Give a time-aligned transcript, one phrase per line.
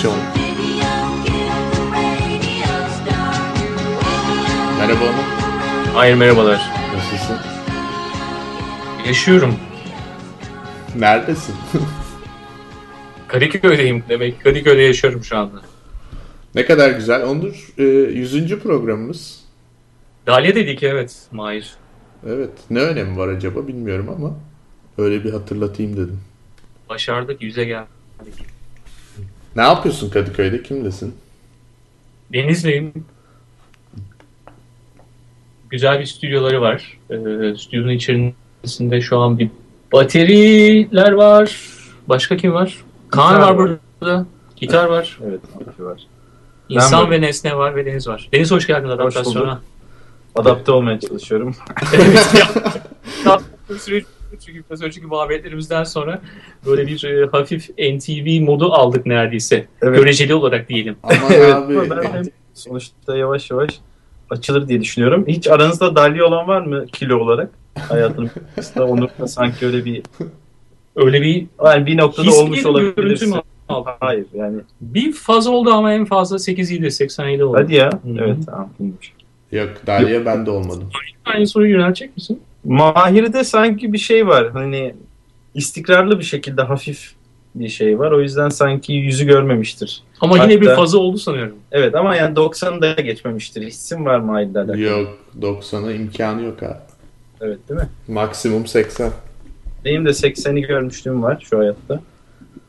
[0.00, 0.16] Adaptasyon
[4.78, 5.94] Merhaba Onur.
[5.94, 6.60] Hayır merhabalar.
[6.94, 7.36] Nasılsın?
[9.06, 9.56] Yaşıyorum.
[10.96, 11.54] Neredesin?
[13.28, 14.44] Kadıköy'deyim demek.
[14.44, 15.60] Kadıköy'de yaşıyorum şu anda.
[16.54, 17.24] ne kadar güzel.
[17.24, 18.58] Onur e, 100.
[18.58, 19.44] programımız.
[20.26, 21.74] Dalya dedik evet Mahir.
[22.26, 22.50] Evet.
[22.70, 24.34] Ne önemi var acaba bilmiyorum ama
[24.98, 26.20] öyle bir hatırlatayım dedim.
[26.88, 28.59] Başardık yüze geldik.
[29.56, 30.62] Ne yapıyorsun Kadıköy'de?
[30.62, 31.14] Kimlesin?
[32.32, 32.92] Denizli'yim.
[35.70, 36.98] Güzel bir stüdyoları var.
[37.10, 37.16] Ee,
[37.58, 39.50] stüdyonun içerisinde şu an bir
[39.92, 41.56] bateriler var.
[42.08, 42.84] Başka kim var?
[43.10, 43.78] Kaan Gitar var var.
[44.00, 44.26] burada.
[44.56, 45.18] Gitar var.
[45.24, 45.40] Evet,
[45.78, 46.02] var.
[46.68, 48.28] İnsan Ben ve nesne var ve deniz var.
[48.32, 49.60] Deniz hoş geldin adaptasyona.
[50.34, 51.56] Adapte olmaya çalışıyorum.
[51.92, 52.34] Evet,
[54.46, 56.22] çünkü biraz önceki muhabbetlerimizden sonra
[56.66, 59.66] böyle bir e, hafif NTV modu aldık neredeyse.
[59.82, 59.98] Evet.
[59.98, 60.96] Göreceli olarak diyelim.
[61.02, 61.90] Aman evet, abi.
[61.90, 63.80] ben sonuçta yavaş yavaş
[64.30, 65.24] açılır diye düşünüyorum.
[65.28, 67.50] Hiç aranızda dalya olan var mı kilo olarak?
[67.88, 70.02] Hayatının aslında Onur'da sanki öyle bir
[70.96, 73.34] Öyle bir yani bir noktada his olmuş olabilirsin.
[74.00, 74.60] Hayır yani.
[74.80, 77.58] Bir fazla oldu ama en fazla 8 idi 87 oldu.
[77.58, 77.90] Hadi ya.
[77.90, 78.16] Hı.
[78.18, 78.70] Evet tamam.
[78.80, 79.12] iyiymiş.
[79.52, 80.88] Yok Dalia ben de olmadım.
[81.24, 82.40] Aynı soruyu yöneltecek misin?
[82.64, 84.50] Mahir'de sanki bir şey var.
[84.50, 84.94] Hani
[85.54, 87.12] istikrarlı bir şekilde hafif
[87.54, 88.12] bir şey var.
[88.12, 90.02] O yüzden sanki yüzü görmemiştir.
[90.20, 91.56] Ama yine bir Hatta- fazla oldu sanıyorum.
[91.72, 93.62] Evet ama yani 90'ı da geçmemiştir.
[93.62, 94.80] Hissim var Mahir'le alakalı.
[94.80, 96.76] Yok 90'a imkanı yok abi.
[97.40, 97.88] Evet değil mi?
[98.08, 99.10] Maksimum 80.
[99.84, 102.00] Benim de 80'i görmüşlüğüm var şu hayatta.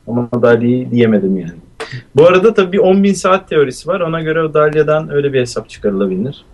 [0.06, 1.52] Ama Dalya'yı diyemedim yani.
[2.16, 4.00] Bu arada tabii bir 10.000 saat teorisi var.
[4.00, 6.44] Ona göre o Dalya'dan öyle bir hesap çıkarılabilir.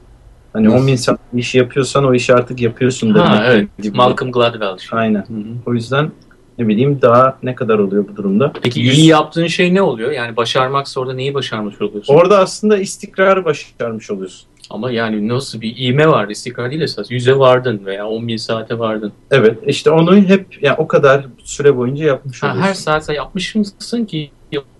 [0.53, 0.87] Hani Nasıl?
[0.88, 3.28] 10.000 saat işi yapıyorsan o işi artık yapıyorsun demek.
[3.28, 3.69] Ha evet.
[3.83, 3.97] gibi.
[3.97, 4.78] Malcolm Gladwell.
[4.78, 4.99] şey.
[4.99, 5.21] Aynen.
[5.28, 5.44] Hı hı.
[5.66, 6.11] O yüzden
[6.59, 8.53] ne bileyim daha ne kadar oluyor bu durumda.
[8.62, 10.11] Peki Yüz- iyi yaptığın şey ne oluyor?
[10.11, 12.15] Yani başarmaksa orada neyi başarmış oluyorsun?
[12.15, 14.49] Orada aslında istikrarı başarmış oluyorsun.
[14.71, 16.28] Ama yani nasıl bir ivme var?
[16.28, 17.11] İstikrar değil esas.
[17.11, 19.12] Yüze vardın veya 10 bin saate vardın.
[19.31, 22.69] Evet işte onu hep yani o kadar süre boyunca yapmış Ha, oluyorsun.
[22.69, 24.31] her saat yapmış mısın ki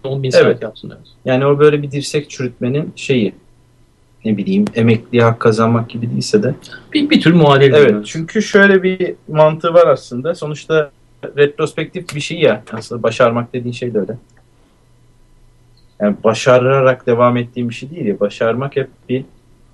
[0.05, 0.43] 10 bin Evet.
[0.53, 0.91] saat yapsın?
[0.97, 1.07] Evet.
[1.25, 3.35] Yani o böyle bir dirsek çürütmenin şeyi.
[4.25, 6.55] Ne bileyim emekliye hak kazanmak gibi değilse de
[6.93, 7.75] Bir, bir tür muadil.
[7.75, 8.09] Evet diyoruz.
[8.13, 10.35] çünkü şöyle bir mantığı var aslında.
[10.35, 10.91] Sonuçta
[11.37, 12.63] retrospektif bir şey ya.
[12.73, 14.17] Aslında başarmak dediğin şey de öyle.
[16.01, 18.21] Yani başararak devam ettiğim bir şey değil ya.
[18.21, 19.25] Başarmak hep bir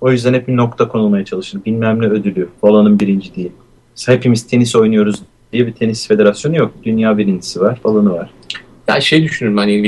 [0.01, 1.65] o yüzden hep bir nokta konulmaya çalışır.
[1.65, 3.49] Bilmem ne ödülü falanın birinci diye.
[3.97, 5.21] Mesela hepimiz tenis oynuyoruz
[5.53, 6.71] diye bir tenis federasyonu yok.
[6.83, 8.29] Dünya birincisi var falanı var.
[8.87, 9.83] Ya şey düşünürüm hani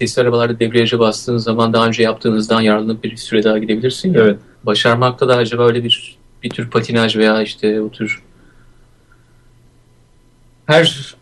[0.00, 4.20] vitesli arabalarda debriyaja bastığın zaman daha önce yaptığınızdan yararlanıp bir süre daha gidebilirsin ya.
[4.20, 4.38] Evet.
[4.62, 8.22] Başarmakta da acaba öyle bir bir tür patinaj veya işte o tür
[10.66, 11.14] her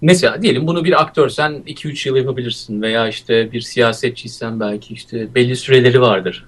[0.00, 5.56] mesela diyelim bunu bir aktörsen 2-3 yıl yapabilirsin veya işte bir siyasetçiysen belki işte belli
[5.56, 6.44] süreleri vardır.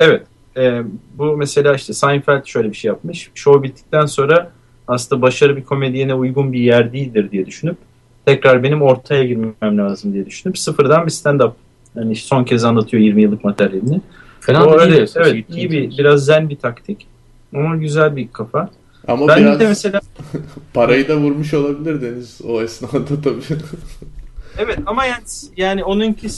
[0.00, 0.22] Evet.
[0.56, 0.82] Ee,
[1.14, 3.30] bu mesela işte Seinfeld şöyle bir şey yapmış.
[3.34, 4.50] Show bittikten sonra
[4.88, 7.76] aslında başarı bir komedyene uygun bir yer değildir diye düşünüp
[8.24, 11.52] tekrar benim ortaya girmem lazım diye düşünüp sıfırdan bir stand-up.
[11.96, 14.00] Yani son kez anlatıyor 20 yıllık materyalini.
[14.40, 15.26] Fena O değil öyle, esas.
[15.26, 17.06] evet iyi bir biraz zen bir taktik.
[17.54, 18.70] Ama güzel bir kafa.
[19.08, 20.00] Ama ben biraz de mesela
[20.74, 23.60] parayı da vurmuş olabilir Deniz o esnada tabii.
[24.58, 25.24] evet ama yani,
[25.56, 26.28] yani onunki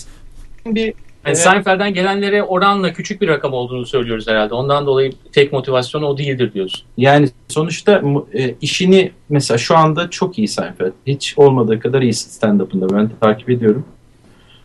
[0.66, 0.94] bir
[1.26, 1.38] Yani Evet.
[1.38, 4.54] Seinfeld'den gelenlere oranla küçük bir rakam olduğunu söylüyoruz herhalde.
[4.54, 6.82] Ondan dolayı tek motivasyon o değildir diyorsun.
[6.96, 8.02] Yani sonuçta
[8.34, 10.92] e, işini mesela şu anda çok iyi Seinfeld.
[11.06, 13.84] Hiç olmadığı kadar iyi stand-up'ında ben takip ediyorum.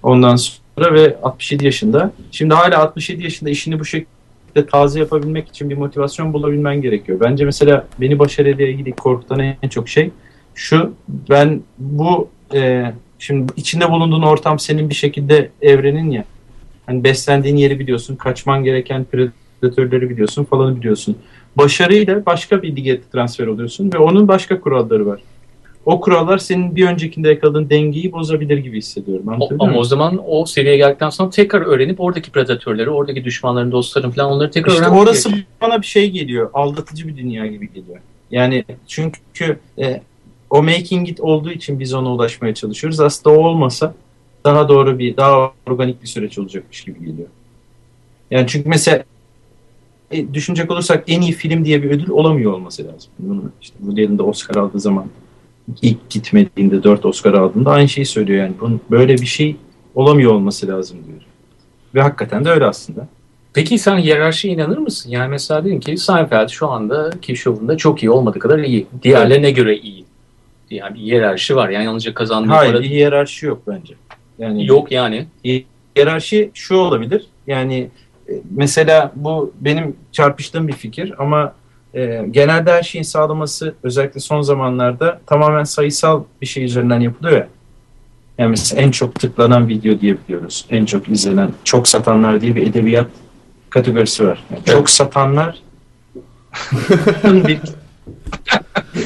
[0.03, 2.11] Ondan sonra ve 67 yaşında.
[2.31, 7.19] Şimdi hala 67 yaşında işini bu şekilde taze yapabilmek için bir motivasyon bulabilmen gerekiyor.
[7.19, 10.11] Bence mesela beni başarıyla ilgili korkutan en çok şey
[10.55, 10.93] şu.
[11.29, 16.23] Ben bu e, şimdi içinde bulunduğun ortam senin bir şekilde evrenin ya.
[16.87, 21.17] Hani beslendiğin yeri biliyorsun, kaçman gereken predatörleri biliyorsun falanı biliyorsun
[21.57, 25.21] başarıyla başka bir lige transfer oluyorsun ve onun başka kuralları var.
[25.85, 29.25] O kurallar senin bir öncekinde yakaladığın dengeyi bozabilir gibi hissediyorum.
[29.39, 34.11] O, ama o zaman o seviyeye geldikten sonra tekrar öğrenip oradaki predatörleri, oradaki düşmanların, dostların
[34.11, 35.47] falan onları tekrar İşte öğrenmek orası gerekiyor.
[35.61, 36.49] bana bir şey geliyor.
[36.53, 37.99] Aldatıcı bir dünya gibi geliyor.
[38.31, 40.01] Yani çünkü e,
[40.49, 42.99] o making it olduğu için biz ona ulaşmaya çalışıyoruz.
[42.99, 43.93] Aslında o olmasa
[44.47, 47.27] daha doğru bir, daha organik bir süreç olacakmış gibi geliyor.
[48.31, 49.03] Yani çünkü mesela
[50.11, 53.11] e, düşünecek olursak en iyi film diye bir ödül olamıyor olması lazım.
[53.19, 55.05] Bunu işte Woody de Oscar aldığı zaman
[55.81, 58.53] ilk gitmediğinde 4 Oscar aldığında aynı şeyi söylüyor yani.
[58.61, 59.55] Bunun böyle bir şey
[59.95, 61.21] olamıyor olması lazım diyor.
[61.95, 63.07] Ve hakikaten de öyle aslında.
[63.53, 65.09] Peki sen hiyerarşiye inanır mısın?
[65.09, 68.87] Yani mesela dedin ki Seinfeld şu anda ki şovunda çok iyi olmadığı kadar iyi.
[69.03, 70.05] Diğerlerine göre iyi.
[70.69, 71.69] Yani bir hiyerarşi var.
[71.69, 73.93] Yani yalnızca kazandığı Hayır para bir hiyerarşi yok bence.
[74.39, 75.27] Yani Yok yani.
[75.95, 77.27] hiyerarşi şu olabilir.
[77.47, 77.89] Yani
[78.29, 81.53] e, mesela bu benim çarpıştığım bir fikir ama
[81.95, 87.47] e, genelde her şeyin sağlaması özellikle son zamanlarda tamamen sayısal bir şey üzerinden yapılıyor ya.
[88.37, 90.65] Yani mesela en çok tıklanan video diyebiliyoruz.
[90.69, 93.07] En çok izlenen, çok satanlar diye bir edebiyat
[93.69, 94.43] kategorisi var.
[94.51, 95.61] Yani Çok satanlar
[97.23, 97.59] bir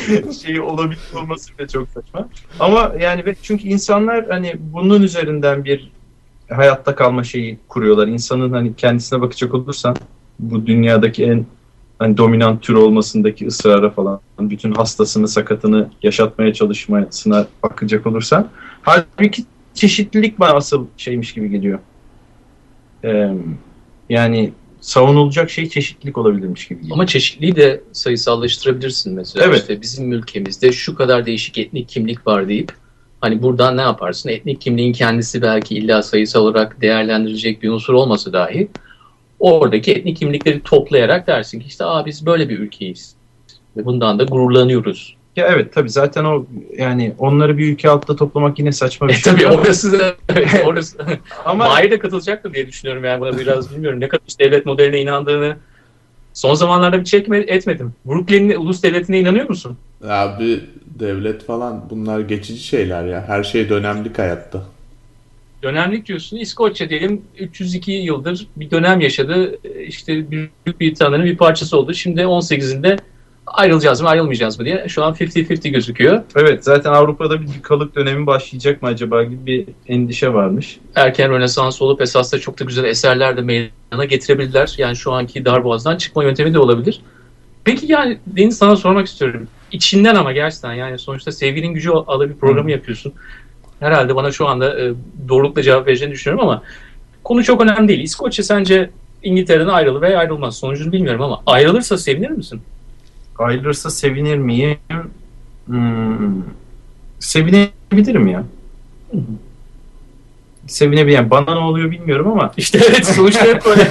[0.44, 2.30] şeyi olabilir olması bile çok saçma.
[2.59, 5.92] Ama yani çünkü insanlar hani bunun üzerinden bir
[6.50, 8.07] hayatta kalma şeyi kuruyorlar.
[8.07, 9.95] İnsanın hani kendisine bakacak olursan
[10.39, 11.45] bu dünyadaki en
[12.00, 18.50] hani dominant tür olmasındaki ısrara falan bütün hastasını sakatını yaşatmaya çalışmasına bakacak olursan
[18.81, 21.80] halbuki çeşitlilik bana asıl şeymiş gibi geliyor.
[23.03, 23.33] Ee,
[24.09, 26.81] yani savunulacak şey çeşitlilik olabilirmiş gibi.
[26.92, 29.45] Ama çeşitliliği de sayısallaştırabilirsin mesela.
[29.45, 29.60] Evet.
[29.60, 32.72] İşte bizim ülkemizde şu kadar değişik etnik kimlik var deyip
[33.22, 34.30] hani buradan ne yaparsın?
[34.30, 38.68] Etnik kimliğin kendisi belki illa sayısal olarak değerlendirilecek bir unsur olmasa dahi
[39.39, 43.16] oradaki etnik kimlikleri toplayarak dersin ki işte Aa, biz böyle bir ülkeyiz.
[43.77, 45.16] Ve bundan da gururlanıyoruz.
[45.36, 46.45] Ya evet tabii zaten o
[46.78, 49.33] yani onları bir ülke altta toplamak yine saçma bir E şey.
[49.33, 50.16] tabii orası da
[50.66, 50.98] orası.
[51.45, 55.01] Ama Mahir de katılacaktır diye düşünüyorum yani buna biraz bilmiyorum ne kadar işte devlet modeline
[55.01, 55.57] inandığını
[56.33, 57.94] son zamanlarda bir çekme etmedim.
[58.06, 59.78] Brooklyn'in ulus devletine inanıyor musun?
[60.07, 60.60] Abi
[61.00, 63.24] devlet falan bunlar geçici şeyler ya.
[63.27, 64.63] Her şey dönemlik hayatta.
[65.63, 66.38] Dönemlik diyorsun.
[66.38, 69.60] İskoçya diyelim 302 yıldır bir dönem yaşadı.
[69.88, 70.51] İşte Büyük
[70.81, 71.94] Britanya'nın bir parçası oldu.
[71.94, 73.00] Şimdi 18'inde
[73.53, 76.21] ayrılacağız mı ayrılmayacağız mı diye şu an 50-50 gözüküyor.
[76.36, 80.80] evet zaten Avrupa'da bir kalık dönemi başlayacak mı acaba gibi bir endişe varmış.
[80.95, 84.75] Erken Rönesans olup esasında çok da güzel eserler de meydana getirebilirler.
[84.77, 87.01] Yani şu anki darboğazdan çıkma yöntemi de olabilir.
[87.63, 89.48] Peki yani Deniz sana sormak istiyorum.
[89.71, 93.13] İçinden ama gerçekten yani sonuçta sevginin gücü alı bir programı yapıyorsun.
[93.80, 94.94] Herhalde bana şu anda e,
[95.27, 96.63] doğrulukla cevap vereceğini düşünüyorum ama
[97.24, 98.00] konu çok önemli değil.
[98.00, 98.89] İskoçya sence
[99.24, 100.57] İngiltere'den ayrılır veya ayrılmaz.
[100.57, 102.62] Sonucunu bilmiyorum ama ayrılırsa sevinir misin?
[103.41, 104.77] Ayrılırsa sevinir miyim?
[105.65, 106.43] Hmm.
[107.19, 108.43] Sevinebilirim ya.
[110.67, 111.29] Sevinebilirim.
[111.29, 113.81] Bana ne oluyor bilmiyorum ama İşte evet sonuçta hep böyle.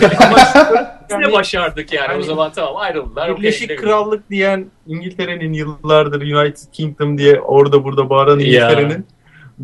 [1.11, 2.09] Yani- de başardık yani.
[2.09, 3.39] o Yani- zaman tamam ayrıldılar.
[3.39, 3.83] Birleşik gidelim.
[3.83, 8.39] Krallık diyen İngiltere'nin yıllardır United Kingdom diye orada burada bağıran.
[8.41, 9.07] İngiltere'nin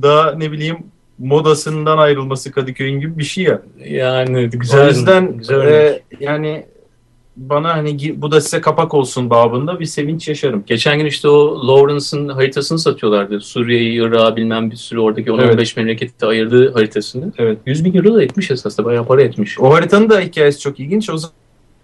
[0.02, 0.76] daha ne bileyim
[1.18, 3.62] modasından ayrılması Kadıköy'ün gibi bir şey ya.
[3.84, 4.84] Yani güzel.
[4.84, 6.66] o yüzden güzel e, yani
[7.36, 10.64] bana hani bu da size kapak olsun babında bir sevinç yaşarım.
[10.66, 13.40] Geçen gün işte o Lawrence'ın haritasını satıyorlardı.
[13.40, 17.32] Suriye'yi, Irak'ı bilmem bir sürü oradaki 10-15 memlekette ayırdığı haritasını.
[17.38, 17.58] Evet.
[17.66, 18.86] 100 bin euro da etmiş esasında.
[18.86, 19.60] Bayağı para etmiş.
[19.60, 21.10] O haritanın da hikayesi çok ilginç.
[21.10, 21.16] O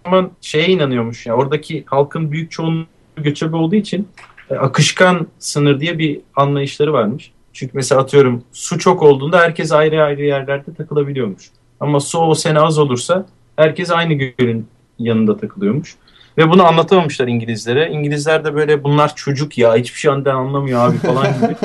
[0.05, 2.85] zaman şeye inanıyormuş ya oradaki halkın büyük çoğunluğu
[3.17, 4.07] göçebe olduğu için
[4.49, 7.31] e, akışkan sınır diye bir anlayışları varmış.
[7.53, 11.49] Çünkü mesela atıyorum su çok olduğunda herkes ayrı ayrı yerlerde takılabiliyormuş.
[11.79, 14.67] Ama su o sene az olursa herkes aynı gölün
[14.99, 15.95] yanında takılıyormuş.
[16.37, 17.89] Ve bunu anlatamamışlar İngilizlere.
[17.89, 21.55] İngilizler de böyle bunlar çocuk ya hiçbir şey andan anlamıyor abi falan gibi.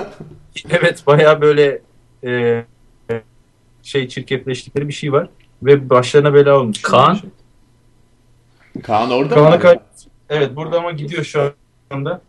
[0.70, 1.82] evet bayağı böyle
[2.24, 2.64] e,
[3.82, 5.28] şey çirkefleştikleri bir şey var.
[5.62, 6.82] Ve başlarına bela olmuş.
[6.82, 7.18] Kaan?
[8.82, 9.60] Kaan orada Kaan'a mı?
[9.60, 9.78] kay-
[10.30, 11.52] Evet burada ama gidiyor şu
[11.90, 12.20] anda.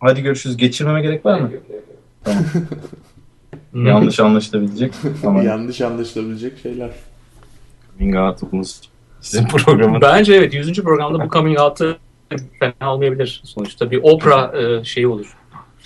[0.00, 0.56] Hadi görüşürüz.
[0.56, 1.50] Geçirmeme gerek var mı?
[3.72, 3.86] Hmm.
[3.86, 4.92] Yanlış anlaşılabilecek.
[5.24, 6.90] Ama Yanlış anlaşılabilecek şeyler.
[7.98, 8.80] coming out'umuz
[9.26, 10.00] sizin programın.
[10.00, 10.82] Bence evet 100.
[10.82, 11.96] programda bu coming out'ı
[12.60, 13.40] fena olmayabilir.
[13.44, 15.36] Sonuçta bir opera e, şeyi olur.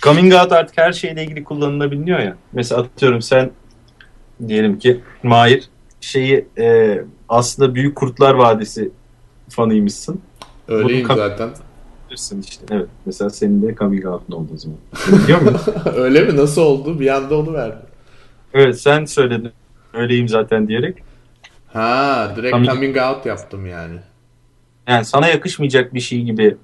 [0.01, 2.35] Coming out artık her şeyle ilgili kullanılabiliyor ya.
[2.53, 3.51] Mesela atıyorum sen
[4.47, 5.63] diyelim ki Mahir
[6.01, 6.97] şeyi e,
[7.29, 8.91] aslında Büyük Kurtlar Vadisi
[9.49, 10.21] fanıymışsın.
[10.67, 11.49] Öyleyim Bunu- zaten.
[12.07, 12.65] Bilirsin işte.
[12.71, 12.87] Evet.
[13.05, 14.77] Mesela senin de coming out'un oldu o zaman.
[15.23, 15.73] Biliyor musun?
[15.95, 16.37] Öyle mi?
[16.37, 16.99] Nasıl oldu?
[16.99, 17.75] Bir anda onu verdi.
[18.53, 19.51] evet sen söyledin.
[19.93, 20.97] Öyleyim zaten diyerek.
[21.73, 23.95] Ha, direkt Coming- coming out yaptım yani.
[24.87, 26.57] Yani sana yakışmayacak bir şey gibi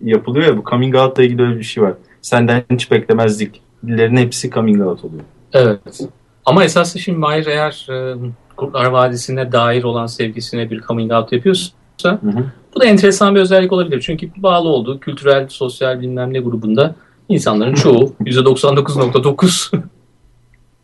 [0.00, 1.92] yapılıyor ya bu coming out'la ilgili öyle bir şey var.
[2.22, 3.60] Senden hiç beklemezdik.
[3.86, 5.22] Dillerin hepsi coming out oluyor.
[5.52, 6.00] Evet.
[6.44, 8.16] Ama esasında şimdi Mahir eğer e,
[8.56, 11.72] Kurtlar Vadisi'ne dair olan sevgisine bir coming out yapıyorsa
[12.02, 12.44] Hı hı.
[12.74, 14.00] bu da enteresan bir özellik olabilir.
[14.00, 16.94] Çünkü bağlı olduğu kültürel, sosyal bilmem ne grubunda
[17.28, 19.82] insanların çoğu %99.9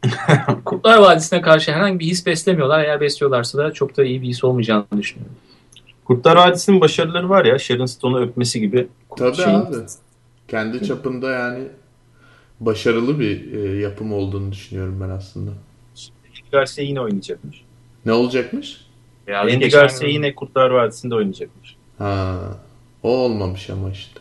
[0.65, 2.85] Kurtlar Vadisi'ne karşı herhangi bir his beslemiyorlar.
[2.85, 5.37] Eğer besliyorlarsa da çok da iyi bir his olmayacağını düşünüyorum.
[6.05, 7.59] Kurtlar Vadisi'nin başarıları var ya.
[7.59, 8.89] Sharon Stone'u öpmesi gibi.
[9.17, 9.77] Tabii Şeyin- abi.
[10.49, 11.65] Kendi çapında yani
[12.61, 15.51] başarılı bir e, yapım olduğunu düşünüyorum ben aslında.
[15.51, 17.63] Andy Garcia yine oynayacakmış.
[18.07, 18.87] Ne olacakmış?
[19.35, 21.77] Andy geçen- Garcia yine Kurtlar Vadisi'nde oynayacakmış.
[21.99, 22.39] Ha,
[23.03, 24.21] o olmamış ama işte.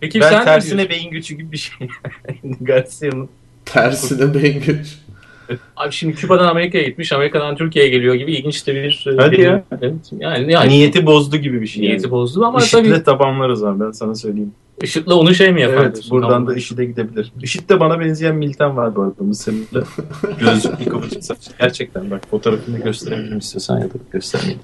[0.00, 1.88] Peki ben sen ne tersine beyin gücü gibi bir şey.
[2.44, 3.28] Andy Garcia'nın
[3.72, 4.98] Tersine ben güç.
[5.76, 9.06] Abi şimdi Küba'dan Amerika'ya gitmiş, Amerika'dan Türkiye'ye geliyor gibi ilginç de bir...
[9.12, 9.64] e, Hadi ya.
[10.20, 11.82] Yani, yani Niyeti bozdu gibi bir şey.
[11.82, 12.10] niyeti yani.
[12.10, 14.52] bozdu ama IŞİD'le tabii tabanlarız var ben sana söyleyeyim.
[14.82, 15.82] IŞİD'le onu şey mi yapar?
[15.84, 16.46] Evet buradan Tamam.
[16.48, 17.32] da IŞİD'e gidebilir.
[17.42, 19.84] IŞİD'de bana benzeyen militan var bu arada Mısırlı.
[20.40, 21.38] Gözlüklü kıvırcık saç.
[21.60, 24.60] Gerçekten bak fotoğrafını gösterebilirim istiyorsan ya da göstermeyeyim.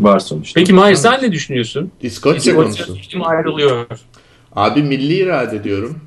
[0.00, 0.60] Var sonuçta.
[0.60, 1.90] Peki Mahir sen ne düşünüyorsun?
[2.02, 3.02] İskoçya İskoçya konusu.
[3.02, 3.86] seçimi ayrılıyor.
[4.56, 5.98] Abi milli irade diyorum.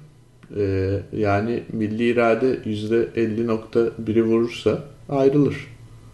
[0.57, 5.67] Ee, yani milli irade %50.1'i vurursa ayrılır.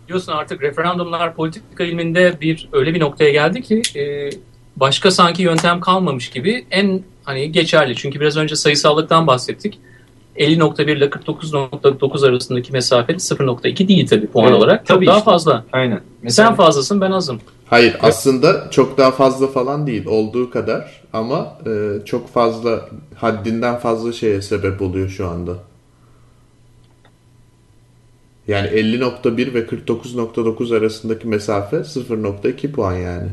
[0.06, 4.30] Biliyorsun artık referandumlar politika ilminde bir öyle bir noktaya geldi ki e,
[4.76, 7.96] başka sanki yöntem kalmamış gibi en hani geçerli.
[7.96, 9.80] Çünkü biraz önce sayısallıktan bahsettik.
[10.38, 14.86] 50.1 ile 49.9 arasındaki mesafe 0.2 değil tabii puan Evet, olarak.
[14.86, 15.32] Çok tabii daha işte.
[15.32, 15.66] fazla.
[15.72, 16.02] Aynen.
[16.28, 17.40] Sen fazlasın ben azım.
[17.66, 24.14] Hayır aslında çok daha fazla falan değil olduğu kadar ama e, çok fazla haddinden fazla
[24.14, 25.54] şeye sebep oluyor şu anda.
[28.48, 33.30] Yani 50.1 ve 49.9 arasındaki mesafe 0.2 puan yani.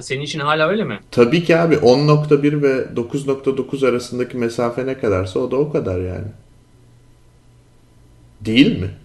[0.00, 1.00] Senin için hala öyle mi?
[1.10, 6.26] Tabii ki abi 10.1 ve 9.9 arasındaki mesafe ne kadarsa o da o kadar yani.
[8.40, 8.90] Değil mi?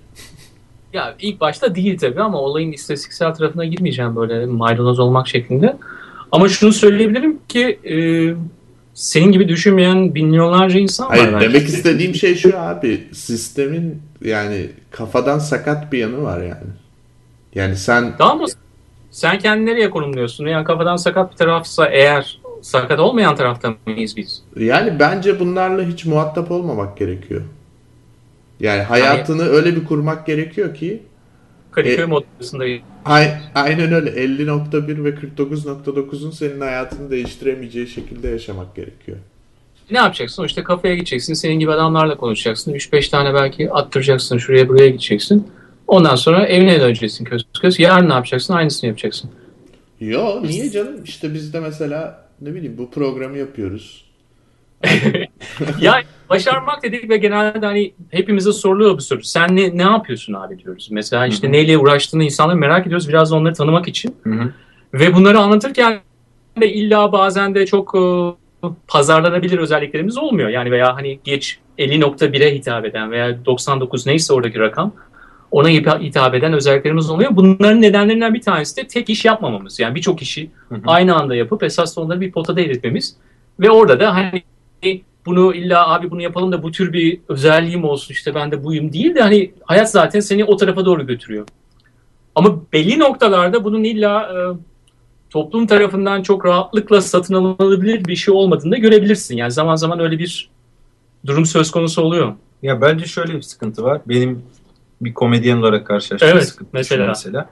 [0.94, 5.78] Ya ilk başta değil tabii ama olayın istatistiksel tarafına girmeyeceğim böyle maydanoz olmak şeklinde.
[6.32, 7.96] Ama şunu söyleyebilirim ki e,
[8.94, 11.18] senin gibi düşünmeyen milyonlarca insan var.
[11.18, 16.72] Hayır demek istediğim şey şu abi sistemin yani kafadan sakat bir yanı var yani.
[17.56, 18.48] Yani sen Tamam mı?
[19.12, 20.46] Sen kendini nereye konumluyorsun?
[20.46, 24.44] Yani kafadan sakat bir tarafsa eğer sakat olmayan tarafta mıyız biz?
[24.60, 27.42] yani bence bunlarla hiç muhatap olmamak gerekiyor.
[28.60, 31.04] Yani hayatını öyle bir kurmak gerekiyor ki
[31.72, 32.64] Kadıköy E- modasında
[33.06, 39.18] ay- aynen öyle 50.1 ve 49.9'un senin hayatını değiştiremeyeceği şekilde yaşamak gerekiyor.
[39.92, 40.44] ne yapacaksın?
[40.44, 41.34] İşte kafeye gideceksin.
[41.34, 42.74] Senin gibi adamlarla konuşacaksın.
[42.74, 44.38] 3-5 tane belki attıracaksın.
[44.38, 45.48] Şuraya buraya gideceksin.
[45.92, 47.80] Ondan sonra evine döneceksin köz köz.
[47.80, 48.54] Yarın ne yapacaksın?
[48.54, 49.32] Aynısını yapacaksın.
[50.00, 51.04] Yo niye canım?
[51.04, 54.06] İşte biz de mesela ne bileyim bu programı yapıyoruz.
[55.82, 59.24] ya başarmak dedik ve genelde hani hepimize soruluyor bu soru.
[59.24, 60.88] Sen ne, ne yapıyorsun abi diyoruz.
[60.92, 61.54] Mesela işte Hı hı.
[61.54, 63.10] neyle uğraştığını insanları merak ediyoruz.
[63.10, 64.16] Biraz da onları tanımak için.
[64.24, 64.54] Hı hı.
[64.94, 66.00] Ve bunları anlatırken
[66.62, 70.50] de illa bazen de çok e, pazarlanabilir özelliklerimiz olmuyor.
[70.50, 74.94] Yani veya hani geç 50.1'e hitap eden veya 99 neyse oradaki rakam
[75.52, 77.36] ona hitap eden özelliklerimiz oluyor.
[77.36, 79.80] Bunların nedenlerinden bir tanesi de tek iş yapmamamız.
[79.80, 80.82] Yani birçok işi Hı hı.
[80.86, 83.16] aynı anda yapıp esas onları bir potada eritmemiz.
[83.60, 84.44] Ve orada da hani
[85.26, 88.94] bunu illa abi bunu yapalım da bu tür bir özelliğim olsun işte ben de buyum
[88.94, 91.48] değil de hani hayat zaten seni o tarafa doğru götürüyor.
[92.36, 94.38] Ama belli noktalarda bunun illa e,
[95.30, 99.38] toplum tarafından çok rahatlıkla satın alınabilir bir şey olmadığını da görebilirsin.
[99.38, 100.50] Yani zaman zaman öyle bir
[101.26, 102.34] durum söz konusu oluyor.
[102.62, 104.02] Ya bence şöyle bir sıkıntı var.
[104.06, 104.44] Benim
[105.02, 107.08] bir komedyen olarak karşılaştığım Evet, mesela.
[107.08, 107.50] mesela.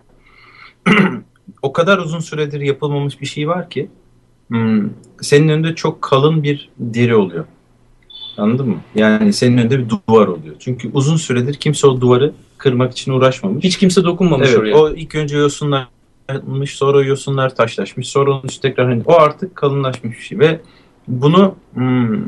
[1.62, 3.90] o kadar uzun süredir yapılmamış bir şey var ki
[4.48, 4.90] hmm,
[5.22, 7.46] senin önünde çok kalın bir deri oluyor.
[8.38, 8.78] Anladın mı?
[8.96, 10.56] Yani senin önünde bir duvar oluyor.
[10.60, 13.64] Çünkü uzun süredir kimse o duvarı kırmak için uğraşmamış.
[13.64, 14.78] Hiç kimse dokunmamış Evet, oraya.
[14.78, 20.18] o ilk önce yosunlanmış, sonra yosunlar taşlaşmış, sonra onun üstü tekrar hani o artık kalınlaşmış
[20.18, 20.60] bir şey ve
[21.08, 22.24] bunu hmm,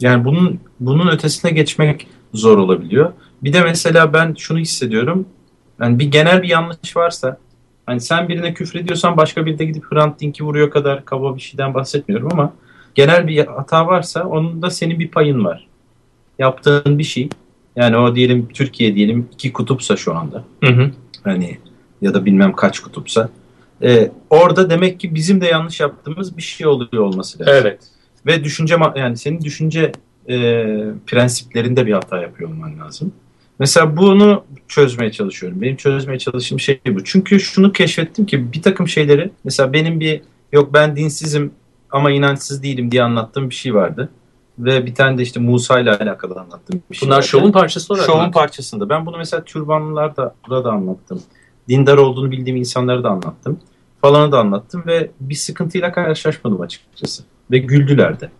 [0.00, 3.12] yani bunun bunun ötesine geçmek zor olabiliyor.
[3.44, 5.26] Bir de mesela ben şunu hissediyorum.
[5.80, 7.38] Yani bir genel bir yanlış varsa
[7.86, 11.74] hani sen birine küfrediyorsan başka biri de gidip Hrant Dink'i vuruyor kadar kaba bir şeyden
[11.74, 12.52] bahsetmiyorum ama
[12.94, 15.66] genel bir hata varsa onun da senin bir payın var.
[16.38, 17.28] Yaptığın bir şey
[17.76, 20.90] yani o diyelim Türkiye diyelim iki kutupsa şu anda Hı hı.
[21.24, 21.58] hani
[22.02, 23.28] ya da bilmem kaç kutupsa
[23.82, 27.54] e, orada demek ki bizim de yanlış yaptığımız bir şey oluyor olması lazım.
[27.56, 27.78] Evet.
[28.26, 29.92] Ve düşünce yani senin düşünce
[30.28, 30.36] e,
[31.06, 33.12] prensiplerinde bir hata yapıyor olman lazım.
[33.58, 35.62] Mesela bunu çözmeye çalışıyorum.
[35.62, 37.04] Benim çözmeye çalıştığım şey bu.
[37.04, 40.20] Çünkü şunu keşfettim ki bir takım şeyleri mesela benim bir
[40.52, 41.52] yok ben dinsizim
[41.90, 44.10] ama inançsız değilim diye anlattığım bir şey vardı.
[44.58, 47.28] Ve bir tane de işte Musa ile alakalı anlattığım bir şey Bunlar vardı.
[47.28, 48.06] şovun parçası olarak.
[48.06, 48.88] Şovun parçasında.
[48.88, 51.22] Ben bunu mesela türbanlılarda da anlattım.
[51.68, 53.60] Dindar olduğunu bildiğim insanlara da anlattım.
[54.00, 57.22] Falanı da anlattım ve bir sıkıntıyla karşılaşmadım açıkçası.
[57.50, 58.30] Ve güldüler de.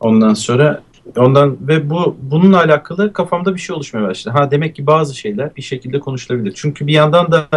[0.00, 0.82] Ondan sonra
[1.16, 4.38] ondan ve bu bununla alakalı kafamda bir şey oluşmaya başladı.
[4.38, 6.52] Ha demek ki bazı şeyler bir şekilde konuşulabilir.
[6.56, 7.48] Çünkü bir yandan da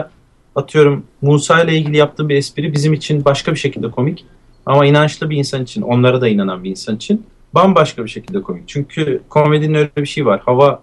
[0.56, 4.26] atıyorum Musa ile ilgili yaptığım bir espri bizim için başka bir şekilde komik.
[4.66, 8.68] Ama inançlı bir insan için, onlara da inanan bir insan için bambaşka bir şekilde komik.
[8.68, 10.42] Çünkü komedinin öyle bir şey var.
[10.46, 10.82] Hava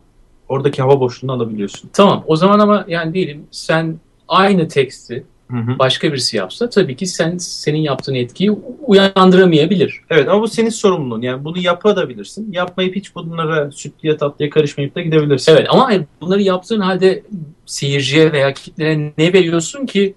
[0.48, 1.90] oradaki hava boşluğunu alabiliyorsun.
[1.92, 2.24] Tamam.
[2.26, 5.78] O zaman ama yani diyelim sen aynı teksti Hı hı.
[5.78, 8.50] başka birisi yapsa tabii ki sen senin yaptığın etkiyi
[8.86, 10.00] uyandıramayabilir.
[10.10, 11.22] Evet ama bu senin sorumluluğun.
[11.22, 12.52] Yani bunu yapabilirsin.
[12.52, 15.52] Yapmayıp hiç bunlara sütlüye tatlıya karışmayıp da gidebilirsin.
[15.52, 17.22] Evet ama bunları yaptığın halde
[17.66, 20.14] seyirciye veya kitlere ne veriyorsun ki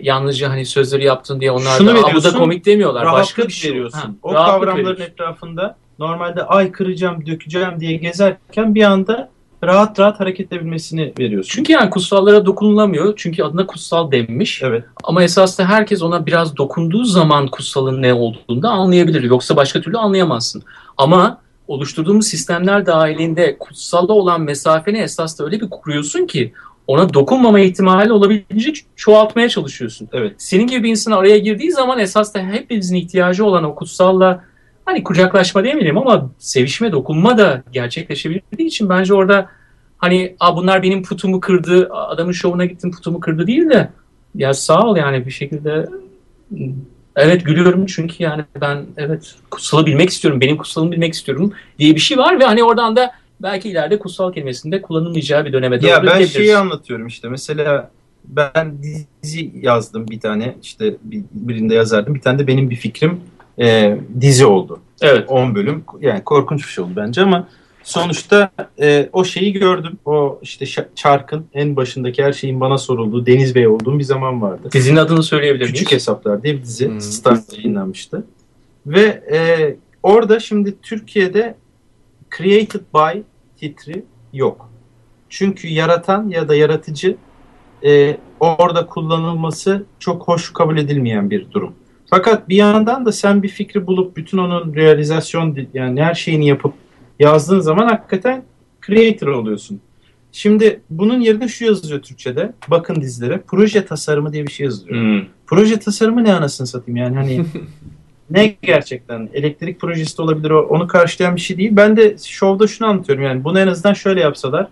[0.00, 3.12] yalnızca hani sözleri yaptın diye onlar Şunu da "Aa, bu da komik demiyorlar.
[3.12, 3.98] Başka bir şey veriyorsun.
[3.98, 5.02] Ha, o kavramların veriyorsun.
[5.02, 9.30] etrafında normalde ay kıracağım, dökeceğim diye gezerken bir anda
[9.64, 11.50] rahat rahat hareket edebilmesini veriyorsun.
[11.54, 13.12] Çünkü yani kutsallara dokunulamıyor.
[13.16, 14.62] Çünkü adına kutsal denmiş.
[14.62, 14.84] evet.
[15.04, 19.22] Ama esasında herkes ona biraz dokunduğu zaman kutsalın ne olduğunu da anlayabilir.
[19.22, 20.62] Yoksa başka türlü anlayamazsın.
[20.96, 26.52] Ama oluşturduğumuz sistemler dahilinde kutsalla olan mesafeni esasında öyle bir kuruyorsun ki
[26.86, 30.08] ona dokunmama ihtimali olabildiğince çoğaltmaya çalışıyorsun.
[30.12, 30.34] Evet.
[30.38, 34.44] Senin gibi bir insan araya girdiği zaman esasında hepimizin ihtiyacı olan o kutsalla
[34.88, 39.48] hani kucaklaşma demeyelim ama sevişme, dokunma da gerçekleşebildiği için bence orada
[39.98, 43.90] hani Aa, bunlar benim putumu kırdı, adamın şovuna gittim putumu kırdı değil de
[44.34, 45.88] ya sağ ol yani bir şekilde
[47.16, 52.00] evet gülüyorum çünkü yani ben evet kutsalı bilmek istiyorum, benim kutsalımı bilmek istiyorum diye bir
[52.00, 53.10] şey var ve hani oradan da
[53.42, 57.28] belki ileride kutsal kelimesinde kullanılmayacağı bir döneme doğru Ya ben şeyi anlatıyorum işte.
[57.28, 57.90] Mesela
[58.24, 58.76] ben
[59.22, 60.54] dizi yazdım bir tane.
[60.62, 62.14] işte bir- birinde yazardım.
[62.14, 63.20] Bir tane de benim bir fikrim
[63.60, 64.80] e, dizi oldu.
[65.00, 65.30] Evet.
[65.30, 65.84] 10 bölüm.
[66.00, 67.48] Yani korkunç bir şey oldu bence ama
[67.82, 68.50] sonuçta
[68.80, 69.98] e, o şeyi gördüm.
[70.04, 74.68] O işte çarkın en başındaki her şeyin bana sorulduğu Deniz Bey olduğum bir zaman vardı.
[74.72, 75.72] Dizinin adını söyleyebilir miyiz?
[75.72, 77.00] Küçük Hesaplar diye bir dizi Hmm.
[77.00, 78.24] Star'da yayınlanmıştı.
[78.86, 81.54] Ve e, orada şimdi Türkiye'de
[82.36, 83.20] created by
[83.56, 84.70] titri yok.
[85.28, 87.16] Çünkü yaratan ya da yaratıcı
[87.84, 91.74] e, orada kullanılması çok hoş kabul edilmeyen bir durum.
[92.10, 96.74] Fakat bir yandan da sen bir fikri bulup bütün onun realizasyon yani her şeyini yapıp
[97.18, 98.44] yazdığın zaman hakikaten
[98.86, 99.80] creator oluyorsun.
[100.32, 102.52] Şimdi bunun yerine şu yazılıyor Türkçe'de.
[102.68, 103.42] Bakın dizilere.
[103.46, 104.96] Proje tasarımı diye bir şey yazılıyor.
[104.96, 105.28] Hmm.
[105.46, 107.44] Proje tasarımı ne anasını satayım yani hani
[108.30, 111.70] ne gerçekten elektrik projesi de olabilir o, onu karşılayan bir şey değil.
[111.72, 114.68] Ben de şovda şunu anlatıyorum yani bunu en azından şöyle yapsalar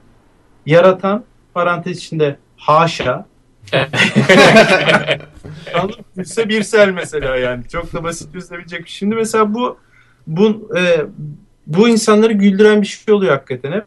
[0.67, 3.27] yaratan parantez içinde haşa
[6.17, 8.89] Gülse Birsel mesela yani çok da basit çözülebilecek.
[8.89, 9.79] Şimdi mesela bu
[10.27, 11.07] bu e,
[11.67, 13.85] bu insanları güldüren bir şey oluyor hakikaten hep.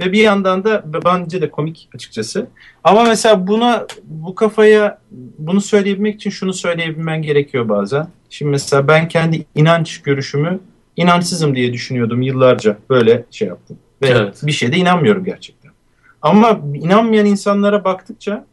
[0.00, 2.46] Ve bir yandan da bence de komik açıkçası.
[2.84, 4.98] Ama mesela buna bu kafaya
[5.38, 8.08] bunu söyleyebilmek için şunu söyleyebilmen gerekiyor bazen.
[8.30, 10.60] Şimdi mesela ben kendi inanç görüşümü
[10.96, 12.78] inançsızım diye düşünüyordum yıllarca.
[12.90, 13.78] Böyle şey yaptım.
[14.02, 14.40] Ve Evet.
[14.42, 15.72] bir şeyde inanmıyorum gerçekten.
[16.22, 18.44] Ama inanmayan insanlara baktıkça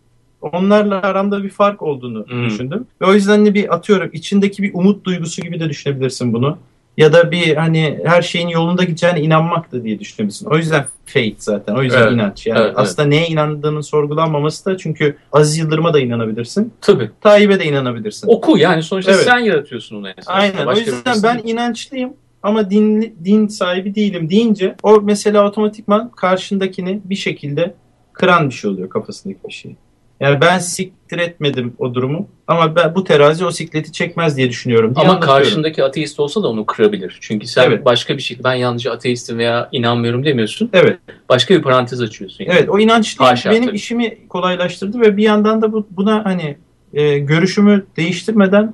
[0.44, 2.46] onlarla aramda bir fark olduğunu Hmm.
[2.46, 2.88] düşündüm.
[3.02, 6.58] Ve o yüzden de bir atıyorum içindeki bir umut duygusu gibi de düşünebilirsin bunu.
[6.98, 10.46] Ya da bir hani her şeyin yolunda gideceğine inanmak da diye düşünebilirsin.
[10.46, 11.76] O yüzden faith zaten.
[11.76, 12.12] O yüzden Evet.
[12.14, 12.48] inanç.
[12.48, 12.80] Yani Evet, evet.
[12.80, 16.74] aslında neye inandığının sorgulanmaması da çünkü Aziz Yıldırım'a da inanabilirsin.
[16.82, 17.12] Tabii.
[17.22, 18.28] Tayyip'e de inanabilirsin.
[18.28, 19.24] Oku yani sonuçta Evet.
[19.24, 20.08] sen yaratıyorsun onu.
[20.28, 20.66] Aynen.
[20.68, 21.54] O yüzden birisi ben değil.
[21.54, 27.74] inançlıyım ama din, din sahibi değilim deyince o mesela otomatikman karşındakini bir şekilde
[28.14, 29.76] kıran bir şey oluyor kafasındaki bir şey.
[30.24, 34.96] Yani ben siktir etmedim o durumu ama ben bu terazi o sikleti çekmez diye düşünüyorum.
[34.96, 37.18] diye Ama karşındaki ateist olsa da onu kırabilir.
[37.22, 37.86] Çünkü sen Evet.
[37.86, 40.70] başka bir şekilde ben yalnızca ateistim veya inanmıyorum demiyorsun.
[40.74, 41.00] Evet.
[41.30, 42.46] Başka bir parantez açıyorsun.
[42.46, 42.58] yani.
[42.58, 43.76] Evet o inançlı Haşa, benim tabii.
[43.76, 46.58] işimi kolaylaştırdı ve bir yandan da bu, buna hani
[46.94, 48.74] e, görüşümü değiştirmeden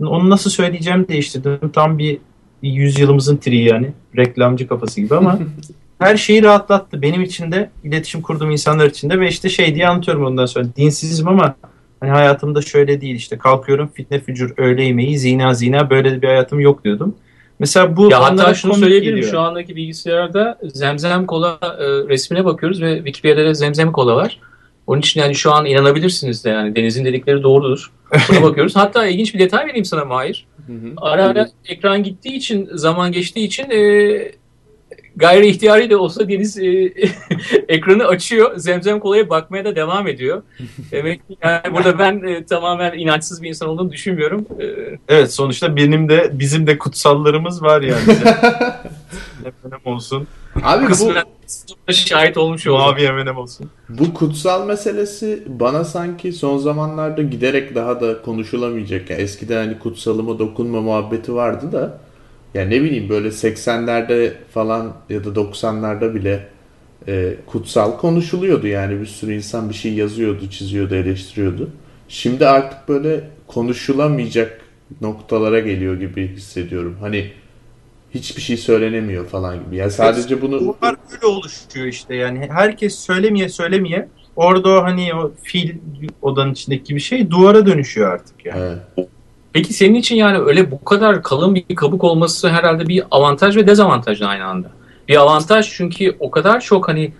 [0.00, 1.70] onu nasıl söyleyeceğimi değiştirdim.
[1.72, 2.18] Tam bir,
[2.62, 3.92] yüzyılımızın triği yani.
[4.16, 5.38] Reklamcı kafası gibi ama
[5.98, 7.02] her şeyi rahatlattı.
[7.02, 10.66] Benim için de iletişim kurduğum insanlar için de ve işte şey diye anlatıyorum ondan sonra.
[10.76, 11.54] Dinsizim ama
[12.00, 16.60] hani hayatımda şöyle değil işte kalkıyorum fitne fücur öğle yemeği zina zina böyle bir hayatım
[16.60, 17.14] yok diyordum.
[17.58, 19.16] Mesela bu Ya hatta şunu söyleyebilirim.
[19.16, 19.32] geliyor.
[19.32, 24.40] Şu andaki bilgisayarda zemzem kola e, resmine bakıyoruz ve Wikipedia'da zemzem kola var.
[24.86, 27.90] Onun için yani şu an inanabilirsiniz de yani Deniz'in dedikleri doğrudur.
[28.28, 28.76] Buna bakıyoruz.
[28.76, 30.46] Hatta ilginç bir detay vereyim sana Mahir.
[30.66, 30.92] Hı hı.
[30.96, 33.78] Ara ara ekran gittiği için, zaman geçtiği için e,
[35.16, 36.64] gayri ihtiyari de olsa Deniz e,
[37.68, 38.56] ekranı açıyor.
[38.56, 40.42] Zemzem kolaya bakmaya da devam ediyor.
[40.90, 44.46] Demek ki yani burada ben e, tamamen inançsız bir insan olduğunu düşünmüyorum.
[44.60, 44.64] E,
[45.08, 48.02] Evet sonuçta benim de bizim de kutsallarımız var yani.
[49.44, 50.26] Efendim olsun.
[50.62, 51.24] Abi bu, kısmen
[51.88, 52.80] şahit olmuş oldum.
[52.80, 53.70] Mavi Eminem olsun.
[53.88, 59.10] bu kutsal meselesi bana sanki son zamanlarda giderek daha da konuşulamayacak.
[59.10, 61.98] Yani eskiden hani kutsalıma dokunma muhabbeti vardı da
[62.56, 66.48] ya ne bileyim böyle 80'lerde falan ya da 90'larda bile
[67.08, 71.70] e, kutsal konuşuluyordu yani bir sürü insan bir şey yazıyordu, çiziyordu, eleştiriyordu.
[72.08, 74.60] Şimdi artık böyle konuşulamayacak
[75.00, 76.96] noktalara geliyor gibi hissediyorum.
[77.00, 77.30] Hani
[78.14, 79.76] hiçbir şey söylenemiyor falan gibi.
[79.76, 82.48] Yani sadece bunu Bunlar böyle oluşuyor işte yani.
[82.52, 85.74] Herkes söylemeye söylemeye orada o hani o fil
[86.22, 88.60] odanın içindeki bir şey duvara dönüşüyor artık yani.
[88.98, 89.08] Evet.
[89.56, 93.66] Peki senin için yani öyle bu kadar kalın bir kabuk olması herhalde bir avantaj ve
[93.66, 94.70] dezavantaj aynı anda.
[95.08, 97.12] Bir avantaj çünkü o kadar çok hani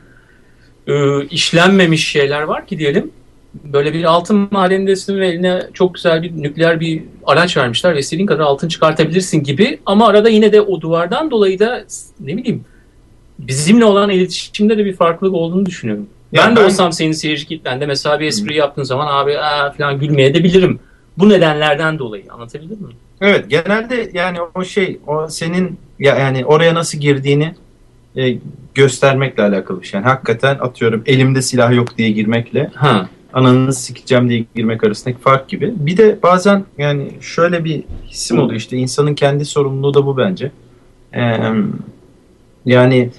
[0.86, 3.10] e, işlenmemiş şeyler var ki diyelim.
[3.64, 8.26] Böyle bir altın madendesin ve eline çok güzel bir nükleer bir araç vermişler ve istediğin
[8.26, 9.80] kadar altın çıkartabilirsin gibi.
[9.86, 11.84] Ama arada yine de o duvardan dolayı da
[12.20, 12.64] ne bileyim
[13.38, 16.06] bizimle olan iletişimde de bir farklılık olduğunu düşünüyorum.
[16.32, 19.70] Ya ben de ben- olsam senin seyirci kitlende mesela bir espri yaptığın zaman abi aa,
[19.70, 20.80] falan gülmeye de bilirim.
[21.18, 22.92] Bu nedenlerden dolayı anlatabildim mi?
[23.20, 27.54] Evet genelde yani o şey o senin ya yani oraya nasıl girdiğini
[28.16, 28.38] e,
[28.74, 29.98] göstermekle alakalı bir şey.
[30.00, 33.08] Yani hakikaten atıyorum elimde silah yok diye girmekle Ha.
[33.32, 35.72] ananı sikeceğim diye girmek arasındaki fark gibi.
[35.76, 40.50] Bir de bazen yani şöyle bir hissim oluyor işte insanın kendi sorumluluğu da bu bence.
[41.14, 41.38] Ee,
[42.66, 43.10] yani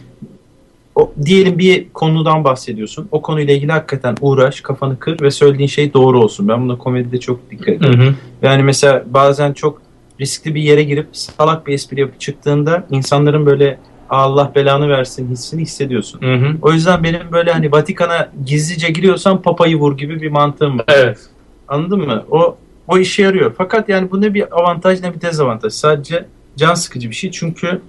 [0.97, 3.07] o, diyelim bir konudan bahsediyorsun.
[3.11, 6.47] O konuyla ilgili hakikaten uğraş, kafanı kır ve söylediğin şey doğru olsun.
[6.47, 7.99] Ben buna komedide çok dikkat ediyorum.
[7.99, 8.13] Hı hı.
[8.41, 9.81] Yani mesela bazen çok
[10.19, 13.79] riskli bir yere girip salak bir espri yapıp çıktığında insanların böyle
[14.09, 16.21] Allah belanı versin hissini hissediyorsun.
[16.21, 16.55] Hı hı.
[16.61, 20.85] O yüzden benim böyle hani Vatikan'a gizlice giriyorsam papayı vur gibi bir mantığım var.
[20.87, 21.19] Evet.
[21.67, 22.25] Anladın mı?
[22.31, 22.57] O
[22.87, 23.53] o işe yarıyor.
[23.57, 25.73] Fakat yani bu ne bir avantaj ne bir dezavantaj.
[25.73, 26.25] Sadece
[26.57, 27.31] can sıkıcı bir şey.
[27.31, 27.81] Çünkü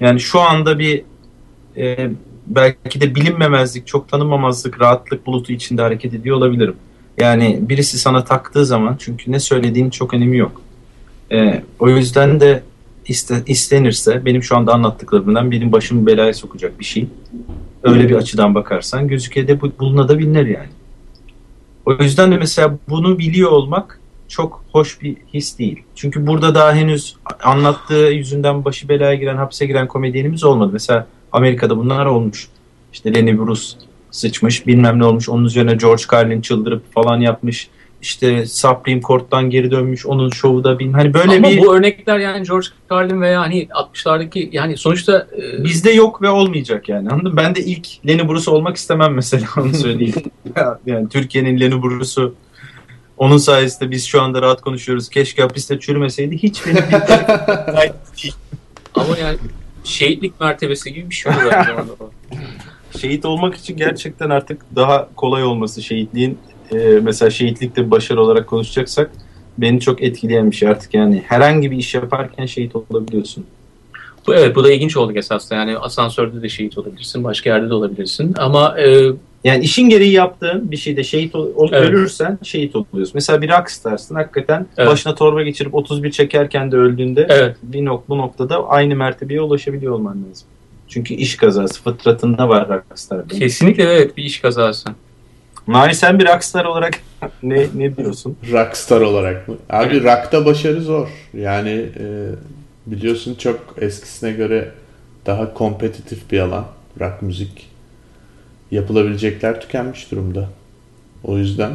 [0.00, 1.04] yani şu anda bir
[1.76, 2.10] e,
[2.46, 6.76] belki de bilinmemezlik, çok tanınmamazlık, rahatlık bulutu içinde hareket ediyor olabilirim.
[7.18, 10.60] Yani birisi sana taktığı zaman çünkü ne söylediğin çok önemi yok.
[11.32, 12.62] E, o yüzden de
[13.08, 17.08] iste, istenirse benim şu anda anlattıklarımdan benim başımı belaya sokacak bir şey.
[17.82, 20.70] Öyle bir açıdan bakarsan gözükede bu, bulunabilir yani.
[21.86, 25.82] O yüzden de mesela bunu biliyor olmak çok hoş bir his değil.
[25.94, 30.70] Çünkü burada daha henüz anlattığı yüzünden başı belaya giren, hapse giren komedyenimiz olmadı.
[30.72, 32.48] Mesela Amerika'da bunlar olmuş.
[32.92, 33.62] İşte Lenny Bruce
[34.10, 35.28] sıçmış, bilmem ne olmuş.
[35.28, 37.68] Onun üzerine George Carlin çıldırıp falan yapmış.
[38.02, 40.06] İşte Supreme Court'tan geri dönmüş.
[40.06, 40.94] Onun şovu da bilmem.
[40.94, 45.64] Hani böyle Ama bir bu örnekler yani George Carlin veya hani 60'lardaki yani sonuçta e,
[45.64, 47.10] bizde yok ve olmayacak yani.
[47.10, 47.36] Anladın mı?
[47.36, 50.14] Ben de ilk Lenny Bruce olmak istemem mesela onu söyleyeyim.
[50.86, 52.34] yani Türkiye'nin Lenny Bruce'u
[53.16, 55.08] onun sayesinde biz şu anda rahat konuşuyoruz.
[55.08, 56.38] Keşke hapiste çürümeseydi.
[56.38, 56.76] Hiç benim
[58.22, 58.34] bir
[58.94, 59.38] ama yani
[59.84, 61.52] şehitlik mertebesi gibi bir şey olur
[63.00, 66.38] şehit olmak için gerçekten artık daha kolay olması şehitliğin
[66.72, 69.10] e, mesela şehitlikte başarı olarak konuşacaksak
[69.58, 71.22] beni çok etkileyen bir şey artık yani.
[71.26, 73.46] Herhangi bir iş yaparken şehit olabiliyorsun.
[74.26, 75.54] Bu, evet bu da ilginç oldu esasında.
[75.54, 78.34] Yani asansörde de şehit olabilirsin başka yerde de olabilirsin.
[78.38, 79.12] Ama e,
[79.44, 81.88] Yani işin gereği yaptığın bir şeyde şehit ol, Evet.
[81.88, 83.12] ölürsen şehit oluyorsun.
[83.14, 84.88] Mesela bir rockstarsın hakikaten Evet.
[84.90, 89.92] başına torba geçirip 31 çekerken de öldüğünde evet bir nok bu noktada aynı mertebeye ulaşabiliyor
[89.92, 90.48] olman lazım.
[90.88, 93.28] Çünkü iş kazası fıtratında var rockstar.
[93.28, 94.88] kesinlikle evet bir iş kazası.
[95.68, 96.94] Nail sen bir rockstar olarak
[97.42, 98.36] ne ne diyorsun?
[98.52, 99.56] Rockstar olarak mı?
[99.70, 101.08] Abi rock'ta başarı zor.
[101.34, 102.04] Yani e,
[102.86, 104.70] biliyorsun çok eskisine göre
[105.26, 106.64] daha kompetitif bir alan.
[107.00, 107.71] Rock müzik.
[108.72, 110.48] Yapılabilecekler tükenmiş durumda.
[111.24, 111.72] O yüzden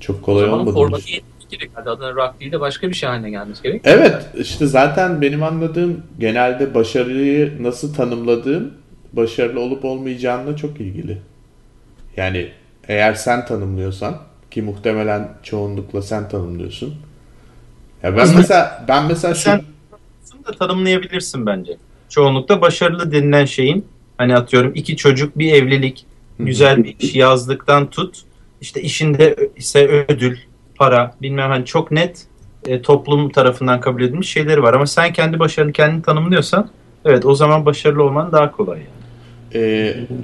[0.00, 0.72] çok kolay olmadı.
[0.72, 1.70] formatı yetmiş gerek.
[1.74, 3.80] Hadi adına rock değil de başka bir şey haline gelmesi gerek.
[3.84, 8.74] Evet işte zaten benim anladığım genelde başarıyı nasıl tanımladığım
[9.12, 11.18] başarılı olup olmayacağınla çok ilgili.
[12.16, 12.50] Yani
[12.88, 14.18] eğer sen tanımlıyorsan
[14.50, 16.94] ki muhtemelen çoğunlukla sen tanımlıyorsun.
[18.02, 19.64] Ya ben Aslında- mesela ben mesela şu Sen
[20.46, 21.76] da tanımlayabilirsin bence.
[22.08, 23.86] Çoğunlukla başarılı denilen şeyin
[24.18, 26.06] hani atıyorum iki çocuk bir evlilik
[26.38, 28.22] güzel bir iş yazdıktan tut
[28.60, 30.38] işte işinde ise ödül
[30.74, 32.26] para bilmem hani çok net
[32.66, 36.70] e, toplum tarafından kabul edilmiş şeyleri var ama sen kendi başarını kendin tanımlıyorsan
[37.04, 38.88] evet o zaman başarılı olman daha kolay yani.
[39.54, 39.60] e,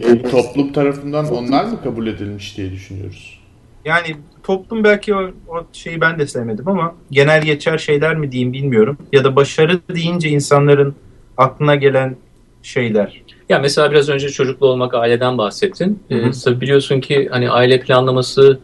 [0.03, 3.40] e, toplum tarafından onlar mı kabul edilmiş diye düşünüyoruz.
[3.85, 8.53] Yani toplum belki o, o şeyi ben de sevmedim ama genel geçer şeyler mi diyeyim
[8.53, 8.98] bilmiyorum.
[9.12, 10.94] Ya da başarı deyince insanların
[11.37, 12.16] aklına gelen
[12.62, 13.23] şeyler.
[13.49, 16.03] Ya mesela biraz önce çocuklu olmak aileden bahsettin.
[16.09, 16.18] Hı hı.
[16.18, 18.59] Ee, tabii biliyorsun ki hani aile planlaması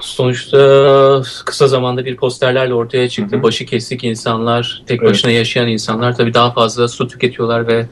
[0.00, 3.36] sonuçta kısa zamanda bir posterlerle ortaya çıktı.
[3.36, 3.42] Hı hı.
[3.42, 5.10] Başı kesik insanlar, tek Evet.
[5.10, 7.86] başına yaşayan insanlar tabii daha fazla su tüketiyorlar ve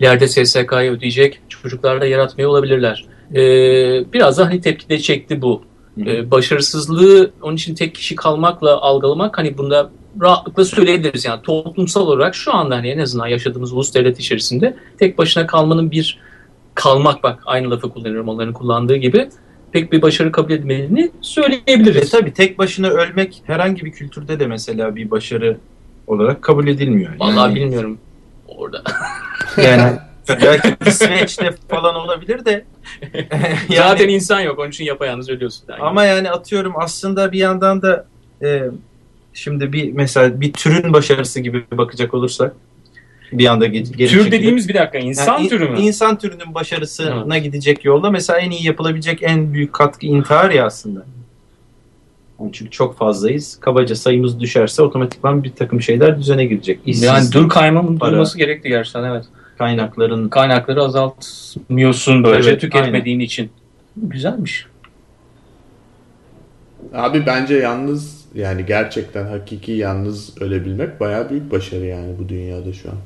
[0.00, 3.04] ileride SSK'yı ödeyecek çocuklar da yaratmıyor olabilirler.
[3.34, 5.62] Ee, biraz da hani tepki de çekti bu.
[6.06, 11.24] Ee, başarısızlığı onun için tek kişi kalmakla algılamak hani bunda rahatlıkla söyleyebiliriz.
[11.24, 15.90] Yani toplumsal olarak şu anda hani en azından yaşadığımız ulus devlet içerisinde tek başına kalmanın
[15.90, 16.18] bir
[16.74, 19.28] kalmak bak aynı lafı kullanıyorum onların kullandığı gibi
[19.72, 22.10] pek bir başarı kabul edilmediğini E söyleyebiliriz.
[22.10, 25.56] tabii tek başına ölmek herhangi bir kültürde de mesela bir başarı
[26.06, 27.12] olarak kabul edilmiyor.
[27.18, 27.98] Vallahi Yani- bilmiyorum
[28.48, 28.82] orada.
[29.64, 29.92] Yani
[30.28, 32.64] Belki İsveç'te falan olabilir de.
[33.68, 35.64] yani, Zaten insan yok onun için yapayalnız ölüyorsun.
[35.68, 35.82] Yani.
[35.82, 38.06] Ama yani atıyorum aslında bir yandan da
[38.42, 38.62] e,
[39.34, 42.54] şimdi bir mesela bir türün başarısı gibi bakacak olursak
[43.32, 45.78] bir anda geri Tür çekilip, dediğimiz bir dakika insan yani türü mü?
[45.80, 47.44] İnsan türünün başarısına evet.
[47.44, 51.04] gidecek yolda mesela en iyi yapılabilecek en büyük katkı intihar ya aslında.
[52.52, 53.58] Çünkü çok fazlayız.
[53.60, 56.80] Kabaca sayımız düşerse otomatikman bir takım şeyler düzene girecek.
[56.86, 59.24] İşsiz, yani dur kaymamın durması gerekti gerçekten evet.
[59.58, 63.26] Kaynakların kaynakları azaltmıyorsun böylece evet, tüketmediğin aynen.
[63.26, 63.50] için.
[63.96, 64.66] Güzelmiş.
[66.94, 72.90] Abi bence yalnız yani gerçekten hakiki yalnız ölebilmek bayağı büyük başarı yani bu dünyada şu
[72.90, 72.96] an.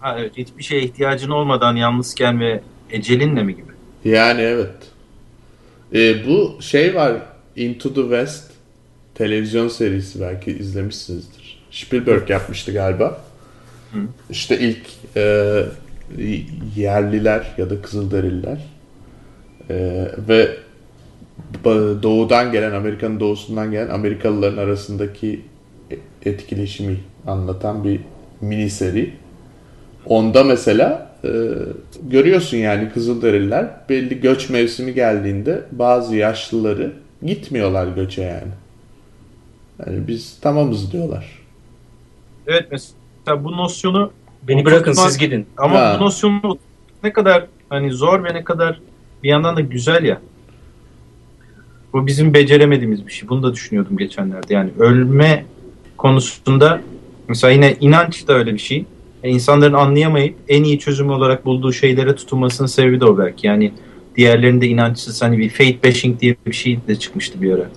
[0.00, 2.60] Ha evet hiçbir şeye ihtiyacın olmadan yalnızken ve
[2.90, 3.72] ecelinle mi gibi?
[4.04, 4.74] Yani evet.
[5.94, 7.16] E, bu şey var
[7.56, 8.50] Into the West
[9.14, 11.62] televizyon serisi belki izlemişsinizdir.
[11.70, 13.20] Spielberg yapmıştı galiba.
[13.92, 13.98] Hı.
[14.30, 14.86] İşte ilk
[15.16, 15.64] e,
[16.76, 18.58] yerliler ya da Kızılderililer
[19.70, 20.56] e, ve
[22.02, 25.42] doğudan gelen Amerika'nın doğusundan gelen Amerikalıların arasındaki
[26.24, 28.00] etkileşimi anlatan bir
[28.40, 29.14] mini seri.
[30.06, 31.28] Onda mesela e,
[32.02, 38.52] görüyorsun yani Kızılderililer belli göç mevsimi geldiğinde bazı yaşlıları gitmiyorlar göçe yani.
[39.86, 41.38] Yani biz tamamız diyorlar.
[42.46, 45.46] Evet mesela bu nosyonu beni bırakın siz gidin.
[45.56, 45.96] Ama ha.
[46.00, 46.58] bu nosyonu
[47.04, 48.80] ne kadar hani zor ve ne kadar
[49.22, 50.20] bir yandan da güzel ya.
[51.92, 53.28] Bu bizim beceremediğimiz bir şey.
[53.28, 54.54] Bunu da düşünüyordum geçenlerde.
[54.54, 55.44] Yani ölme
[55.96, 56.80] konusunda
[57.28, 58.84] mesela yine inanç da öyle bir şey.
[59.22, 63.46] Yani insanların anlayamayıp en iyi çözüm olarak bulduğu şeylere tutunmasının sebebi de o belki.
[63.46, 63.72] Yani
[64.16, 67.70] diğerlerinde inançsız hani bir fate bashing diye bir şey de çıkmıştı bir ara.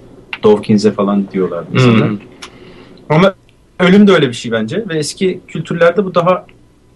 [0.43, 2.09] Dawkins'e falan diyorlar insanlar.
[2.09, 2.19] Hmm.
[3.09, 3.35] Ama
[3.79, 6.45] ölüm de öyle bir şey bence ve eski kültürlerde bu daha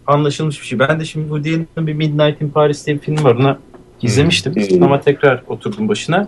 [0.07, 0.79] anlaşılmış bir şey.
[0.79, 3.35] Ben de şimdi Woody Allen'ın bir Midnight in Paris diye bir film var.
[3.35, 3.59] Ona
[4.01, 4.83] izlemiştim hmm.
[4.83, 6.27] ama tekrar oturdum başına.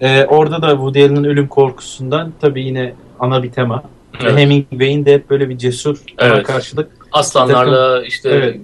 [0.00, 3.82] Ee, orada da Woody Allen'ın ölüm korkusundan tabii yine ana bir tema.
[4.20, 4.38] Evet.
[4.38, 6.46] Hemingway'in de hep böyle bir cesur evet.
[6.46, 8.60] karşılık aslanlarla takım, işte evet.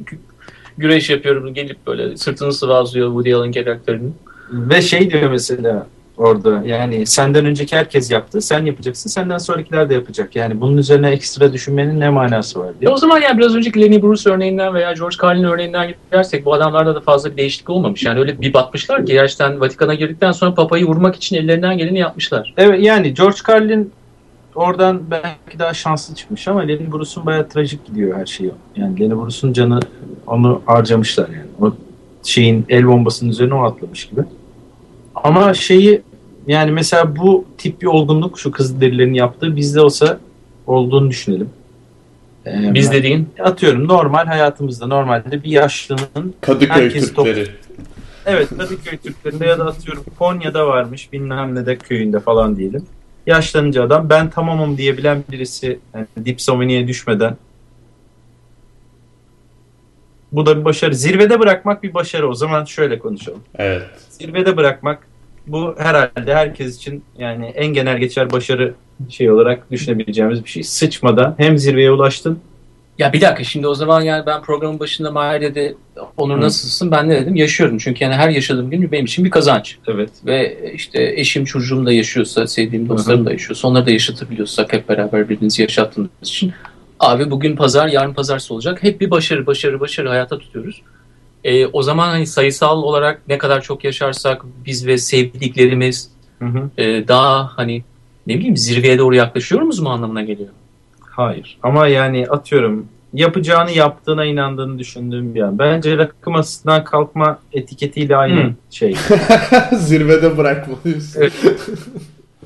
[0.78, 4.14] güreş yapıyorum gelip böyle sırtını sıvazlıyor Woody Allen karakterinin.
[4.50, 5.86] Ve şey diyor mesela
[6.16, 10.36] orada yani senden önceki herkes yaptı sen yapacaksın senden sonrakiler de yapacak.
[10.36, 12.90] Yani bunun üzerine ekstra düşünmenin ne manası var diye.
[12.90, 16.54] E o zaman yani biraz önceki Lenny Bruce örneğinden veya George Carlin örneğinden gidersek bu
[16.54, 18.02] adamlarda da fazla bir değişiklik olmamış.
[18.04, 22.54] Yani öyle bir batmışlar ki gerçekten Vatikan'a girdikten sonra Papa'yı vurmak için ellerinden geleni yapmışlar.
[22.56, 23.92] Evet yani George Carlin
[24.54, 28.50] oradan belki daha şanslı çıkmış ama Lenny Bruce'un bayağı trajik gidiyor her şey.
[28.76, 29.80] Yani Lenny Bruce'un canı
[30.26, 31.50] onu harcamışlar yani.
[31.60, 31.74] O
[32.22, 34.20] şeyin el bombasının üzerine o atlamış gibi.
[35.22, 36.02] Ama şeyi
[36.46, 40.18] yani mesela bu tip bir olgunluk şu kız derilerin yaptığı bizde olsa
[40.66, 41.50] olduğunu düşünelim.
[42.46, 43.28] Ee, Biz dediğin?
[43.40, 47.14] Atıyorum normal hayatımızda normalde bir yaşlının Kadıköy Türkleri.
[47.14, 47.28] Top...
[48.26, 52.86] Evet Kadıköy Türklerinde ya da atıyorum Konya'da varmış bilmem ne de köyünde falan diyelim
[53.26, 57.36] yaşlanınca adam ben tamamım diyebilen birisi yani dipsomaniye düşmeden
[60.32, 60.94] bu da bir başarı.
[60.94, 62.28] Zirvede bırakmak bir başarı.
[62.28, 63.42] O zaman şöyle konuşalım.
[63.54, 63.82] Evet.
[64.08, 65.06] Zirvede bırakmak
[65.46, 68.74] bu herhalde herkes için yani en genel geçer başarı
[69.08, 70.62] şey olarak düşünebileceğimiz bir şey.
[70.62, 72.38] Sıçmadan hem zirveye ulaştın
[72.98, 75.76] ya bir dakika şimdi o zaman yani ben programın başında Mahir dedi
[76.16, 79.78] Onur nasılsın ben ne dedim yaşıyorum çünkü yani her yaşadığım gün benim için bir kazanç.
[79.86, 80.10] Evet.
[80.26, 85.28] Ve işte eşim çocuğum da yaşıyorsa sevdiğim dostlarım da yaşıyorsa onları da yaşatabiliyorsak hep beraber
[85.28, 86.52] birbirinizi yaşattığınız için
[87.00, 90.82] abi bugün pazar yarın pazarsı olacak hep bir başarı başarı başarı hayata tutuyoruz.
[91.44, 96.70] E, o zaman hani sayısal olarak ne kadar çok yaşarsak biz ve sevdiklerimiz hı hı.
[96.78, 97.84] E, daha hani
[98.26, 100.50] ne bileyim zirveye doğru yaklaşıyoruz mu anlamına geliyor.
[101.00, 101.58] Hayır.
[101.62, 105.58] Ama yani atıyorum yapacağını yaptığına inandığını düşündüğüm bir an.
[105.58, 108.54] Bence rakı masasından kalkma etiketiyle aynı hmm.
[108.70, 108.94] şey.
[109.72, 111.20] Zirvede bırakma diyorsun.
[111.20, 111.32] Evet.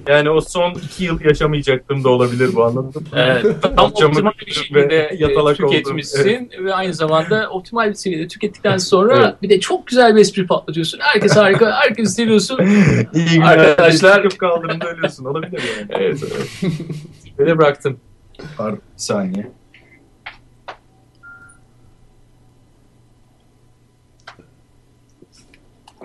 [0.08, 3.08] Yani o son iki yıl yaşamayacaktım da olabilir bu anladın mı?
[3.14, 3.46] Evet.
[3.62, 6.64] Tam optimal bir şekilde e, yatalak tüketmişsin evet.
[6.64, 9.42] ve aynı zamanda optimal bir seviyede tükettikten sonra evet.
[9.42, 10.98] bir de çok güzel bir espri patlatıyorsun.
[11.02, 12.58] Herkes harika, herkes seviyorsun.
[13.14, 13.58] İyi günler.
[13.58, 14.28] Arkadaşlar.
[14.28, 15.24] Kaldırımda ölüyorsun.
[15.24, 15.88] Olabilir yani.
[15.90, 16.72] evet, evet.
[17.38, 18.00] Böyle bıraktım.
[18.56, 19.50] Pardon, bir saniye.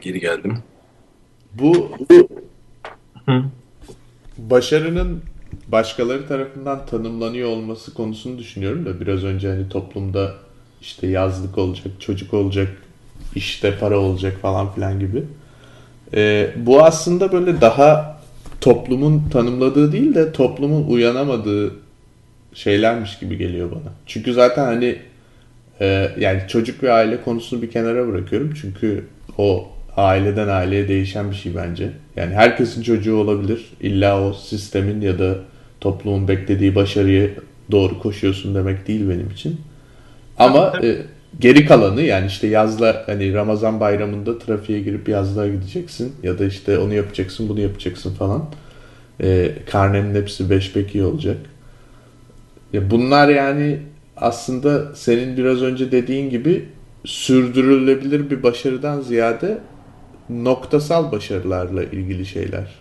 [0.01, 0.57] Geri geldim.
[1.53, 2.29] Bu, bu
[3.25, 3.43] Hı.
[4.49, 5.21] Başarının
[5.67, 10.33] başkaları tarafından tanımlanıyor olması konusunu düşünüyorum da biraz önce hani toplumda
[10.81, 12.67] işte yazlık olacak, çocuk olacak,
[13.35, 15.23] işte para olacak falan filan gibi.
[16.13, 18.21] Ee, bu aslında böyle daha
[18.61, 21.75] toplumun tanımladığı değil de toplumun uyanamadığı
[22.53, 23.93] şeylermiş gibi geliyor bana.
[24.05, 24.99] Çünkü zaten hani
[25.79, 28.53] e, yani çocuk ve aile konusunu bir kenara bırakıyorum.
[28.61, 29.05] Çünkü
[29.37, 31.89] o aileden aileye değişen bir şey bence.
[32.15, 33.65] Yani herkesin çocuğu olabilir.
[33.81, 35.35] İlla o sistemin ya da
[35.81, 37.33] toplumun beklediği başarıyı
[37.71, 39.61] doğru koşuyorsun demek değil benim için.
[40.37, 40.97] Ama e,
[41.39, 46.77] geri kalanı yani işte yazla hani Ramazan bayramında trafiğe girip yazlığa gideceksin ya da işte
[46.77, 48.45] onu yapacaksın bunu yapacaksın falan.
[49.21, 51.37] E, karnenin hepsi beş peki olacak.
[52.73, 53.79] Ya bunlar yani
[54.17, 56.65] aslında senin biraz önce dediğin gibi
[57.05, 59.57] sürdürülebilir bir başarıdan ziyade
[60.29, 62.75] noktasal başarılarla ilgili şeyler.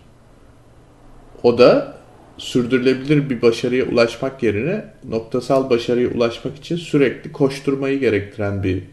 [1.43, 1.97] O da
[2.37, 8.83] sürdürülebilir bir başarıya ulaşmak yerine noktasal başarıya ulaşmak için sürekli koşturmayı gerektiren bir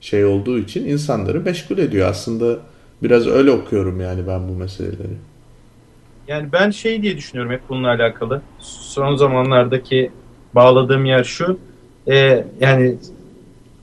[0.00, 2.08] şey olduğu için insanları meşgul ediyor.
[2.08, 2.58] Aslında
[3.02, 5.16] biraz öyle okuyorum yani ben bu meseleleri.
[6.28, 8.42] Yani ben şey diye düşünüyorum hep bununla alakalı.
[8.58, 10.10] Son zamanlardaki
[10.54, 11.58] bağladığım yer şu.
[12.08, 12.96] E, yani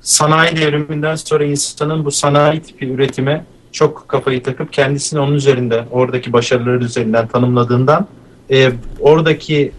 [0.02, 6.34] sanayi devriminden sonra insanın bu sanayi tipi üretime çok kafayı takıp kendisini onun üzerinden, oradaki
[6.34, 8.08] başarıları üzerinden tanımladığından
[8.52, 9.72] e, oradaki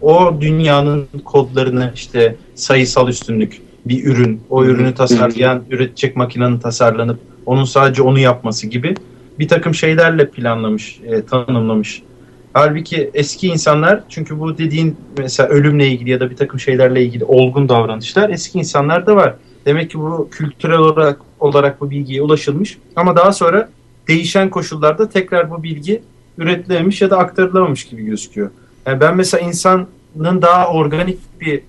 [0.00, 7.64] o dünyanın kodlarını işte sayısal üstünlük, bir ürün, o ürünü tasarlayan, üretecek makinenin tasarlanıp onun
[7.64, 8.94] sadece onu yapması gibi
[9.38, 12.02] bir takım şeylerle planlamış, e, tanımlamış.
[12.52, 17.24] Halbuki eski insanlar çünkü bu dediğin mesela ölümle ilgili ya da bir takım şeylerle ilgili
[17.24, 19.34] olgun davranışlar eski insanlarda var.
[19.66, 23.68] Demek ki bu kültürel olarak olarak bu bilgiye ulaşılmış ama daha sonra
[24.08, 26.02] değişen koşullarda tekrar bu bilgi
[26.38, 28.50] üretilememiş ya da aktarılamamış gibi gözüküyor.
[28.86, 31.62] Yani ben mesela insanın daha organik bir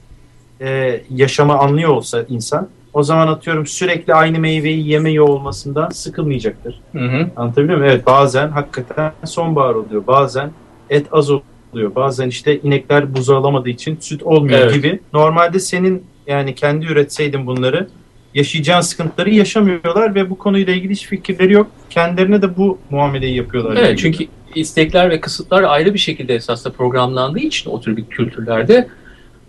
[0.61, 6.81] e, yaşama anlıyor olsa insan o zaman atıyorum sürekli aynı meyveyi yeme olmasından sıkılmayacaktır.
[6.91, 7.29] Hı hı.
[7.35, 7.91] Anlatabiliyor muyum?
[7.91, 10.07] Evet bazen hakikaten sonbahar oluyor.
[10.07, 10.51] Bazen
[10.89, 11.95] et az oluyor.
[11.95, 14.73] Bazen işte inekler buzu alamadığı için süt olmuyor evet.
[14.73, 14.99] gibi.
[15.13, 17.87] Normalde senin yani kendi üretseydin bunları
[18.33, 21.67] yaşayacağın sıkıntıları yaşamıyorlar ve bu konuyla ilgili hiç fikirleri yok.
[21.89, 23.75] Kendilerine de bu muameleyi yapıyorlar.
[23.75, 28.87] Evet çünkü istekler ve kısıtlar ayrı bir şekilde esasında programlandığı için o tür bir kültürlerde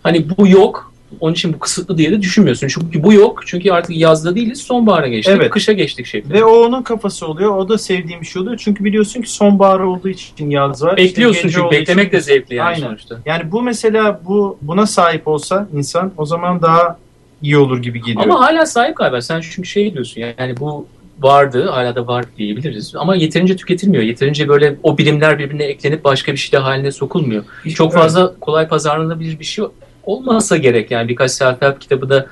[0.03, 2.69] hani bu yok onun için bu kısıtlı diye de düşünmüyorsun.
[2.69, 3.43] Çünkü bu yok.
[3.47, 4.61] Çünkü artık yazda değiliz.
[4.61, 5.35] Sonbahara geçtik.
[5.37, 5.51] Evet.
[5.51, 6.35] Kışa geçtik şeklinde.
[6.35, 7.57] Ve o onun kafası oluyor.
[7.57, 8.61] O da sevdiğim bir şey oluyor.
[8.65, 10.97] Çünkü biliyorsun ki sonbahar olduğu için yaz var.
[10.97, 12.17] Bekliyorsun işte çünkü beklemek için...
[12.17, 12.87] de zevkli yani Aynen.
[12.87, 13.19] sonuçta.
[13.27, 16.99] Yani bu mesela bu buna sahip olsa insan o zaman daha
[17.43, 18.25] iyi olur gibi geliyor.
[18.25, 19.21] Ama hala sahip galiba.
[19.21, 20.87] Sen çünkü şey diyorsun yani bu
[21.21, 22.95] vardı, hala da var diyebiliriz.
[22.97, 24.03] Ama yeterince tüketilmiyor.
[24.03, 27.45] Yeterince böyle o birimler birbirine eklenip başka bir şey de haline sokulmuyor.
[27.65, 28.03] Hiç Çok evet.
[28.03, 29.65] fazla kolay pazarlanabilir bir şey
[30.05, 32.27] olmasa gerek yani birkaç self-help kitabı da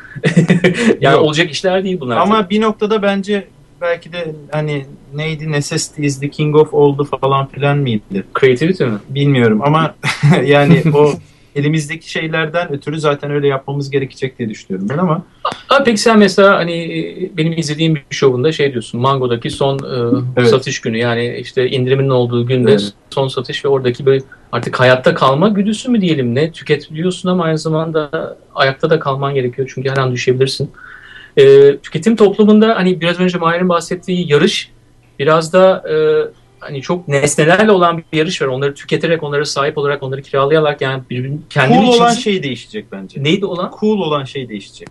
[1.01, 1.23] yani Yok.
[1.23, 2.17] olacak işler değil bunlar.
[2.17, 2.51] Ama tabii.
[2.51, 3.47] bir noktada bence
[3.81, 8.25] belki de hani neydi necessity is the king of oldu falan filan mıydı?
[8.41, 8.99] Creativity mi?
[9.09, 9.95] Bilmiyorum ama
[10.45, 11.13] yani o
[11.57, 15.23] elimizdeki şeylerden ötürü zaten öyle yapmamız gerekecek diye düşünüyorum ben ama.
[15.69, 20.49] Abi peki sen mesela hani benim izlediğim bir şovunda şey diyorsun Mango'daki son e, evet.
[20.49, 22.93] satış günü yani işte indirimin olduğu günde evet.
[23.11, 27.59] son satış ve oradaki böyle artık hayatta kalma güdüsü mü diyelim ne tüketiliyorsun ama aynı
[27.59, 30.71] zamanda ayakta da kalman gerekiyor çünkü her an düşebilirsin.
[31.37, 34.71] E, tüketim toplumunda hani biraz önce Mahir'in bahsettiği yarış
[35.19, 35.95] biraz da e,
[36.61, 38.47] hani çok nesnelerle olan bir yarış var.
[38.47, 42.03] Onları tüketerek, onlara sahip olarak, onları kiralayarak yani birbirini kendim cool için...
[42.03, 43.25] olan şey değişecek bence.
[43.25, 43.73] Neydi olan?
[43.81, 44.89] Cool olan şey değişecek.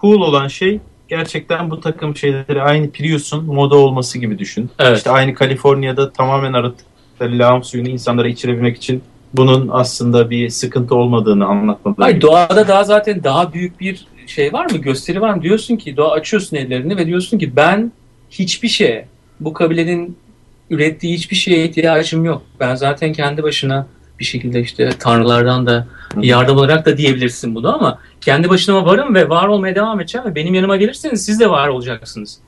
[0.00, 4.70] Cool olan şey gerçekten bu takım şeyleri aynı Prius'un moda olması gibi düşün.
[4.78, 4.96] Evet.
[4.96, 9.02] İşte aynı Kaliforniya'da tamamen arıttıkları lağım suyunu insanlara içirebilmek için
[9.34, 12.02] bunun aslında bir sıkıntı olmadığını anlatmaları.
[12.02, 14.78] Hayır doğada daha zaten daha büyük bir şey var mı?
[14.78, 15.42] Gösteri var mı?
[15.42, 17.92] Diyorsun ki doğa açıyorsun ellerini ve diyorsun ki ben
[18.30, 19.08] hiçbir şeye
[19.40, 20.16] bu kabilenin
[20.70, 22.42] ürettiği hiçbir şeye ihtiyacım yok.
[22.60, 23.86] Ben zaten kendi başına
[24.18, 25.86] bir şekilde işte tanrılardan da
[26.20, 30.34] yardım olarak da diyebilirsin bunu ama kendi başıma varım ve var olmaya devam edeceğim ve
[30.34, 32.38] benim yanıma gelirseniz siz de var olacaksınız.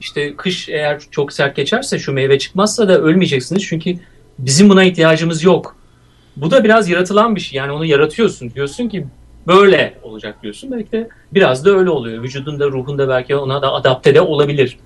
[0.00, 3.94] İşte kış eğer çok sert geçerse şu meyve çıkmazsa da ölmeyeceksiniz çünkü
[4.38, 5.76] bizim buna ihtiyacımız yok.
[6.36, 7.56] Bu da biraz yaratılan bir şey.
[7.56, 8.50] Yani onu yaratıyorsun.
[8.50, 9.06] Diyorsun ki
[9.46, 10.70] böyle olacak diyorsun.
[10.72, 12.22] Belki de biraz da öyle oluyor.
[12.22, 14.78] Vücudunda, ruhunda belki ona da adapte de olabilir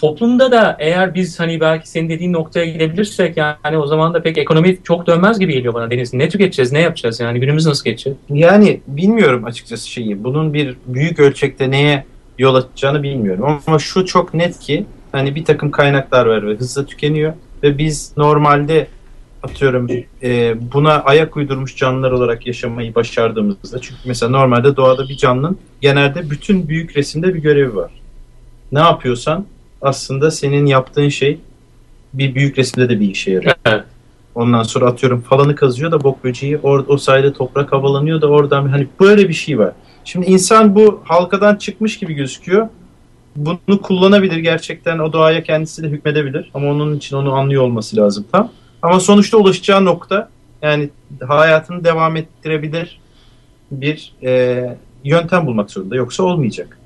[0.00, 4.38] toplumda da eğer biz hani belki senin dediğin noktaya gidebilirsek yani o zaman da pek
[4.38, 6.14] ekonomi çok dönmez gibi geliyor bana Deniz.
[6.14, 8.16] Ne tüketeceğiz, ne yapacağız yani günümüz nasıl geçecek?
[8.30, 10.24] Yani bilmiyorum açıkçası şeyi.
[10.24, 12.04] Bunun bir büyük ölçekte neye
[12.38, 13.60] yol açacağını bilmiyorum.
[13.66, 17.32] Ama şu çok net ki hani bir takım kaynaklar var ve hızla tükeniyor
[17.62, 18.86] ve biz normalde
[19.42, 19.88] atıyorum
[20.22, 26.30] e, buna ayak uydurmuş canlılar olarak yaşamayı başardığımızda çünkü mesela normalde doğada bir canlının genelde
[26.30, 27.90] bütün büyük resimde bir görevi var.
[28.72, 29.46] Ne yapıyorsan
[29.82, 31.38] aslında senin yaptığın şey
[32.14, 33.54] bir büyük resimde de bir işe yarıyor.
[33.66, 33.84] Evet.
[34.34, 38.68] Ondan sonra atıyorum falanı kazıyor da bok böceği or, o sayede toprak havalanıyor da oradan
[38.68, 39.72] hani böyle bir şey var.
[40.04, 42.68] Şimdi insan bu halkadan çıkmış gibi gözüküyor.
[43.36, 48.24] Bunu kullanabilir gerçekten o doğaya kendisi de hükmedebilir ama onun için onu anlıyor olması lazım
[48.32, 48.52] tam.
[48.82, 50.28] Ama sonuçta ulaşacağı nokta
[50.62, 50.90] yani
[51.28, 53.00] hayatını devam ettirebilir
[53.70, 56.78] bir e, yöntem bulmak zorunda yoksa olmayacak.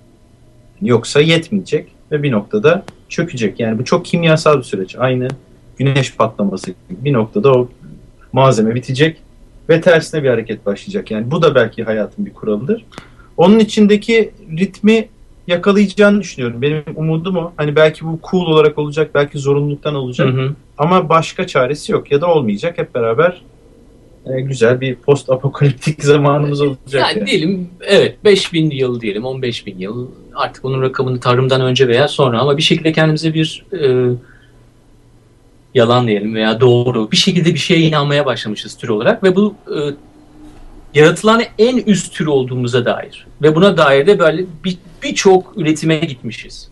[0.83, 3.61] Yoksa yetmeyecek ve bir noktada çökecek.
[3.61, 4.97] Yani bu çok kimyasal bir süreç.
[4.99, 5.29] Aynı
[5.77, 7.69] güneş patlaması gibi bir noktada o
[8.33, 9.17] malzeme bitecek
[9.69, 11.11] ve tersine bir hareket başlayacak.
[11.11, 12.85] Yani bu da belki hayatın bir kuralıdır.
[13.37, 15.09] Onun içindeki ritmi
[15.47, 16.63] yakalayacağını düşünüyorum.
[16.63, 17.53] Benim umudum o.
[17.57, 20.29] Hani belki bu cool olarak olacak, belki zorunluluktan olacak.
[20.29, 20.55] Hı hı.
[20.79, 22.79] Ama başka çaresi yok ya da olmayacak.
[22.79, 23.43] Hep beraber
[24.27, 26.79] e, güzel bir post apokaliptik zamanımız olacak.
[26.93, 27.27] Yani yani.
[27.27, 32.41] diyelim evet 5000 yıl diyelim 15 bin yıl artık onun rakamını tarımdan önce veya sonra
[32.41, 34.11] ama bir şekilde kendimize bir e,
[35.75, 39.79] yalan diyelim veya doğru bir şekilde bir şeye inanmaya başlamışız tür olarak ve bu e,
[40.95, 46.69] yaratılan en üst tür olduğumuza dair ve buna dair de böyle bir- birçok üretime gitmişiz.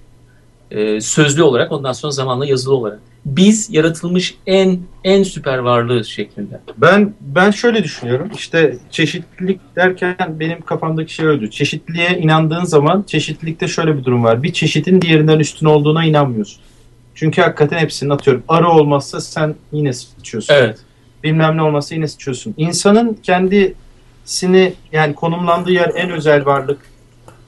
[0.71, 3.01] E, sözlü olarak ondan sonra zamanla yazılı olarak.
[3.27, 6.61] Biz yaratılmış en en süper varlığız şeklinde.
[6.77, 8.31] Ben ben şöyle düşünüyorum.
[8.35, 11.51] İşte çeşitlilik derken benim kafamdaki şey öyle.
[11.51, 14.43] Çeşitliliğe inandığın zaman çeşitlilikte şöyle bir durum var.
[14.43, 16.62] Bir çeşitin diğerinden üstün olduğuna inanmıyorsun.
[17.14, 18.43] Çünkü hakikaten hepsinin atıyorum.
[18.49, 20.55] Arı olmazsa sen yine sıçıyorsun.
[20.55, 20.79] Evet.
[21.25, 22.55] Bilmem ne olmazsa yine sıçıyorsun.
[22.57, 26.79] İnsanın kendisini yani konumlandığı yer en özel varlık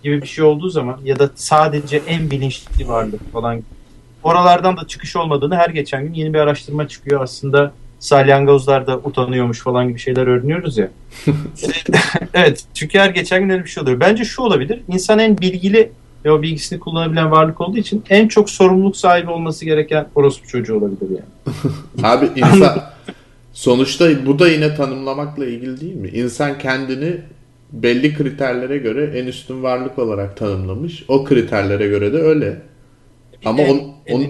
[0.02, 3.62] gibi bir şey olduğu zaman ya da sadece en bilinçli varlık falan
[4.22, 7.20] oralardan da çıkış olmadığını her geçen gün yeni bir araştırma çıkıyor.
[7.20, 10.90] Aslında salyangozlar da utanıyormuş falan gibi şeyler öğreniyoruz ya.
[12.34, 14.00] evet çünkü her geçen gün öyle bir şey oluyor.
[14.00, 14.80] Bence şu olabilir.
[14.88, 15.92] İnsan en bilgili
[16.24, 20.76] ve o bilgisini kullanabilen varlık olduğu için en çok sorumluluk sahibi olması gereken orospu çocuğu
[20.76, 21.56] olabilir yani.
[22.02, 22.82] Abi insan
[23.52, 26.08] sonuçta bu da yine tanımlamakla ilgili değil mi?
[26.08, 27.16] İnsan kendini
[27.72, 31.04] belli kriterlere göre en üstün varlık olarak tanımlamış.
[31.08, 32.62] O kriterlere göre de öyle.
[33.44, 34.28] Ama on, on-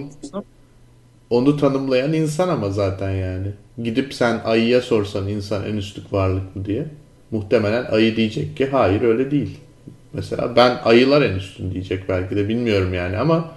[1.29, 3.47] onu tanımlayan insan ama zaten yani.
[3.83, 6.85] Gidip sen ayıya sorsan insan en üstün varlık mı diye.
[7.31, 9.57] Muhtemelen ayı diyecek ki hayır öyle değil.
[10.13, 13.51] Mesela ben ayılar en üstün diyecek belki de bilmiyorum yani ama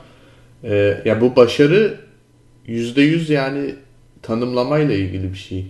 [0.65, 2.01] e, ya bu başarı
[2.67, 3.75] yüzde yüz yani
[4.23, 5.67] tanımlamayla ilgili bir şey.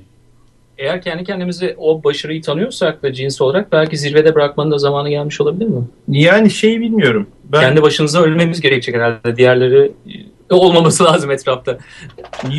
[0.79, 5.41] Eğer kendi kendimize o başarıyı tanıyorsak ve cins olarak belki zirvede bırakmanın da zamanı gelmiş
[5.41, 5.85] olabilir mi?
[6.09, 7.27] Yani şeyi bilmiyorum.
[7.45, 9.37] Ben Kendi başınıza ölmemiz gerekecek herhalde.
[9.37, 9.93] Diğerleri
[10.51, 11.79] e, olmaması lazım etrafta.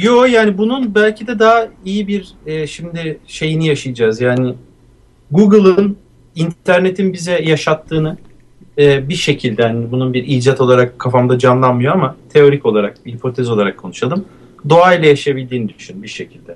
[0.01, 4.21] Yo yani bunun belki de daha iyi bir e, şimdi şeyini yaşayacağız.
[4.21, 4.53] Yani
[5.31, 5.97] Google'ın
[6.35, 8.17] internetin bize yaşattığını
[8.77, 13.77] e, bir şekilde yani bunun bir icat olarak kafamda canlanmıyor ama teorik olarak hipotez olarak
[13.77, 14.25] konuşalım.
[14.69, 16.55] Doğayla yaşayabildiğini düşün bir şekilde.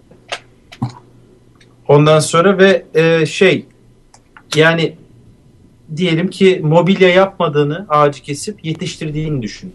[1.91, 3.65] Ondan sonra ve e, şey
[4.55, 4.95] yani
[5.95, 9.73] diyelim ki mobilya yapmadığını ağacı kesip yetiştirdiğini düşün.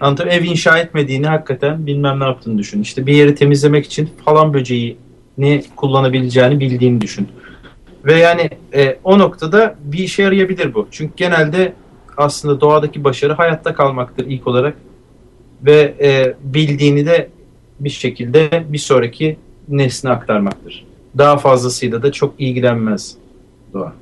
[0.00, 0.28] Anladım.
[0.28, 2.82] Ev inşa etmediğini hakikaten bilmem ne yaptığını düşün.
[2.82, 7.28] İşte bir yeri temizlemek için falan böceğini kullanabileceğini bildiğini düşün.
[8.04, 10.88] Ve yani e, o noktada bir işe yarayabilir bu.
[10.90, 11.72] Çünkü genelde
[12.16, 14.74] aslında doğadaki başarı hayatta kalmaktır ilk olarak.
[15.62, 17.30] Ve e, bildiğini de
[17.80, 19.36] bir şekilde bir sonraki
[19.68, 20.84] nesne aktarmaktır.
[21.18, 23.16] Daha fazlasıyla da çok ilgilenmez
[23.72, 23.92] doğa.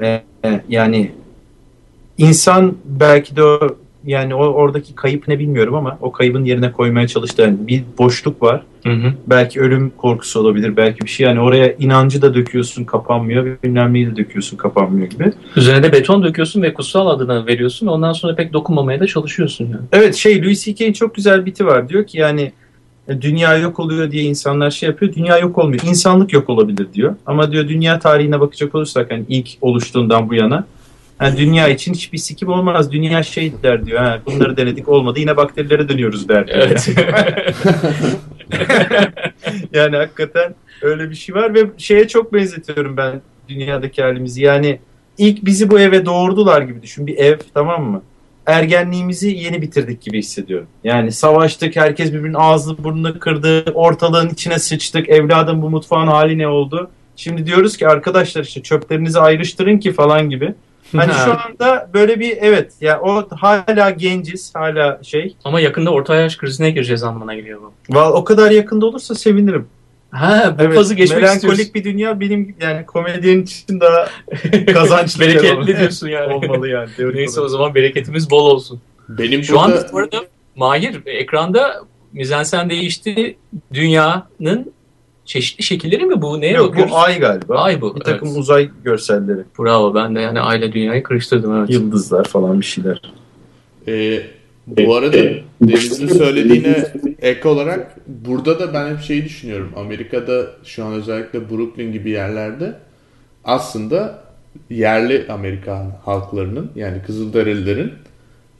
[0.00, 1.10] E, e, yani
[2.18, 7.08] insan belki de o yani o oradaki kayıp ne bilmiyorum ama o kaybın yerine koymaya
[7.08, 8.62] çalıştığı yani bir boşluk var.
[8.82, 9.12] Hı hı.
[9.26, 10.76] Belki ölüm korkusu olabilir.
[10.76, 13.62] Belki bir şey yani oraya inancı da döküyorsun kapanmıyor.
[13.62, 15.32] Bilmem neyi de döküyorsun kapanmıyor gibi.
[15.56, 17.86] Üzerine de beton döküyorsun ve kutsal adını veriyorsun.
[17.86, 19.84] Ondan sonra pek dokunmamaya da çalışıyorsun yani.
[19.92, 21.88] Evet şey Louis C.K.'in çok güzel biti var.
[21.88, 22.52] Diyor ki yani
[23.08, 25.14] dünya yok oluyor diye insanlar şey yapıyor.
[25.14, 25.82] Dünya yok olmuyor.
[25.86, 27.16] İnsanlık yok olabilir diyor.
[27.26, 30.66] Ama diyor dünya tarihine bakacak olursak hani ilk oluştuğundan bu yana
[31.20, 32.92] yani dünya için hiçbir sikim olmaz.
[32.92, 34.00] Dünya şey der diyor.
[34.00, 35.20] Ha, bunları denedik olmadı.
[35.20, 36.46] Yine bakterilere dönüyoruz der.
[36.46, 36.88] diyor Evet.
[39.72, 44.42] yani hakikaten öyle bir şey var ve şeye çok benzetiyorum ben dünyadaki halimizi.
[44.42, 44.78] Yani
[45.18, 47.06] ilk bizi bu eve doğurdular gibi düşün.
[47.06, 48.02] Bir ev tamam mı?
[48.46, 50.66] Ergenliğimizi yeni bitirdik gibi hissediyorum.
[50.84, 56.48] Yani savaştık, herkes birbirinin ağzını burnunu kırdı, ortalığın içine sıçtık, evladım bu mutfağın hali ne
[56.48, 56.90] oldu?
[57.16, 60.54] Şimdi diyoruz ki arkadaşlar işte çöplerinizi ayrıştırın ki falan gibi.
[60.96, 65.36] Hani şu anda böyle bir evet ya o hala genciz, hala şey.
[65.44, 67.94] Ama yakında orta yaş krizine gireceğiz anlamına geliyor bu.
[67.94, 69.68] Val o kadar yakında olursa sevinirim.
[70.14, 71.74] Ha bu Evet, fazı geçmek melankolik istiyorsun.
[71.74, 74.08] bir dünya benim yani komedyen için daha
[74.72, 76.32] kazançlı Bereketli diyorsun yani.
[76.34, 76.88] olmalı yani.
[77.14, 77.50] Neyse o olarak.
[77.50, 78.80] zaman bereketimiz bol olsun.
[79.08, 80.24] Benim Şu burada an bu arada
[80.56, 81.74] Mahir ekranda
[82.12, 83.36] mizansen değişti.
[83.72, 84.72] Dünyanın
[85.24, 86.40] çeşitli şekilleri mi bu?
[86.40, 86.92] Neye Yok bakıyoruz?
[86.92, 87.54] bu ay galiba.
[87.58, 88.38] Ay bu, Bir takım evet.
[88.38, 89.40] uzay görselleri.
[89.58, 91.70] Bravo ben de yani aile dünyayı karıştırdım evet.
[91.70, 93.02] Yıldızlar falan bir şeyler.
[93.88, 94.22] Ee,
[94.66, 95.16] bu arada
[95.62, 96.86] Deniz'in söylediğine
[97.22, 99.72] ek olarak burada da ben hep şeyi düşünüyorum.
[99.76, 102.74] Amerika'da şu an özellikle Brooklyn gibi yerlerde
[103.44, 104.24] aslında
[104.70, 107.92] yerli Amerikan halklarının yani Kızılderililerin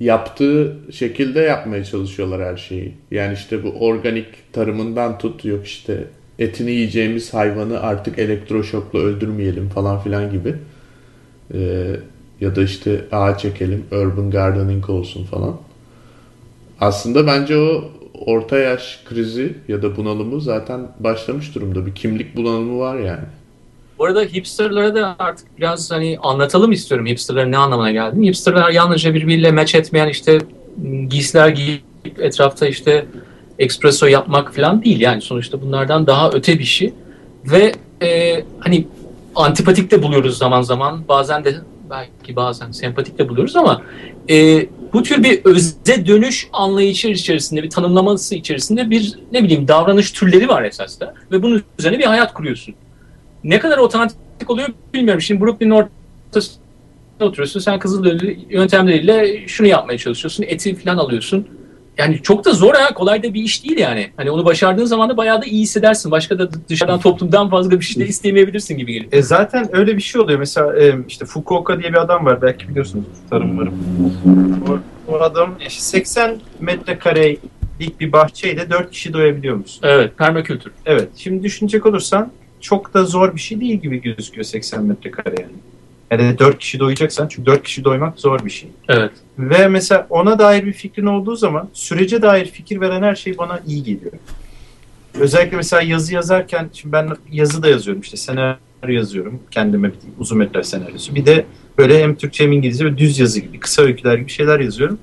[0.01, 2.93] yaptığı şekilde yapmaya çalışıyorlar her şeyi.
[3.11, 6.05] Yani işte bu organik tarımından tut yok işte
[6.39, 10.55] etini yiyeceğimiz hayvanı artık elektroşokla öldürmeyelim falan filan gibi.
[11.55, 11.87] Ee,
[12.41, 15.57] ya da işte ağaç ekelim, urban gardening olsun falan.
[16.85, 17.85] Aslında bence o
[18.27, 21.87] orta yaş krizi ya da bunalımı zaten başlamış durumda.
[21.87, 23.25] Bir kimlik bunalımı var yani.
[23.99, 28.29] Bu arada hipsterlara da artık biraz hani anlatalım istiyorum hipsterların ne anlamına geldiğini.
[28.29, 30.39] Hipsterlar yalnızca birbiriyle match etmeyen işte
[31.09, 31.83] giysiler giyip
[32.19, 33.07] etrafta işte
[33.59, 35.01] espresso yapmak falan değil.
[35.01, 36.93] Yani sonuçta bunlardan daha öte bir şey.
[37.45, 37.73] Ve
[38.03, 38.87] e, hani
[39.35, 41.09] antipatik de buluyoruz zaman zaman.
[41.09, 41.55] Bazen de
[41.91, 43.83] belki bazen sempatik de buluyoruz ama
[44.31, 50.13] e, bu tür bir öze dönüş anlayışı içerisinde, bir tanımlaması içerisinde bir ne bileyim davranış
[50.13, 51.15] türleri var esas da.
[51.33, 52.75] Ve bunun üzerine bir hayat kuruyorsun.
[53.45, 55.21] Ne kadar otantik oluyor bilmiyorum.
[55.21, 56.59] Şimdi Brooklyn'in ortasında
[57.21, 57.61] oturuyorsun.
[57.61, 60.45] Sen Kızılderili yöntemleriyle şunu yapmaya çalışıyorsun.
[60.49, 61.49] Eti falan alıyorsun.
[61.99, 62.95] Yani çok da zor ha.
[62.95, 64.11] Kolay da bir iş değil yani.
[64.17, 66.11] Hani onu başardığın zaman da bayağı da iyi hissedersin.
[66.11, 69.13] Başka da dışarıdan toplumdan fazla bir şey de isteyemeyebilirsin gibi geliyor.
[69.13, 70.39] E zaten öyle bir şey oluyor.
[70.39, 72.43] Mesela e, işte Fukuoka diye bir adam var.
[72.43, 73.75] Belki biliyorsunuz tarım varım.
[74.69, 74.79] O,
[75.13, 79.81] o adam işte 80 metrekarelik bir bahçeyle 4 kişi doyabiliyor musun?
[79.83, 80.73] Evet, permakültür.
[80.87, 81.09] Evet.
[81.17, 85.53] Şimdi düşünecek olursan çok da zor bir şey değil gibi gözüküyor 80 metrekare yani.
[86.23, 88.71] Yani 4 kişi doyacaksan çünkü 4 kişi doymak zor bir şey.
[88.89, 89.13] Evet.
[89.39, 93.61] Ve mesela ona dair bir fikrin olduğu zaman sürece dair fikir veren her şey bana
[93.67, 94.13] iyi geliyor.
[95.21, 99.41] Özellikle mesela yazı yazarken, şimdi ben yazı da yazıyorum işte senaryo yazıyorum.
[99.51, 101.15] Kendime bir uzun metraj senaryosu.
[101.15, 101.45] Bir de
[101.79, 104.99] böyle hem Türkçe hem İngilizce ve düz yazı gibi, kısa öyküler gibi şeyler yazıyorum.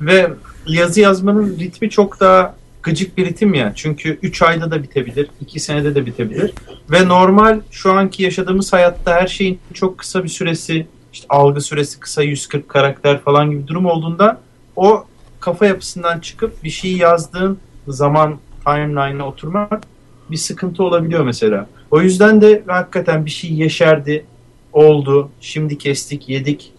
[0.00, 0.30] Ve
[0.66, 3.72] yazı yazmanın ritmi çok daha gıcık bir ritim ya.
[3.76, 6.52] Çünkü 3 ayda da bitebilir, 2 senede de bitebilir.
[6.90, 12.00] Ve normal şu anki yaşadığımız hayatta her şeyin çok kısa bir süresi, işte algı süresi
[12.00, 14.40] kısa 140 karakter falan gibi durum olduğunda
[14.76, 15.04] o
[15.40, 17.58] kafa yapısından çıkıp bir şey yazdığın
[17.88, 19.82] zaman timeline'a oturmak
[20.30, 21.66] bir sıkıntı olabiliyor mesela.
[21.90, 24.24] O yüzden de hakikaten bir şey yeşerdi,
[24.72, 26.72] oldu, şimdi kestik, yedik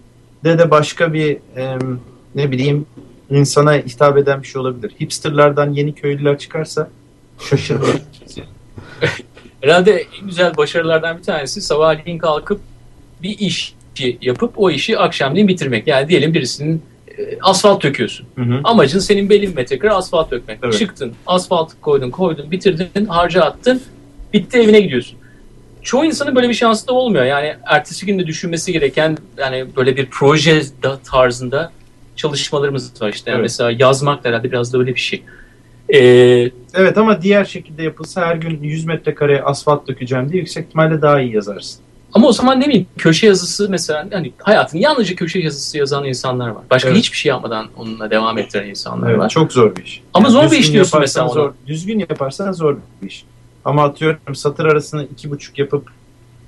[0.43, 1.77] de de başka bir e,
[2.35, 2.85] ne bileyim
[3.29, 4.91] insana hitap eden bir şey olabilir.
[5.01, 6.89] Hipsterlardan yeni köylüler çıkarsa
[7.49, 8.01] şaşırmayın.
[9.61, 12.61] Herhalde en güzel başarılardan bir tanesi sabahleyin kalkıp
[13.23, 13.75] bir iş
[14.21, 15.87] yapıp o işi akşamleyin bitirmek.
[15.87, 16.81] Yani diyelim birisinin
[17.17, 18.27] e, asfalt döküyorsun.
[18.35, 18.61] Hı hı.
[18.63, 20.59] Amacın senin belli bir metrekare asfalt dökmek.
[20.63, 20.79] Evet.
[20.79, 23.81] Çıktın, asfalt koydun, koydun, bitirdin, harca attın,
[24.33, 25.17] bitti evine gidiyorsun.
[25.81, 27.25] Çoğu insanın böyle bir şansı da olmuyor.
[27.25, 31.71] Yani ertesi günde düşünmesi gereken yani böyle bir proje da- tarzında
[32.15, 33.31] çalışmalarımız var işte.
[33.31, 33.43] Yani Evet.
[33.45, 35.23] Mesela yazmak da herhalde biraz da öyle bir şey.
[35.93, 41.01] Ee, Evet ama diğer şekilde yapılsa her gün 100 metrekare asfalt dökeceğim diye yüksek ihtimalle
[41.01, 41.79] daha iyi yazarsın.
[42.13, 46.49] ama o zaman ne bileyim köşe yazısı mesela hani hayatını yalnızca köşe yazısı yazan insanlar
[46.49, 46.63] var.
[46.71, 46.97] Başka Evet.
[46.99, 49.29] hiçbir şey yapmadan onunla devam ettiren insanlar Evet, var.
[49.29, 50.01] çok zor bir iş.
[50.13, 51.33] Ama zor bir iş diyorsun mesela ona.
[51.33, 53.23] Zor, düzgün yaparsan zor bir iş.
[53.65, 55.87] Ama atıyorum satır arasını iki buçuk yapıp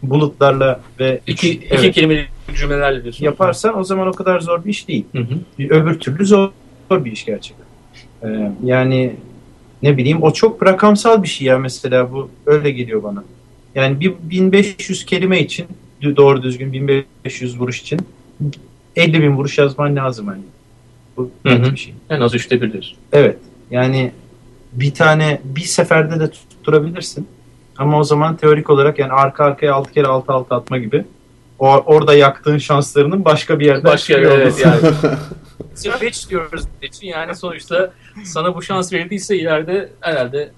[0.03, 3.25] bulutlarla ve İki, iki evet, kelimelik cümlelerle diyorsun.
[3.25, 5.05] yaparsan o zaman o kadar zor bir iş değil.
[5.11, 5.63] Hı hı.
[5.69, 6.49] Öbür türlü zor,
[6.91, 7.65] zor bir iş gerçekten.
[8.23, 9.15] Ee, yani
[9.83, 13.23] ne bileyim o çok rakamsal bir şey ya mesela bu öyle geliyor bana.
[13.75, 15.67] Yani bir 1500 kelime için
[16.15, 17.99] doğru düzgün 1500 vuruş için
[18.95, 20.41] 50 bin vuruş yazman lazım hani.
[21.17, 21.71] Bu Hı hı.
[21.71, 21.93] bir şey.
[22.09, 22.97] En az üçte bir diyorsun.
[23.13, 23.37] Evet.
[23.71, 24.11] Yani
[24.73, 27.27] bir tane bir seferde de tutturabilirsin.
[27.77, 31.05] Ama o zaman teorik olarak yani arka arkaya 6 kere 6 6 atma gibi.
[31.59, 34.79] O, orada yaktığın şanslarının başka bir yerden Başka çıkıyor evet yani.
[35.75, 37.93] Switch diyoruz için yani sonuçta
[38.23, 40.51] sana bu şans verildiyse ileride herhalde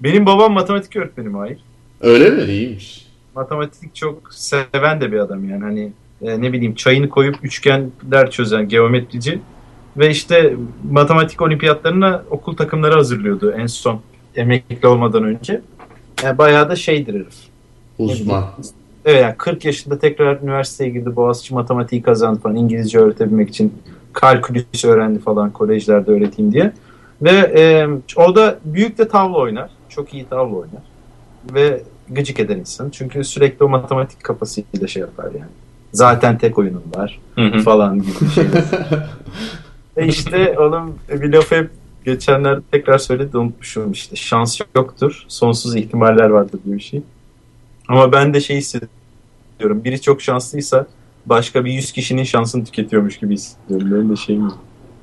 [0.00, 1.58] Benim babam matematik öğretmenim hayır.
[2.00, 2.42] Öyle mi?
[2.42, 3.06] İyiymiş.
[3.34, 5.92] Matematik çok seven de bir adam yani hani
[6.22, 9.40] e, ne bileyim çayını koyup üçgenler çözen geometrici
[9.96, 10.56] ve işte
[10.90, 14.00] matematik olimpiyatlarına okul takımları hazırlıyordu en son
[14.36, 15.60] emekli olmadan önce.
[16.22, 17.34] Yani bayağı da şeydir herif.
[17.98, 18.44] Uzman.
[19.04, 21.16] Evet yani 40 yaşında tekrar üniversiteye girdi.
[21.16, 22.56] Boğaziçi matematiği kazandı falan.
[22.56, 23.74] İngilizce öğretebilmek için
[24.12, 26.72] kalkülüs öğrendi falan kolejlerde öğreteyim diye.
[27.22, 29.70] Ve e, o da büyük de tavla oynar.
[29.88, 30.82] Çok iyi tavla oynar.
[31.54, 32.90] Ve gıcık eden insan.
[32.90, 35.50] Çünkü sürekli o matematik kafasıyla şey yapar yani.
[35.92, 37.20] Zaten tek oyunum var
[37.64, 38.62] falan gibi şeyler.
[39.96, 41.70] e işte oğlum bir laf hep
[42.04, 44.16] geçenlerde tekrar söyledi unutmuşum işte.
[44.16, 47.02] Şans yoktur, sonsuz ihtimaller vardır diye bir şey.
[47.90, 49.84] Ama ben de şey hissediyorum.
[49.84, 50.86] Biri çok şanslıysa
[51.26, 53.90] başka bir 100 kişinin şansını tüketiyormuş gibi hissediyorum.
[53.90, 54.54] Benim de şeyim bu.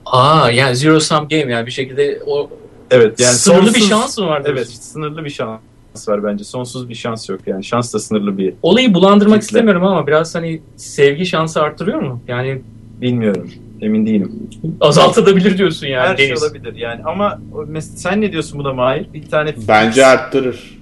[0.05, 2.49] Aa yani zero sum game yani bir şekilde o
[2.91, 4.39] Evet yani sınırlı bir sonsuz- şans mı var?
[4.45, 4.73] Evet diyorsun?
[4.73, 5.59] sınırlı bir şans
[6.07, 6.43] var bence.
[6.43, 7.63] Sonsuz bir şans yok yani.
[7.63, 8.53] Şans da sınırlı bir.
[8.63, 9.45] Olayı bulandırmak Kitle.
[9.45, 12.21] istemiyorum ama biraz hani sevgi şansı arttırıyor mu?
[12.27, 12.61] Yani
[13.01, 13.51] Bilmiyorum.
[13.81, 14.49] Emin değilim.
[14.81, 17.39] azaltabilir diyorsun yani Her şey olabilir yani ama
[17.79, 19.13] sen ne diyorsun buna Mahir?
[19.13, 20.76] Bir tane Bence arttırır.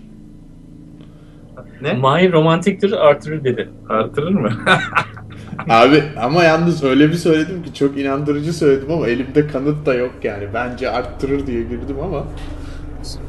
[1.81, 1.93] Ne?
[1.93, 3.69] Mahir romantiktir artırır dedi.
[3.89, 4.49] Artırır mı?
[5.69, 10.11] Abi ama yalnız öyle bir söyledim ki çok inandırıcı söyledim ama elimde kanıt da yok
[10.23, 10.47] yani.
[10.53, 12.23] Bence arttırır diye girdim ama.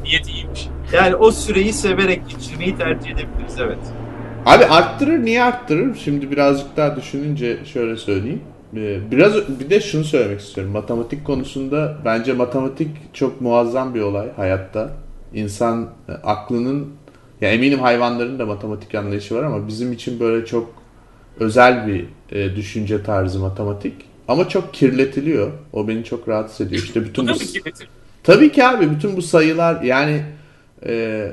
[0.03, 0.67] Niyet iyiymiş.
[0.93, 3.77] yani o süreyi severek geçirmeyi tercih edebiliriz evet.
[4.45, 5.95] Abi arttırır niye arttırır?
[5.95, 8.41] Şimdi birazcık daha düşününce şöyle söyleyeyim.
[8.75, 10.73] Ee, Biraz bir de şunu söylemek istiyorum.
[10.73, 14.89] Matematik konusunda bence matematik çok muazzam bir olay hayatta.
[15.33, 16.87] İnsan e, aklının
[17.41, 20.73] ya eminim hayvanların da matematik anlayışı var ama bizim için böyle çok
[21.39, 23.93] özel bir e, düşünce tarzı matematik.
[24.27, 25.51] Ama çok kirletiliyor.
[25.73, 26.83] O beni çok rahatsız ediyor.
[26.83, 27.35] İşte bütün Bu bu?
[28.23, 30.21] Tabii ki abi bütün bu sayılar yani
[30.85, 31.31] e,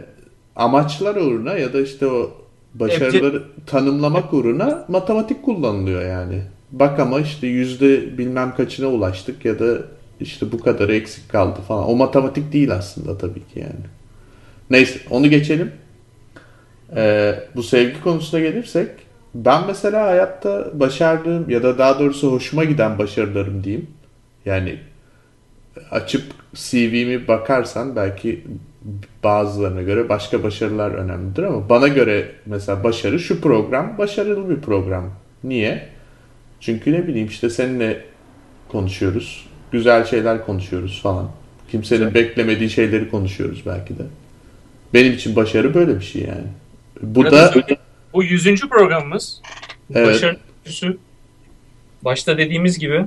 [0.57, 2.31] amaçlar uğruna ya da işte o
[2.75, 6.43] başarıları tanımlamak uğruna matematik kullanılıyor yani.
[6.73, 9.79] Bak ama işte yüzde bilmem kaçına ulaştık ya da
[10.21, 11.89] işte bu kadarı eksik kaldı falan.
[11.89, 13.85] O matematik değil aslında tabii ki yani.
[14.71, 15.73] Neyse onu geçelim.
[16.97, 18.89] E, bu sevgi konusuna gelirsek
[19.35, 23.87] ben mesela hayatta başardığım ya da daha doğrusu hoşuma giden başarılarım diyeyim.
[24.45, 24.79] Yani
[25.91, 26.23] açıp
[26.55, 28.45] CV'mi bakarsan belki
[29.25, 35.11] bazılarına göre başka başarılar önemlidir ama bana göre mesela başarı şu program başarılı bir program.
[35.45, 35.89] Niye?
[36.61, 38.05] Çünkü ne bileyim işte seninle
[38.69, 39.47] konuşuyoruz.
[39.73, 41.31] Güzel şeyler konuşuyoruz falan.
[41.71, 42.15] Kimsenin Güzel.
[42.15, 44.03] beklemediği şeyleri konuşuyoruz belki de.
[44.95, 46.47] Benim için başarı böyle bir şey yani.
[47.05, 47.77] Bu Burada da söyle-
[48.13, 48.69] bu 100.
[48.69, 49.41] programımız.
[49.95, 50.09] Evet.
[50.09, 50.37] Başarı
[50.67, 50.97] öyküsü.
[52.03, 53.07] Başta dediğimiz gibi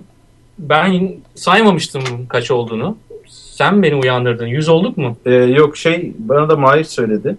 [0.60, 2.98] ben saymamıştım kaç olduğunu.
[3.28, 4.45] Sen beni uyandırdın.
[4.48, 5.18] 100 olduk mu?
[5.26, 7.36] Ee, yok şey bana da Mahir söyledi.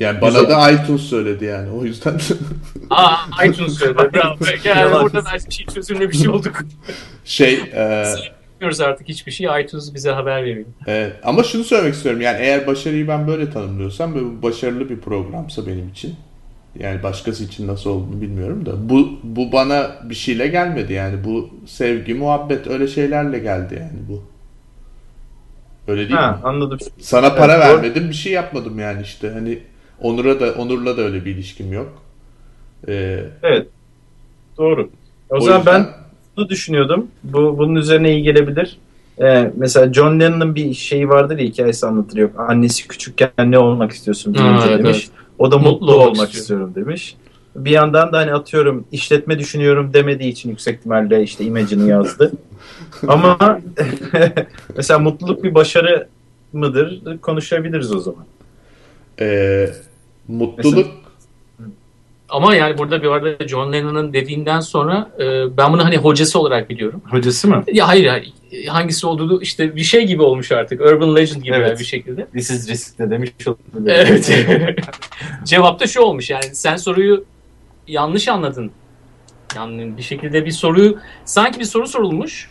[0.00, 1.70] yani bana da iTunes söyledi yani.
[1.70, 2.20] O yüzden
[2.90, 3.16] Aa
[3.46, 4.10] iTunes söyledi.
[4.14, 4.36] Bravo.
[4.64, 6.58] Yani burada her şey çözümlemiş olduk.
[7.24, 8.04] şey e,
[8.62, 9.46] Bilmiyoruz artık hiçbir şey.
[9.62, 10.66] iTunes bize haber veriyor.
[10.86, 14.98] Evet, ama şunu söylemek istiyorum yani eğer başarıyı ben böyle tanımlıyorsam ve bu başarılı bir
[15.00, 16.14] programsa benim için
[16.78, 21.50] yani başkası için nasıl olduğunu bilmiyorum da bu bu bana bir şeyle gelmedi yani bu
[21.66, 24.22] sevgi muhabbet öyle şeylerle geldi yani bu
[25.88, 26.36] öyle değil Ha mi?
[26.44, 26.78] anladım.
[27.00, 27.76] Sana para Evet, doğru.
[27.82, 29.58] vermedim bir şey yapmadım yani işte hani
[30.00, 32.02] Onur'a da Onur'la da öyle bir ilişkim yok.
[32.88, 33.66] Ee, Evet.
[34.58, 34.90] Doğru.
[35.30, 36.01] O, o zaman yüzden- ben
[36.36, 37.06] bunu düşünüyordum.
[37.24, 38.78] Bu bunun üzerine iyi gelebilir.
[39.22, 42.30] Ee, mesela John Lennon'ın bir şeyi vardır ya hikayesi anlatır yok.
[42.48, 45.08] Annesi küçükken ne olmak istiyorsun deyince Ha, evet, demiş.
[45.38, 46.40] O da Mutlu mutlu, olmak olmak, istiyor.
[46.42, 47.16] istiyorum demiş.
[47.56, 52.32] Bir yandan da hani atıyorum işletme düşünüyorum demediği için yüksek ihtimalle işte Imagine'i yazdı.
[53.08, 53.38] Ama
[54.76, 56.08] mesela mutluluk bir başarı
[56.52, 58.24] mıdır konuşabiliriz o zaman.
[59.20, 59.68] e,
[60.28, 60.86] mutluluk
[62.32, 66.70] Ama yani burada bir arada John Lennon'ın dediğinden sonra e, ben bunu hani hocası olarak
[66.70, 67.02] biliyorum.
[67.10, 67.64] Hocası mı?
[67.72, 68.32] Ya hayır hayır.
[68.68, 70.80] hangisi olduğu işte bir şey gibi olmuş artık.
[70.80, 71.80] Urban legend gibi Evet.
[71.80, 72.26] bir şekilde.
[72.26, 73.92] This is risk'te demiş olabilir.
[73.94, 74.46] Evet.
[75.44, 77.24] Cevap da şu olmuş yani sen soruyu
[77.88, 78.70] yanlış anladın.
[79.56, 82.50] Yani bir şekilde bir soruyu sanki bir soru sorulmuş.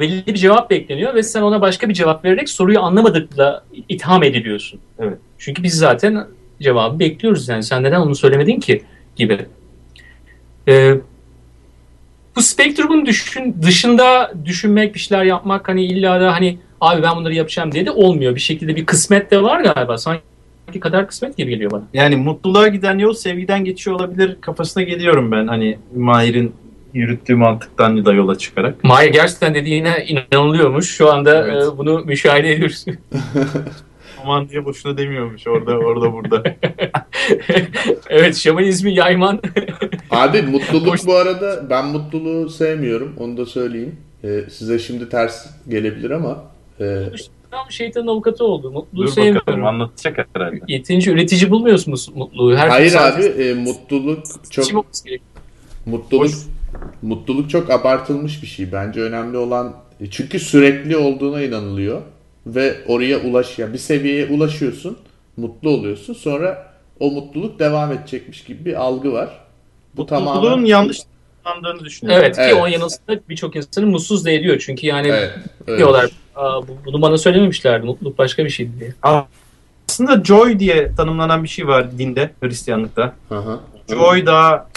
[0.00, 4.80] Belli bir cevap bekleniyor ve sen ona başka bir cevap vererek soruyu anlamadıkla itham ediliyorsun.
[4.98, 5.18] Evet.
[5.38, 6.26] Çünkü biz zaten
[6.62, 7.62] cevabı bekliyoruz yani.
[7.62, 8.82] Sen neden onu söylemedin ki
[9.16, 9.46] gibi.
[10.68, 10.94] Ee,
[12.36, 17.34] bu spektrumun düşün, dışında düşünmek, bir şeyler yapmak hani illa da hani abi ben bunları
[17.34, 18.34] yapacağım diye de olmuyor.
[18.34, 19.98] Bir şekilde bir kısmet de var galiba.
[19.98, 21.82] Sanki kadar kısmet gibi geliyor bana.
[21.94, 25.46] Yani mutluluğa giden yol sevgiden geçiyor olabilir kafasına geliyorum ben.
[25.46, 26.54] Hani Mahir'in
[26.94, 28.84] yürüttüğü mantıktan da yola çıkarak.
[28.84, 30.90] Mahir gerçekten dediğine inanılıyormuş.
[30.90, 31.64] Şu anda Evet.
[31.74, 32.84] e, bunu müşahede ediyoruz.
[34.26, 36.42] Aman diye boşuna demiyormuş orada orada burada.
[38.08, 39.40] evet şamanizmi yayman.
[40.10, 43.96] Abi mutluluk bu arada ben mutluluğu sevmiyorum onu da söyleyeyim.
[44.24, 46.44] Ee, size şimdi ters gelebilir ama
[46.80, 47.04] e,
[47.50, 48.70] Tam şeytanın avukatı oldu.
[48.70, 49.40] Mutluluğu Dur sevmiyorum.
[49.40, 50.60] bakalım anlatacak herhalde.
[50.68, 52.56] Yeterince üretici bulmuyorsunuz mutluluğu.
[52.56, 54.72] Her hayır sadece abi e, mutluluk çok
[55.86, 56.32] mutluluk Hoş.
[57.02, 58.72] mutluluk çok abartılmış bir şey.
[58.72, 62.02] Bence önemli olan e, çünkü sürekli olduğuna inanılıyor
[62.46, 64.98] ve oraya ulaş ya bir seviyeye ulaşıyorsun,
[65.36, 66.14] mutlu oluyorsun.
[66.14, 69.28] Sonra o mutluluk devam edecekmiş gibi bir algı var.
[69.96, 70.98] Bu Mutluluğun tamamen yanlış
[71.44, 72.24] anlandığını düşünüyorum.
[72.24, 72.50] Evet, Evet.
[72.54, 74.58] ki o yanılsında birçok insanı mutsuz da ediyor.
[74.66, 75.30] Çünkü yani Evet,
[75.66, 75.78] öyle.
[75.78, 77.86] diyorlar Aa, bu- bunu bana söylememişlerdi.
[77.86, 78.94] Mutluluk başka bir şeydi diye.
[79.88, 83.14] Aslında joy diye tanımlanan bir şey var dinde, Hristiyanlıkta.
[83.30, 83.60] Aha.
[83.90, 84.68] Joy daha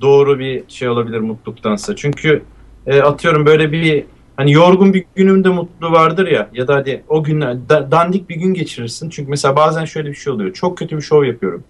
[0.00, 1.96] doğru bir şey olabilir mutluluktansa.
[1.96, 2.42] Çünkü
[2.86, 4.04] e, atıyorum böyle bir
[4.36, 8.36] hani yorgun bir günümde mutlu vardır ya ya da hadi o günler da- dandik bir
[8.36, 9.10] gün geçirirsin.
[9.10, 10.52] Çünkü mesela bazen şöyle bir şey oluyor.
[10.52, 11.64] Çok kötü bir şov yapıyorum.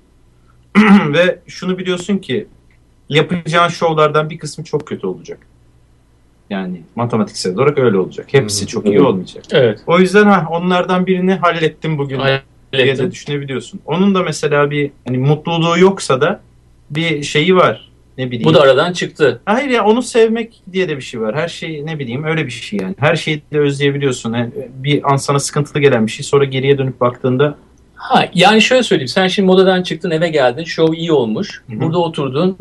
[1.14, 2.46] Ve şunu biliyorsun ki
[3.08, 5.38] yapacağın şovlardan bir kısmı çok kötü olacak.
[6.50, 8.26] Yani matematiksel olarak öyle olacak.
[8.32, 8.66] Hepsi Hı.
[8.68, 9.44] çok iyi olmayacak.
[9.50, 9.80] Evet.
[9.86, 12.42] O yüzden ha onlardan birini hallettim bugün diye de
[12.72, 13.10] Hallettim.
[13.10, 13.80] düşünebiliyorsun.
[13.86, 16.40] Onun da mesela bir hani mutluluğu yoksa da
[16.90, 17.90] bir şeyi var.
[18.18, 18.44] Ne bileyim.
[18.44, 19.40] Bu da aradan çıktı.
[19.46, 21.34] Hayır ya onu sevmek diye de bir şey var.
[21.34, 22.94] Her şey ne bileyim öyle bir şey yani.
[22.98, 24.32] Her şeyi de özleyebiliyorsun.
[24.32, 27.56] Yani bir an sana sıkıntılı gelen bir şey sonra geriye dönüp baktığında
[27.94, 29.08] Ha, yani şöyle söyleyeyim.
[29.08, 30.64] Sen şimdi modadan çıktın eve geldin.
[30.64, 31.62] Show iyi olmuş.
[31.70, 31.80] Hı hı.
[31.80, 32.56] Burada oturdun.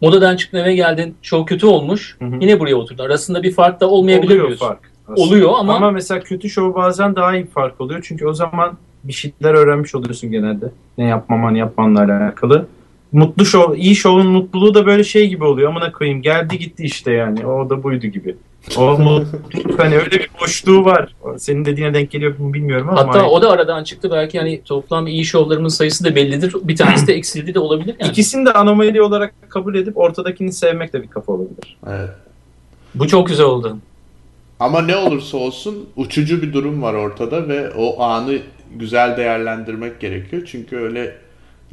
[0.00, 1.14] Modadan çıktın eve geldin.
[1.22, 2.16] Show kötü olmuş.
[2.18, 2.36] Hı hı.
[2.40, 3.04] Yine buraya oturdun.
[3.04, 4.66] Arasında bir fark da olmayabilir oluyor diyorsun.
[4.66, 4.80] fark.
[5.08, 5.20] aslında.
[5.20, 8.04] Oluyor ama, Ama mesela kötü şov bazen daha iyi bir fark oluyor.
[8.08, 10.66] Çünkü o zaman bir şeyler öğrenmiş oluyorsun genelde.
[10.98, 12.66] Ne yapmaman yapmanla alakalı.
[13.12, 15.70] Mutlu şov, iyi şovun mutluluğu da böyle şey gibi oluyor.
[15.70, 17.46] Amına koyayım geldi gitti işte yani.
[17.46, 18.36] O da buydu gibi.
[18.76, 21.14] O mutluluk hani öyle bir boşluğu var.
[21.38, 23.00] Senin dediğine denk geliyor mu bilmiyorum ama.
[23.00, 24.10] hatta o da aradan çıktı.
[24.10, 26.54] Belki hani toplam iyi şovlarımın sayısı da bellidir.
[26.62, 28.10] Bir tanesi de eksildi de olabilir yani.
[28.10, 31.76] İkisini de anomali olarak kabul edip ortadakini sevmek de bir kafa olabilir.
[31.86, 32.10] Evet.
[32.94, 33.78] Bu çok güzel oldu.
[34.60, 38.38] Ama ne olursa olsun uçucu bir durum var ortada ve o anı
[38.74, 40.42] güzel değerlendirmek gerekiyor.
[40.46, 41.16] Çünkü öyle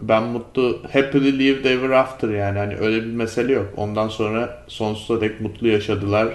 [0.01, 3.73] ben mutlu happily lived ever after yani hani öyle bir mesele yok.
[3.77, 6.27] Ondan sonra sonsuza dek mutlu yaşadılar.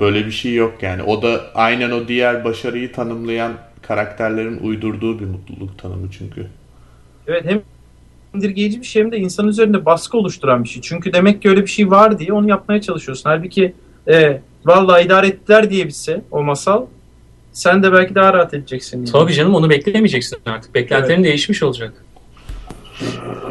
[0.00, 1.02] Böyle bir şey yok yani.
[1.02, 3.52] O da aynen o diğer başarıyı tanımlayan
[3.82, 6.46] karakterlerin uydurduğu bir mutluluk tanımı çünkü.
[7.26, 7.62] Evet hem
[8.34, 10.82] indirgeyici bir şey hem de insan üzerinde baskı oluşturan bir şey.
[10.82, 13.30] Çünkü demek ki öyle bir şey var diye onu yapmaya çalışıyorsun.
[13.30, 13.74] Halbuki
[14.08, 16.86] e, vallahi idare ettiler diye bitse o masal
[17.52, 18.98] sen de belki daha rahat edeceksin.
[18.98, 19.12] yani.
[19.12, 20.74] Tabii canım onu beklemeyeceksin artık.
[20.74, 22.05] Beklentilerin değişmiş olacak.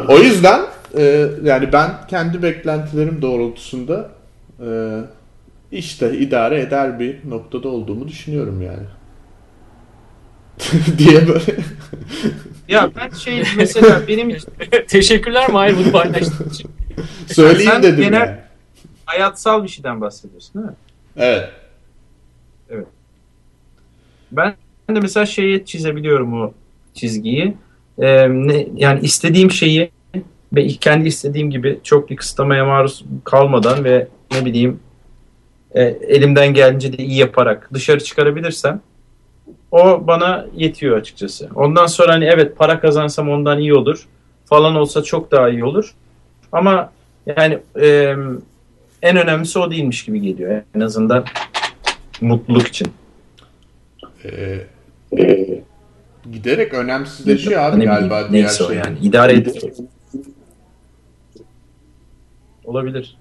[0.10, 0.62] O yüzden
[0.98, 4.10] e, yani ben kendi beklentilerim doğrultusunda
[4.66, 5.00] e,
[5.72, 8.86] işte idare eder bir noktada olduğumu düşünüyorum yani.
[10.98, 11.56] diye böyle.
[12.68, 14.50] Ya ben şey mesela benim için
[14.88, 16.72] Teşekkürler Mahir bunu paylaştığın için.
[17.28, 18.38] Söyleyeyim Sen dedim genel- yani.
[19.06, 20.74] hayatsal bir şeyden bahsediyorsun değil mi?
[21.18, 21.50] Evet.
[24.32, 24.56] Ben
[24.96, 26.54] de mesela şeyi çizebiliyorum o
[26.94, 27.54] çizgiyi.
[28.00, 29.92] Ee, ne, yani istediğim şeyi
[30.56, 34.80] ve kendi istediğim gibi çok bir kısıtlamaya maruz kalmadan ve ne bileyim
[35.76, 38.82] e, elimden gelince de iyi yaparak dışarı çıkarabilirsem
[39.72, 41.50] o bana yetiyor açıkçası.
[41.56, 44.08] Ondan sonra hani evet para kazansam ondan iyi olur
[44.46, 45.94] falan olsa çok daha iyi olur.
[46.52, 46.92] Ama
[47.26, 48.16] yani e,
[49.02, 51.26] en önemlisi o değilmiş gibi geliyor en azından
[52.22, 52.88] mutluluk için.
[54.26, 54.60] Ee,
[56.32, 58.78] giderek önemsizleşiyor abi bileyim, galiba diğer neyse o şey.
[58.78, 59.54] yani idare eder.
[62.66, 63.18] Olabilir.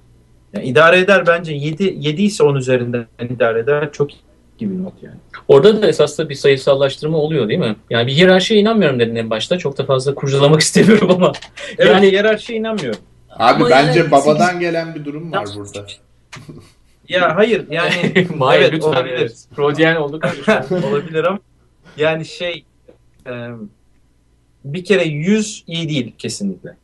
[0.52, 5.02] Yani idare eder bence 7 7 ise 10 üzerinden idare eder çok iyi bir not
[5.02, 5.16] yani.
[5.48, 7.76] Orada da esas da bir sayısallaştırma oluyor değil mi?
[7.90, 9.58] Yani bir hiyerarşiye inanmıyorum dedin en başta.
[9.58, 11.32] Çok da fazla kurcalamak istemiyorum ama.
[11.78, 13.00] Evet, Yani- hiyerarşiye inanmıyorum.
[13.30, 15.86] Abi Ama bence yani babadan gelen bir durum var burada.
[17.08, 18.88] Ya hayır yani Mahir Evet, lütfen.
[18.88, 19.16] olabilir.
[19.18, 19.46] Evet.
[19.56, 20.24] Freudian olduk.
[20.90, 21.38] olabilir ama
[21.96, 22.64] yani şey
[23.26, 23.32] e,
[24.64, 26.76] bir kere 100 iyi değil kesinlikle.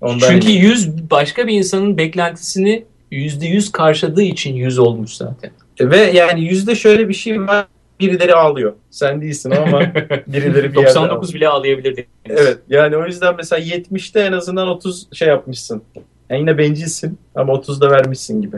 [0.00, 0.62] Ondan Çünkü eminim.
[0.62, 5.50] 100 başka bir insanın beklentisini %100 karşıladığı için 100 olmuş zaten.
[5.80, 7.66] ve yani yüzde şöyle bir şey var
[8.00, 8.72] birileri ağlıyor.
[8.90, 9.80] Sen değilsin ama
[10.26, 12.06] birileri bir yerde 99 bile ağlayabilir.
[12.28, 15.82] Evet yani o yüzden mesela 70'te en azından 30 şey yapmışsın.
[16.30, 18.56] Yani yine bencilsin ama 30 da vermişsin gibi.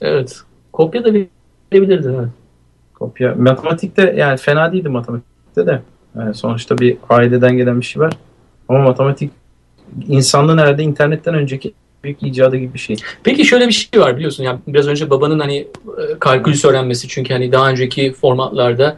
[0.00, 0.40] Evet.
[0.72, 2.14] Kopya da verebilirdi.
[2.18, 2.28] Evet.
[2.94, 3.34] Kopya.
[3.34, 5.82] Matematikte yani fena değildi matematikte de.
[6.16, 8.12] Yani sonuçta bir aileden gelen bir şey var.
[8.68, 9.30] Ama matematik
[10.08, 11.74] insanlığın herhalde internetten önceki
[12.04, 12.96] büyük icadı gibi bir şey.
[13.24, 14.44] Peki şöyle bir şey var biliyorsun.
[14.44, 18.96] Yani biraz önce babanın hani e, kalkülüs öğrenmesi çünkü hani daha önceki formatlarda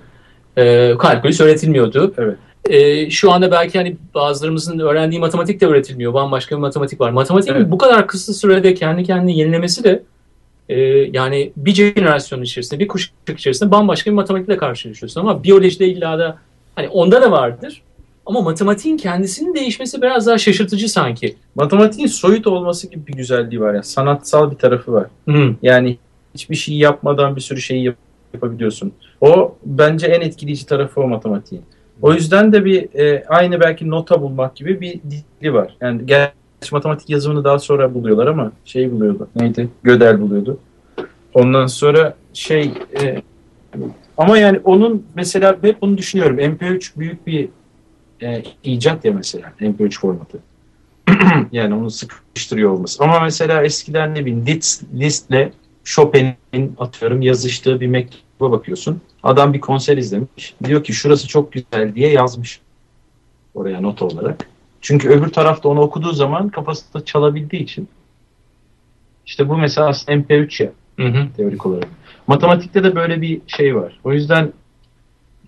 [0.56, 2.14] e, kalkülüs öğretilmiyordu.
[2.18, 2.36] Evet.
[2.64, 6.14] E, şu anda belki hani bazılarımızın öğrendiği matematik de öğretilmiyor.
[6.14, 7.10] Bambaşka bir matematik var.
[7.10, 7.70] Matematiğin Evet.
[7.70, 10.02] bu kadar kısa sürede kendi kendini yenilemesi de
[10.68, 10.80] e,
[11.12, 15.20] yani bir jenerasyon içerisinde, bir kuşak içerisinde bambaşka bir matematikle karşılaşıyorsun.
[15.20, 16.38] Ama biyolojide illa da
[16.76, 17.82] hani onda da vardır.
[18.26, 21.36] Ama matematiğin kendisinin değişmesi biraz daha şaşırtıcı sanki.
[21.54, 23.82] Matematiğin soyut olması gibi bir güzelliği var ya.
[23.82, 25.06] Sanatsal bir tarafı var.
[25.28, 25.54] Hı.
[25.62, 25.98] Yani
[26.34, 27.96] hiçbir şey yapmadan bir sürü şeyi yap-
[28.34, 28.92] yapabiliyorsun.
[29.20, 31.64] O bence en etkileyici tarafı o matematiğin.
[32.02, 35.00] O yüzden de bir e, aynı belki nota bulmak gibi bir
[35.40, 35.76] dili var.
[35.80, 36.34] Yani gerçi
[36.72, 39.28] matematik yazımını daha sonra buluyorlar ama şey buluyordu.
[39.36, 39.68] Neydi?
[39.82, 40.58] Gödel buluyordu.
[41.34, 42.70] Ondan sonra şey
[43.02, 43.22] e,
[44.16, 46.38] ama yani onun mesela hep bunu düşünüyorum.
[46.38, 47.48] MP3 büyük bir
[48.24, 50.38] e, icat ya mesela MP3 formatı.
[51.52, 53.04] yani onu sıkıştırıyor olması.
[53.04, 55.52] Ama mesela eskiden ne bileyim Liszt, Liszt'le
[55.84, 59.00] Chopin'in atıyorum yazıştığı bir mektuba bakıyorsun.
[59.22, 60.54] Adam bir konser izlemiş.
[60.64, 62.60] Diyor ki şurası çok güzel diye yazmış
[63.54, 64.48] oraya not olarak.
[64.80, 67.88] Çünkü öbür tarafta onu okuduğu zaman kafasında çalabildiği için.
[69.26, 71.26] İşte bu mesela aslında MP3 ya Hı hı.
[71.36, 71.88] teorik olarak.
[72.26, 74.00] Matematikte de böyle bir şey var.
[74.04, 74.52] O yüzden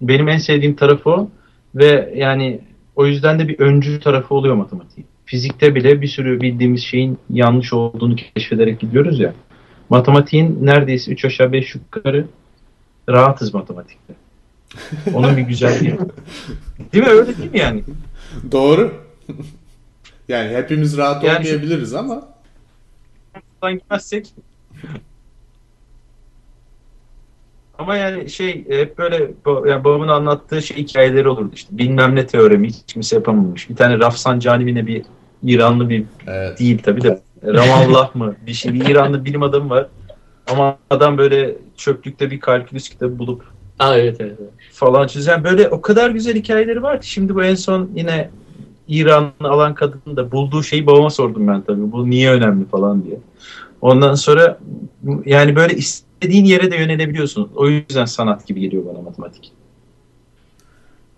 [0.00, 1.28] benim en sevdiğim tarafı o
[1.76, 2.60] ve yani
[2.96, 5.06] o yüzden de bir öncü tarafı oluyor matematiğin.
[5.24, 9.34] Fizikte bile bir sürü bildiğimiz şeyin yanlış olduğunu keşfederek gidiyoruz ya.
[9.90, 12.26] Matematiğin neredeyse 3 aşağı 5 yukarı
[13.08, 14.14] rahatız matematikte.
[15.14, 15.98] Onun bir güzelliği.
[16.92, 17.10] Değil mi?
[17.10, 17.84] Öyle değil mi yani?
[18.52, 18.94] Doğru.
[20.28, 22.28] yani hepimiz rahat Yani şu- olmayabiliriz ama
[23.72, 24.26] gitmezsek
[27.78, 31.78] ama yani şey hep böyle yani babamın anlattığı şey hikayeleri olurdu işte.
[31.78, 33.70] Bilmem ne teoremi hiç kimse yapamamış.
[33.70, 35.02] Bir tane Rafsanjani mi ne bir
[35.42, 36.58] İranlı bir evet.
[36.58, 39.86] değil tabi de Ramallah mı bir şey bir İranlı bilim adamı var.
[40.46, 43.44] Ama adam böyle çöplükte bir kalkülüs kitabı bulup
[43.78, 44.36] Aa, evet, evet.
[44.40, 44.50] evet.
[44.72, 48.30] falan çizen böyle o kadar güzel hikayeleri var ki şimdi bu en son yine
[48.88, 51.92] İran'ı alan kadının da bulduğu şeyi babama sordum ben tabii.
[51.92, 53.18] Bu niye önemli falan diye.
[53.80, 54.58] Ondan sonra
[55.24, 57.50] yani böyle istediğin yere de yönelebiliyorsun.
[57.54, 59.52] O yüzden sanat gibi geliyor bana matematik.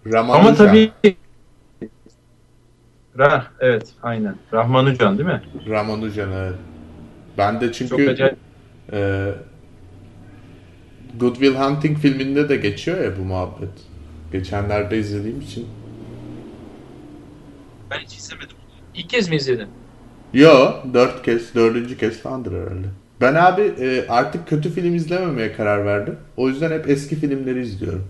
[0.06, 0.40] Ramanujan.
[0.46, 0.92] Ama tabii
[3.18, 4.36] Rah, evet aynen.
[4.52, 5.42] Rahmanucan değil mi?
[5.68, 6.54] Ramanujan evet.
[7.38, 8.36] Ben de Çok çünkü acayip.
[8.92, 9.32] e,
[11.20, 13.70] Good Will Hunting filminde de geçiyor ya bu muhabbet.
[14.32, 15.66] Geçenlerde izlediğim için.
[17.90, 18.56] Ben hiç izlemedim.
[18.94, 19.68] İlk kez mi izledin?
[20.32, 22.86] Yo, dört kez, dördüncü kez falandır herhalde.
[23.20, 26.16] Ben abi e, artık kötü film izlememeye karar verdim.
[26.36, 28.04] O yüzden hep eski filmleri izliyorum.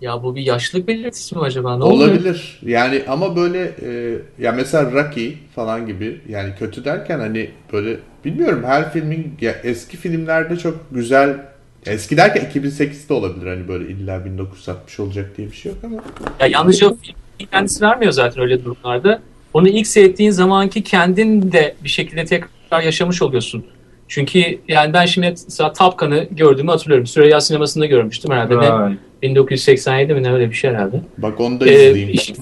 [0.00, 1.76] Ya bu bir yaşlılık belirtisi mi acaba?
[1.78, 2.08] Ne oluyor?
[2.08, 2.58] Olabilir.
[2.62, 8.62] Yani ama böyle e, ya mesela Rocky falan gibi yani kötü derken hani böyle bilmiyorum
[8.66, 11.36] her filmin ya eski filmlerde çok güzel
[11.86, 15.96] eski derken 2008'de olabilir hani böyle illa 1960 olacak diye bir şey yok ama.
[16.40, 17.16] Ya yalnızca film
[17.52, 19.20] kendisi vermiyor zaten öyle durumlarda.
[19.54, 23.64] Onu ilk seyrettiğin zamanki kendin de bir şekilde tekrar yaşamış oluyorsun.
[24.08, 27.06] Çünkü yani ben şimdi mesela Tapkan'ı gördüğümü hatırlıyorum.
[27.06, 28.54] Süreyya sinemasında görmüştüm herhalde.
[28.60, 28.72] Ne?
[28.72, 28.92] Vay.
[29.22, 31.00] 1987 mi ne öyle bir şey herhalde.
[31.18, 32.08] Bak onu da Ee, izleyeyim.
[32.08, 32.32] iş-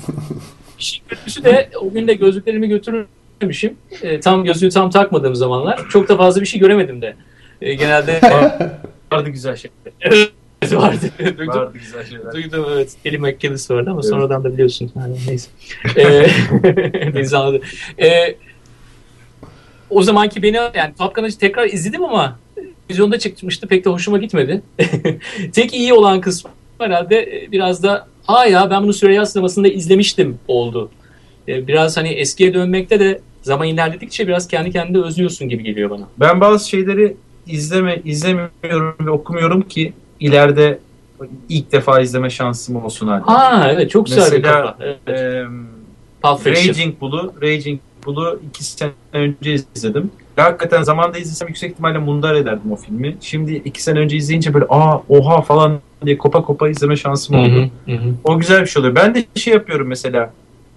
[0.79, 3.77] İşin kötüsü de o gün de gözlüklerimi götürmemişim.
[4.03, 5.81] Ee, tam gözlüğü tam takmadığım zamanlar.
[5.91, 7.17] Çok da fazla bir şey göremedim de.
[7.63, 8.21] Ee, genelde
[9.13, 9.71] Vardı güzel şey.
[10.63, 11.11] Vardı.
[11.19, 11.49] Duydum.
[11.49, 12.33] Vardı güzel şeyler.
[12.33, 12.97] Duydum evet.
[13.05, 14.11] Kelly McGillis vardı ama Evet.
[14.11, 14.93] sonradan da biliyorsun.
[14.97, 15.51] Yani neyse.
[15.97, 16.27] Ee,
[17.15, 17.61] Deniz anladı.
[17.99, 18.37] Ee,
[19.91, 22.39] o zamanki beni yani Top Gun'ı tekrar izledim ama
[22.91, 24.63] vizyonda çıkmıştı pek de hoşuma gitmedi.
[25.53, 30.39] Tek iyi olan kısmı herhalde e, biraz da ha ya ben bunu Süreyya sinemasında izlemiştim
[30.49, 30.91] oldu.
[31.49, 36.09] Ee, biraz hani eskiye dönmekte de zaman ilerledikçe biraz kendi kendine özlüyorsun gibi geliyor bana.
[36.21, 40.79] Ben bazı şeyleri izleme izlemiyorum ve okumuyorum ki ileride
[41.49, 43.25] ilk defa izleme şansım olsun halde.
[43.25, 44.77] Ha evet çok güzel bir Mesela, kafa.
[44.85, 45.47] Evet.
[46.23, 46.69] Pulp Fiction.
[46.69, 50.11] Raging Bull'u Raging Bull'u iki sene önce izledim.
[50.37, 53.17] Hakikaten zamanda izlesem yüksek ihtimalle mundar ederdim o filmi.
[53.21, 57.71] Şimdi iki sene önce izleyince böyle aa oha falan diye kopa kopa izleme şansım oldu.
[57.87, 58.15] hı, hı hı.
[58.25, 58.95] O güzel bir şey oluyor.
[58.95, 60.33] Ben de şey yapıyorum mesela.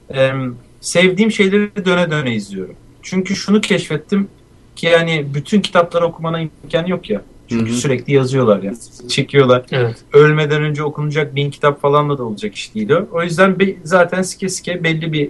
[0.09, 2.75] em, sevdiğim şeyleri döne döne izliyorum.
[3.01, 4.27] Çünkü şunu keşfettim
[4.75, 7.21] ki yani bütün kitapları okumana imkanı yok ya.
[7.49, 7.77] Çünkü Hı hı.
[7.77, 8.73] sürekli yazıyorlar ya.
[9.07, 9.65] Çekiyorlar.
[9.71, 9.97] Evet.
[10.13, 13.07] Ölmeden önce okunacak bin kitap falanla da olacak iş değil o.
[13.11, 15.29] O yüzden be- zaten sike sike belli bir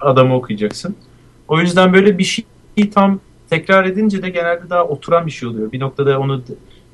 [0.00, 0.96] adamı okuyacaksın.
[1.48, 2.44] O yüzden böyle bir şey
[2.94, 5.72] tam tekrar edince de genelde daha oturan bir şey oluyor.
[5.72, 6.42] Bir noktada onu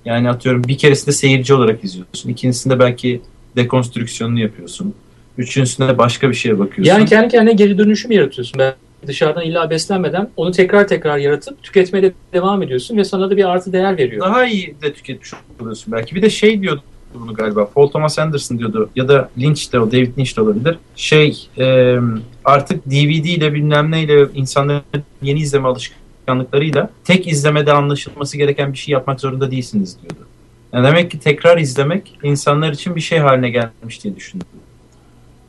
[0.04, 2.30] yani atıyorum bir keresinde seyirci olarak izliyorsun.
[2.30, 3.20] İkincisinde belki
[3.56, 4.94] dekonstrüksiyonunu yapıyorsun.
[5.38, 6.92] Üçüncüsünde başka bir şeye bakıyorsun.
[6.94, 8.58] Yani kendi kendine geri dönüşüm yaratıyorsun.
[8.58, 8.74] Ben
[9.06, 13.44] dışarıdan illa beslenmeden onu tekrar tekrar yaratıp tüketmeye de devam ediyorsun ve sana da bir
[13.44, 14.26] artı değer veriyor.
[14.26, 16.14] daha iyi de tüketmiş oluyorsun belki.
[16.14, 16.82] Bir de şey diyordu
[17.14, 17.70] bunu galiba.
[17.70, 20.78] Paul Thomas Anderson diyordu ya da Lynch de o David Lynch de olabilir.
[20.96, 21.96] Şey e,
[22.44, 24.82] artık DVD ile bilmem neyle insanların
[25.22, 30.26] yeni izleme alışkanlıklarıyla tek izlemede anlaşılması gereken bir şey yapmak zorunda değilsiniz diyordu.
[30.72, 34.46] Yani demek ki tekrar izlemek insanlar için bir şey haline gelmiş diye düşündüm.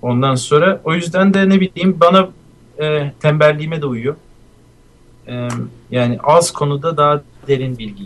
[0.01, 2.29] Ondan sonra o yüzden de ne bileyim bana
[2.81, 4.15] e, tembelliğime de uyuyor.
[5.27, 5.47] E,
[5.91, 8.03] yani az konuda daha derin bilgi.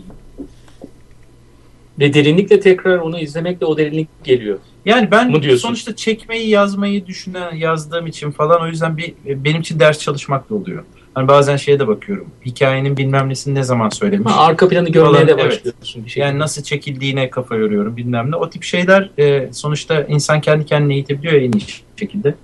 [1.98, 4.58] Ve derinlikle tekrar onu izlemekle o derinlik geliyor.
[4.84, 9.98] Yani ben sonuçta çekmeyi yazmayı düşünen yazdığım için falan o yüzden bir benim için ders
[9.98, 10.84] çalışmak da oluyor.
[11.14, 12.26] Hani bazen şeye de bakıyorum.
[12.46, 14.32] Hikayenin bilmem nesini ne zaman söylemiş.
[14.32, 15.44] Ha, arka planı görmeye Falan, de evet.
[15.44, 16.04] başlıyorsun.
[16.04, 16.22] Bir şey.
[16.22, 18.36] Yani nasıl çekildiğine kafa yoruyorum bilmem ne.
[18.36, 21.64] O tip şeyler e, sonuçta insan kendi kendine eğitebiliyor en iyi
[21.98, 22.34] şekilde.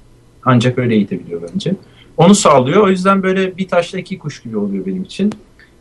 [0.44, 1.74] Ancak öyle eğitebiliyor bence.
[2.18, 2.82] Onu sağlıyor.
[2.82, 5.32] O yüzden böyle bir taşla iki kuş gibi oluyor benim için.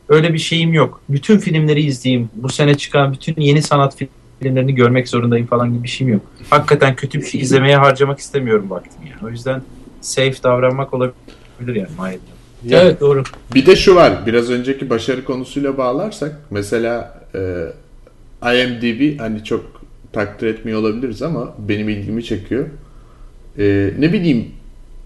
[0.09, 1.01] Öyle bir şeyim yok.
[1.09, 2.29] Bütün filmleri izleyeyim.
[2.35, 3.97] Bu sene çıkan bütün yeni sanat
[4.39, 6.21] filmlerini görmek zorundayım falan gibi bir şeyim yok.
[6.49, 9.19] Hakikaten kötü bir şey izlemeye harcamak istemiyorum vaktimi yani.
[9.25, 9.61] O yüzden
[10.01, 11.89] safe davranmak olabilir yani.
[11.97, 12.19] Mahir.
[12.65, 13.23] Ya, Evet doğru.
[13.55, 14.25] Bir de şu var.
[14.25, 17.41] Biraz önceki başarı konusuyla bağlarsak mesela e,
[18.43, 19.81] IMDb hani çok
[20.13, 22.65] takdir etmiyor olabiliriz ama benim ilgimi çekiyor.
[23.59, 24.47] E, ne bileyim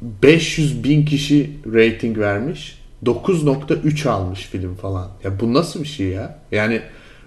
[0.02, 2.82] 500 bin kişi rating vermiş.
[3.06, 5.12] 9.3 almış film falan.
[5.24, 6.39] Ya bu nasıl bir şey ya?
[6.52, 6.82] Yani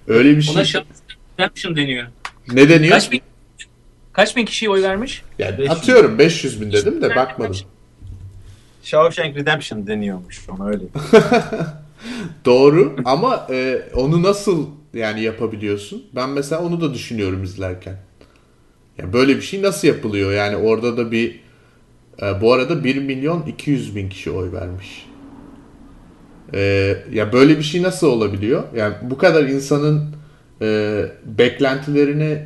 [0.07, 0.55] öyle bir şey.
[0.55, 0.85] Ona
[1.39, 2.07] Redemption deniyor.
[2.53, 2.93] ne deniyor?
[2.93, 3.22] Kaç bin,
[4.12, 5.22] kaç bin kişi oy vermiş?
[5.39, 5.70] Yani 500.
[5.70, 7.57] atıyorum 500 bin dedim de bakmadım.
[8.83, 10.83] Shawshank Redemption deniyormuş ona öyle.
[12.45, 16.05] Doğru ama e, onu nasıl yani yapabiliyorsun?
[16.14, 17.97] Ben mesela onu da düşünüyorum izlerken.
[18.99, 20.33] Ya böyle bir şey nasıl yapılıyor?
[20.33, 21.41] Yani orada da bir
[22.23, 25.07] e, bu arada 1 milyon 200 bin kişi oy vermiş.
[26.55, 26.61] E,
[27.12, 28.62] ya böyle bir şey nasıl olabiliyor?
[28.77, 30.17] Yani bu kadar insanın
[30.62, 32.39] e, beklentilerini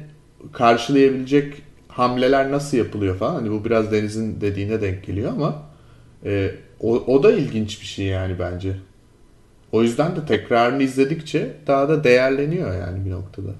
[0.53, 1.55] karşılayabilecek
[1.89, 3.35] hamleler nasıl yapılıyor falan.
[3.35, 5.63] Hani bu biraz Deniz'in dediğine denk geliyor ama
[6.25, 6.51] e,
[6.81, 8.73] o, o da ilginç bir şey yani bence.
[9.73, 13.51] O yüzden de tekrarını izledikçe daha da değerleniyor yani bir noktada.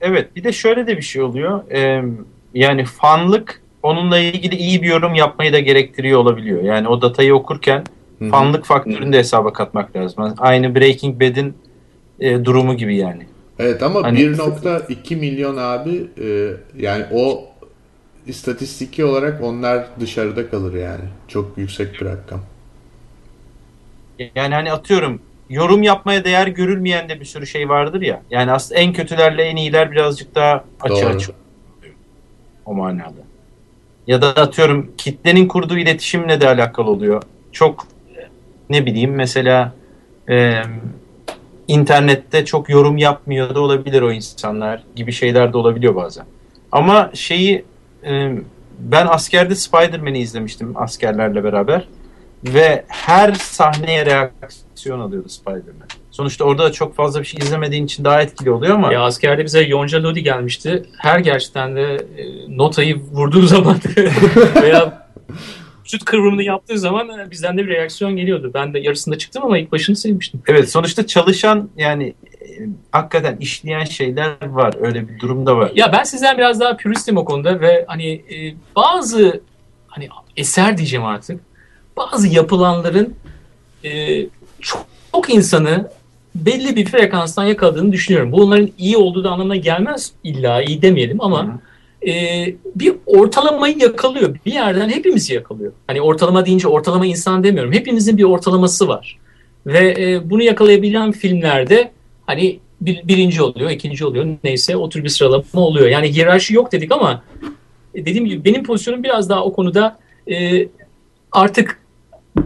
[0.00, 1.70] Evet bir de şöyle de bir şey oluyor.
[1.70, 2.04] Ee,
[2.54, 6.62] yani fanlık onunla ilgili iyi bir yorum yapmayı da gerektiriyor olabiliyor.
[6.62, 7.84] Yani o datayı okurken
[8.18, 8.30] Hı hı.
[8.30, 10.34] fanlık faktörünü de hesaba katmak lazım.
[10.38, 11.54] Aynı Breaking Bad'in
[12.20, 13.26] e, durumu gibi yani.
[13.58, 17.44] Evet ama Hani- 1.2 milyon abi e, yani o
[18.26, 21.04] istatistiki olarak onlar dışarıda kalır yani.
[21.28, 22.40] Çok yüksek bir rakam.
[24.34, 25.20] Yani hani atıyorum
[25.50, 28.22] yorum yapmaya değer görülmeyen de bir sürü şey vardır ya.
[28.30, 31.14] Yani aslında en kötülerle en iyiler birazcık daha açı Doğru.
[31.14, 31.94] açı oluyor
[32.66, 33.27] o manada.
[34.08, 37.22] Ya da atıyorum kitlenin kurduğu iletişimle de alakalı oluyor.
[37.52, 37.86] Çok
[38.70, 39.72] ne bileyim mesela
[40.30, 40.62] e,
[41.68, 46.24] internette çok yorum yapmıyor da olabilir o insanlar gibi şeyler de olabiliyor bazen.
[46.72, 47.64] Ama şeyi
[48.04, 48.32] e,
[48.78, 51.88] ben askerde Spider-Man'i izlemiştim askerlerle beraber
[52.44, 55.88] ve her sahneye reaksiyon alıyordu Spider-Man.
[56.18, 59.44] Sonuçta orada da çok fazla bir şey izlemediğin için daha etkili oluyor ama Ya askerde
[59.44, 60.82] bize Yonca Lodi gelmişti.
[60.98, 61.82] Her gerçekten de
[62.16, 63.76] e, notayı vurduğu zaman
[64.62, 65.08] veya
[65.84, 68.50] şut kıvrımını yaptığı zaman e, bizden de bir reaksiyon geliyordu.
[68.54, 70.42] Ben de yarısında çıktım ama ilk başını sevmiştim.
[70.46, 72.46] evet sonuçta çalışan yani e,
[72.92, 74.74] hakikaten işleyen şeyler var.
[74.80, 75.72] Öyle bir durumda var.
[75.74, 79.40] Ya ben sizden biraz daha püristim o konuda ve hani e, bazı
[79.86, 81.40] hani eser diyeceğim artık.
[81.96, 83.14] Bazı yapılanların
[83.84, 84.22] e,
[84.60, 85.90] çok, çok insanı
[86.34, 88.32] belli bir frekanstan yakaladığını düşünüyorum.
[88.32, 91.60] Bu onların iyi olduğu da anlamına gelmez illa iyi demeyelim ama
[92.06, 92.12] e,
[92.74, 94.36] bir ortalamayı yakalıyor.
[94.46, 95.72] Bir yerden hepimizi yakalıyor.
[95.86, 97.72] Hani ortalama deyince ortalama insan demiyorum.
[97.72, 99.18] Hepimizin bir ortalaması var.
[99.66, 101.90] Ve e, bunu yakalayabilen filmlerde
[102.26, 104.26] hani bir, birinci oluyor, ikinci oluyor.
[104.44, 105.88] Neyse o tür bir sıralama oluyor.
[105.88, 107.22] Yani hiyerarşi yok dedik ama
[107.94, 109.98] e, dediğim gibi benim pozisyonum biraz daha o konuda
[110.30, 110.68] e,
[111.32, 111.80] artık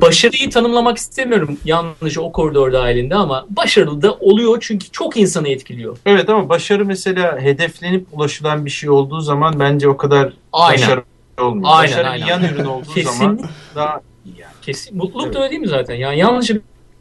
[0.00, 5.98] başarıyı tanımlamak istemiyorum yalnızca o koridor dahilinde ama başarılı da oluyor çünkü çok insanı etkiliyor.
[6.06, 10.82] Evet ama başarı mesela hedeflenip ulaşılan bir şey olduğu zaman bence o kadar Aynen.
[10.82, 11.02] başarı
[11.40, 11.68] olmuyor.
[11.72, 12.26] Aynen, başarı aynen.
[12.26, 13.10] bir yan ürün olduğu Kesin.
[13.18, 13.40] zaman
[13.74, 14.52] daha yani.
[14.62, 14.96] Kesin.
[14.96, 15.34] Mutluluk Evet.
[15.34, 15.94] da öyle değil mi zaten?
[15.94, 16.56] Yani yalnızca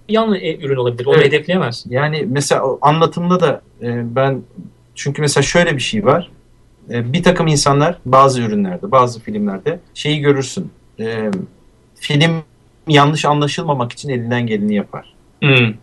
[0.10, 1.06] yan e- ürün olabilir.
[1.06, 1.26] Onu Evet.
[1.26, 1.92] hedefleyemezsin.
[1.92, 4.42] Yani mesela anlatımda da e, ben
[4.96, 6.32] çünkü mesela şöyle bir şey var.
[6.89, 10.72] E, bir takım insanlar bazı ürünlerde, bazı filmlerde şeyi görürsün.
[11.96, 12.44] Film
[12.88, 15.14] yanlış anlaşılmamak için elinden geleni yapar.
[15.42, 15.74] Hmm.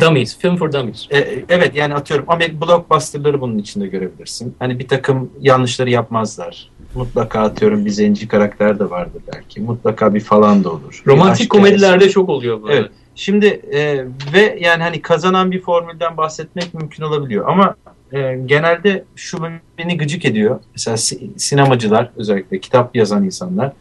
[0.00, 0.38] Dummies.
[0.38, 1.06] Film for Dummies.
[1.10, 4.56] E, evet yani atıyorum Amerika blockbuster'ları bunun içinde görebilirsin.
[4.58, 6.70] Hani bir takım yanlışları yapmazlar.
[6.94, 9.60] Mutlaka atıyorum bir zenci karakter de vardır belki.
[9.60, 11.02] Mutlaka bir falan da olur.
[11.06, 12.70] Romantik komedilerde çok oluyor bu.
[12.70, 12.90] Evet.
[13.14, 14.04] Şimdi e,
[14.34, 17.76] ve yani hani kazanan bir formülden bahsetmek mümkün olabiliyor ama
[18.12, 19.42] e, genelde şu
[19.78, 20.60] beni gıcık ediyor.
[20.72, 23.72] Mesela si- sinemacılar özellikle kitap yazan insanlar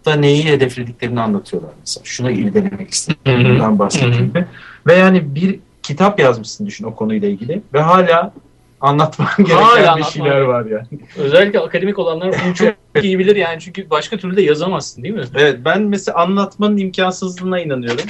[0.00, 2.04] kitapta neyi hedeflediklerini anlatıyorlar mesela.
[2.04, 4.46] Şuna ilgilenmek istediğimden bahsettiğimde.
[4.86, 8.32] Ve yani bir kitap yazmışsın düşün o konuyla ilgili ve hala
[8.80, 10.48] anlatman gereken bir anlatman şeyler gereken.
[10.48, 10.86] var yani.
[11.16, 15.24] Özellikle akademik olanlar bunu çok iyi bilir yani çünkü başka türlü de yazamazsın değil mi?
[15.34, 18.04] Evet ben mesela anlatmanın imkansızlığına inanıyorum.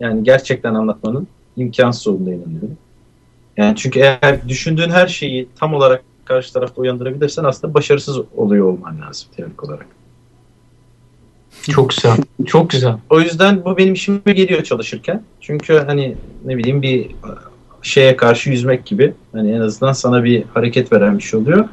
[0.00, 2.78] Yani gerçekten anlatmanın imkansız olduğuna inanıyorum.
[3.56, 9.00] Yani çünkü eğer düşündüğün her şeyi tam olarak karşı tarafta uyandırabilirsen aslında başarısız oluyor olman
[9.00, 9.86] lazım teorik olarak.
[11.70, 12.16] Çok güzel.
[12.46, 12.94] Çok güzel.
[13.10, 15.22] O yüzden bu benim işime geliyor çalışırken.
[15.40, 17.10] Çünkü hani ne bileyim bir
[17.82, 19.14] şeye karşı yüzmek gibi.
[19.32, 21.68] Hani en azından sana bir hareket veren bir şey oluyor.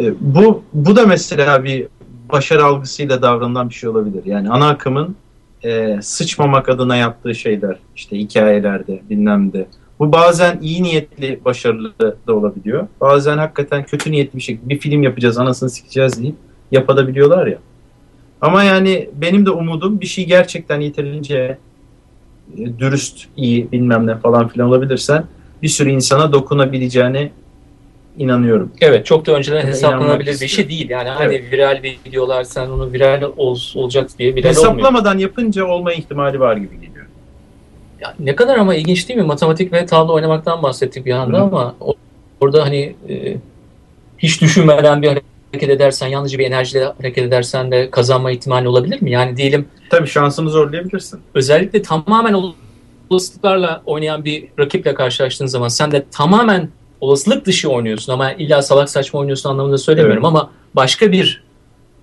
[0.00, 1.86] E, bu bu da mesela bir
[2.32, 4.22] başarı algısıyla davranılan bir şey olabilir.
[4.26, 5.16] Yani ana akımın
[5.64, 9.66] e, sıçmamak adına yaptığı şeyler işte hikayelerde bilmem de.
[9.98, 11.92] Bu bazen iyi niyetli başarılı
[12.26, 12.86] da olabiliyor.
[13.00, 16.34] Bazen hakikaten kötü niyetli bir şekilde bir film yapacağız anasını sikeceğiz deyip
[16.72, 17.58] yapabiliyorlar ya.
[18.46, 21.58] Ama yani benim de umudum bir şey gerçekten yeterince
[22.58, 25.24] e, dürüst, iyi bilmem ne falan filan olabilirsen
[25.62, 27.30] bir sürü insana dokunabileceğine
[28.18, 28.72] inanıyorum.
[28.80, 30.90] Evet çok da önceden Tabii hesaplanabilir bir şey değil.
[30.90, 31.52] Yani hani Evet.
[31.52, 34.64] viral videolar sen onu viral ol, olacak diye viral olmuyor.
[34.64, 37.06] Hesaplamadan yapınca olma ihtimali var gibi geliyor.
[38.00, 39.26] Ya ne kadar ama ilginç değil mi?
[39.26, 41.42] Matematik ve tablo oynamaktan bahsettik bir anda Hı.
[41.42, 41.76] ama
[42.40, 43.36] orada hani e,
[44.18, 49.10] hiç düşünmeden bir hareket edersen, yalnızca bir enerjiyle hareket edersen de kazanma ihtimali olabilir mi?
[49.10, 51.20] Yani diyelim Tabii şansını zorlayabilirsin.
[51.34, 52.36] özellikle tamamen
[53.10, 56.68] olasılıklarla oynayan bir rakiple karşılaştığın zaman sen de tamamen
[57.00, 60.28] olasılık dışı oynuyorsun ama illa salak saçma oynuyorsun anlamında söylemiyorum Evet.
[60.28, 61.46] ama başka bir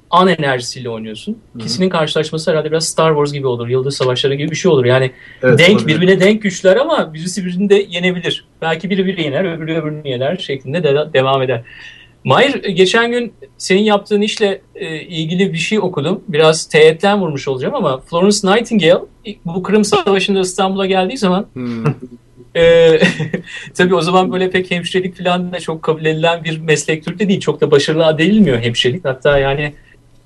[0.10, 1.38] an enerjisiyle oynuyorsun.
[1.60, 4.86] İkisinin karşılaşması herhalde biraz Star Wars gibi olur, Yıldız Savaşları gibi bir şey olur.
[4.86, 5.12] Yani
[5.44, 5.96] Evet, denk olabilir.
[6.02, 8.46] birbirine denk güçler ama birisi birini de yenebilir.
[8.62, 11.62] Belki biri biri yener, öbürü öbürünü yener şeklinde de devam eder.
[12.24, 16.24] Mahir geçen gün senin yaptığın işle e, ilgili bir şey okudum.
[16.28, 19.00] Biraz teğetten vurmuş olacağım ama Florence Nightingale
[19.46, 21.86] bu Kırım Savaşı'nda İstanbul'a geldiği zaman Hmm.
[22.56, 23.00] e,
[23.74, 27.30] tabii o zaman böyle pek hemşirelik falan da çok kabul edilen bir meslek türü de
[27.30, 27.40] değil.
[27.40, 29.06] Çok da başarılı edilmiyor hemşirelik.
[29.06, 29.74] Hatta yani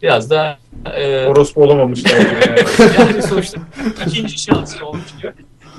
[0.03, 0.57] biraz da
[0.95, 2.11] e, Orospu olamamışlar.
[2.17, 2.59] yani.
[2.99, 3.61] yani sonuçta
[4.07, 5.33] ikinci şansı olmuş diyor.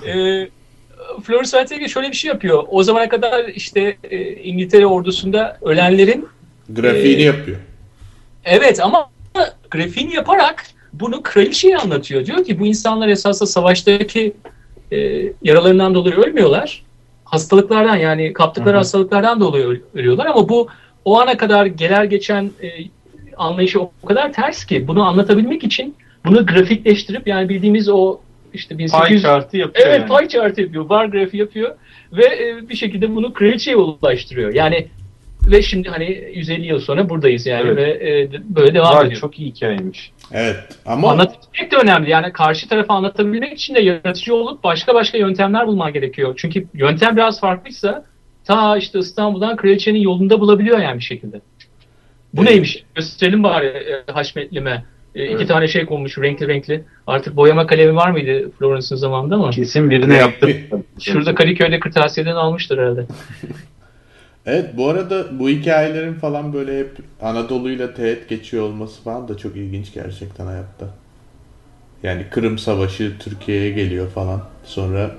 [0.07, 0.49] Ee,
[1.21, 2.65] Florence Nightingale şöyle bir şey yapıyor.
[2.69, 6.29] O zamana kadar işte e, İngiltere ordusunda ölenlerin
[6.69, 7.57] Grafiğini Ee, yapıyor.
[8.45, 9.11] evet ama
[9.71, 12.27] grafiğini yaparak bunu kraliçeye anlatıyor.
[12.27, 14.33] Diyor ki bu insanlar esasında savaştaki
[14.93, 14.99] e,
[15.43, 16.83] yaralarından dolayı ölmüyorlar.
[17.25, 18.79] Hastalıklardan yani kaptıkları Hı hı.
[18.79, 20.69] hastalıklardan dolayı öl- ölüyorlar ama bu
[21.05, 22.69] o ana kadar geler geçen e,
[23.37, 25.95] anlayışı o kadar ters ki bunu anlatabilmek için
[26.27, 28.19] bunu grafikleştirip yani bildiğimiz o
[28.55, 30.19] işte Pie 1800 chart'ı yapıyor Evet yani.
[30.21, 31.75] pie chart yapıyor, bar grafiği yapıyor
[32.13, 34.55] ve e, bir şekilde bunu kraliçeye ulaştırıyor.
[34.55, 34.89] Yani
[35.51, 37.77] ve şimdi hani 150 yıl sonra buradayız yani Evet.
[37.77, 39.21] ve e, böyle devam Vay, ediyor.
[39.21, 40.13] çok iyi hikayeymiş.
[40.33, 42.11] Evet ama Anlatabilmek de önemli.
[42.11, 46.35] Yani karşı tarafa anlatabilmek için de yaratıcı olup başka başka yöntemler bulman gerekiyor.
[46.37, 48.05] Çünkü yöntem biraz farklıysa
[48.45, 51.41] ta işte İstanbul'dan kraliçenin yolunda bulabiliyor yani bir şekilde.
[52.35, 52.51] Bu Evet.
[52.51, 52.85] neymiş?
[52.95, 54.85] Gösterelim bari e, Haşmetlime.
[55.19, 55.49] E, iki Evet.
[55.49, 56.85] tane şey konmuş renkli renkli.
[57.07, 59.51] Artık boyama kalemi var mıydı Florence'ın zamanında ama?
[59.51, 60.51] Kesin birine yaptım.
[61.01, 63.07] Şurada Kadıköy'de kırtasiyeden almıştır herhalde.
[64.47, 66.91] evet bu arada bu hikayelerin falan böyle hep
[67.23, 70.87] Anadolu'yla teğet geçiyor olması falan da çok ilginç gerçekten hayatta.
[72.03, 74.43] Yani Kırım Savaşı Türkiye'ye geliyor falan.
[74.65, 75.11] Sonra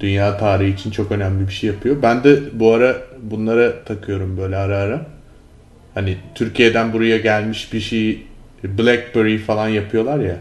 [0.00, 1.96] dünya tarihi için çok önemli bir şey yapıyor.
[2.02, 5.06] Ben de bu ara bunlara takıyorum böyle ara ara.
[5.94, 8.22] Hani Türkiye'den buraya gelmiş bir şey
[8.68, 10.38] Blackberry falan yapıyorlar ya.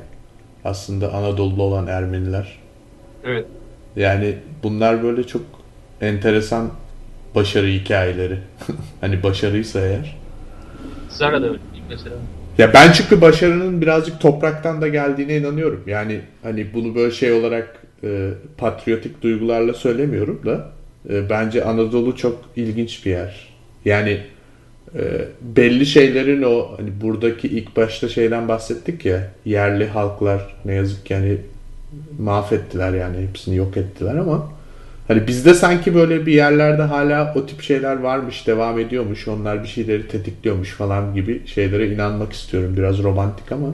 [0.65, 2.59] Aslında Anadolu'lu olan Ermeniler.
[3.25, 3.45] Evet.
[3.95, 5.41] Yani bunlar böyle çok
[6.01, 6.71] enteresan
[7.35, 8.37] başarı hikayeleri.
[9.01, 10.17] hani başarıysa eğer.
[11.09, 12.15] Zara da öyle değil mesela.
[12.57, 15.83] Ya ben çünkü başarının birazcık topraktan da geldiğine inanıyorum.
[15.87, 20.69] Yani hani bunu böyle şey olarak e, patriotik duygularla söylemiyorum da
[21.09, 23.53] e, bence Anadolu çok ilginç bir yer.
[23.85, 24.21] Yani
[24.95, 25.01] e,
[25.41, 31.15] belli şeylerin o hani buradaki ilk başta şeyden bahsettik ya yerli halklar ne yazık ki
[31.15, 31.37] hani
[32.19, 34.49] mahvettiler yani hepsini yok ettiler ama
[35.07, 39.67] hani bizde sanki böyle bir yerlerde hala o tip şeyler varmış, devam ediyormuş, onlar bir
[39.67, 42.73] şeyleri tetikliyormuş falan gibi şeylere inanmak istiyorum.
[42.77, 43.67] Biraz romantik ama.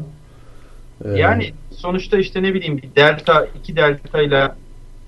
[1.05, 4.51] e, Yani sonuçta işte ne bileyim bir delta, iki delta ile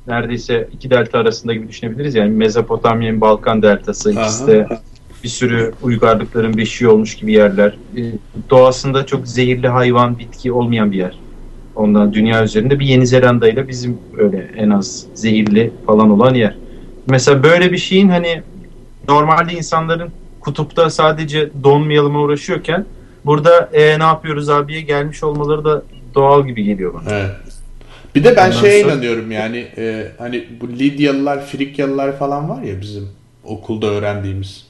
[0.08, 2.16] neredeyse iki delta arasında gibi düşünebiliriz.
[2.16, 4.68] Yani Mezopotamya'nın Balkan deltası ikisi de
[5.24, 7.78] bir sürü uygarlıkların beşiği olmuş gibi yerler.
[7.98, 8.02] Ee,
[8.50, 11.18] Doğasında çok zehirli hayvan, bitki olmayan bir yer.
[11.76, 16.56] Ondan dünya üzerinde bir Yeni Zelanda ile bizim öyle en az zehirli falan olan yer.
[17.10, 18.42] Mesela böyle bir şeyin hani
[19.08, 22.86] normalde insanların kutupta sadece donmayalım'a uğraşıyorken
[23.26, 25.84] burada e, ne yapıyoruz abiye gelmiş olmaları da
[26.16, 27.16] doğal gibi geliyor bana.
[27.16, 27.32] Evet.
[28.16, 32.62] Bir de ben Ondan şeye sonra- inanıyorum yani e, hani bu Lidyalılar, Frikyalılar falan var
[32.62, 33.10] ya bizim
[33.44, 34.66] okulda öğrendiğimiz.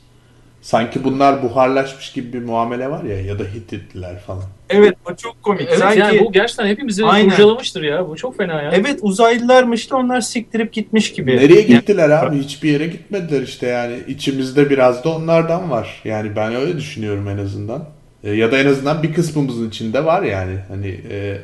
[0.62, 4.44] Sanki bunlar buharlaşmış gibi bir muamele var ya ya da Hititliler falan.
[4.70, 5.68] Evet o çok komik.
[5.68, 7.30] Evet Sanki yani bu gerçekten hepimizi Aynen.
[7.30, 8.10] kurcalamıştır ya.
[8.10, 8.72] Bu çok fena ya.
[8.74, 11.38] evet uzaylılarmış da onlar siktirip gitmiş gibi.
[11.38, 12.38] Nereye gittiler abi?
[12.38, 13.96] Hiçbir yere gitmediler işte yani.
[14.08, 16.02] içimizde biraz da onlardan var.
[16.06, 17.86] Yani ben öyle düşünüyorum en azından.
[18.24, 20.58] E, ya da en azından bir kısmımızın içinde var yani.
[20.68, 21.38] Hani e,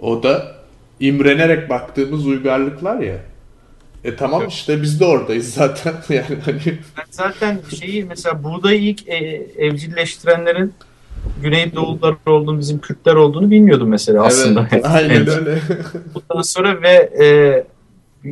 [0.00, 0.56] o da
[1.00, 3.16] imrenerek baktığımız uygarlıklar ya.
[4.04, 4.52] E tamam Evet.
[4.52, 5.94] işte biz de oradayız zaten.
[6.08, 9.16] Yani hani Ben zaten şeyi mesela buğdayı ilk e,
[9.58, 10.74] evcilleştirenlerin
[11.42, 14.68] Güneydoğullar olduğunu, bizim Kürtler olduğunu bilmiyordum mesela aslında.
[14.72, 15.28] Evet, aynen Evet.
[15.28, 15.60] öyle.
[16.14, 17.28] Bundan sonra ve e,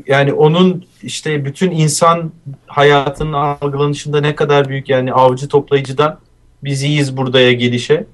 [0.07, 2.33] yani onun işte bütün insan
[2.67, 6.19] hayatının algılanışında ne kadar büyük yani avcı toplayıcıdan
[6.65, 8.07] biz iyiyiz buradaya gelişe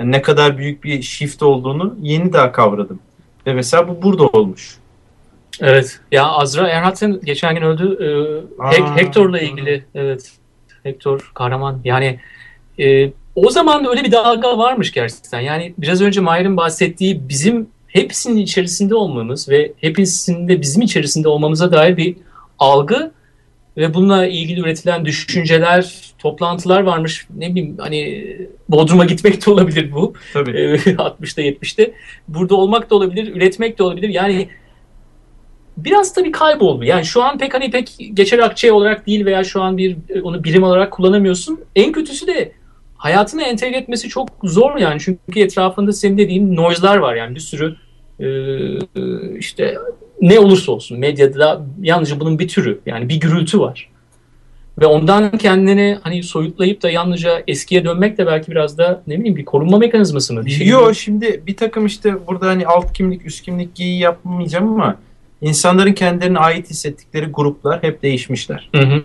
[0.00, 2.98] yani ne kadar büyük bir shift olduğunu yeni daha kavradım.
[3.46, 4.76] Ve mesela bu burada olmuş.
[5.60, 6.00] Evet.
[6.12, 7.98] Ya Azra Earhart'ın geçen gün öldü.
[8.00, 9.84] Ee, Aa, Hector'la ilgili.
[9.94, 10.32] Evet.
[10.82, 11.80] Hector kahraman.
[11.84, 12.20] Yani
[12.78, 15.40] e, o zaman da öyle bir dalga varmış gerçekten.
[15.40, 21.72] Yani biraz önce Mahir'in bahsettiği bizim hepsinin içerisinde olmamız ve hepsinin de bizim içerisinde olmamıza
[21.72, 22.16] dair bir
[22.58, 23.12] algı
[23.76, 27.26] ve bununla ilgili üretilen düşünceler, toplantılar varmış.
[27.36, 28.26] Ne bileyim hani
[28.68, 30.14] Bodrum'a gitmek de olabilir bu.
[30.32, 30.50] Tabii.
[30.50, 31.92] Ee, 60'ta 70'te
[32.28, 34.08] burada olmak da olabilir, üretmek de olabilir.
[34.08, 34.48] Yani
[35.76, 36.84] biraz tabii kayboldu.
[36.84, 40.22] Yani şu an pek hani pek geçer akçe olarak değil veya şu an bir e,
[40.22, 41.60] onu birim olarak kullanamıyorsun.
[41.76, 42.52] En kötüsü de
[42.96, 45.00] hayatına entegre etmesi çok zor yani.
[45.00, 47.76] Çünkü etrafında senin dediğin noise'lar var yani bir sürü
[48.20, 48.28] e,
[49.38, 49.78] işte
[50.20, 53.90] ne olursa olsun medyada yalnızca bunun bir türü yani bir gürültü var.
[54.80, 59.36] Ve ondan kendini hani soyutlayıp da yalnızca eskiye dönmek de belki biraz da ne bileyim
[59.36, 60.44] bir korunma mekanizması mı?
[60.44, 64.68] Bir şey Yo şimdi bir takım işte burada hani alt kimlik üst kimlik giyi yapmayacağım
[64.68, 64.96] ama
[65.40, 68.70] insanların kendilerine ait hissettikleri gruplar hep değişmişler.
[68.74, 69.02] Hı hı.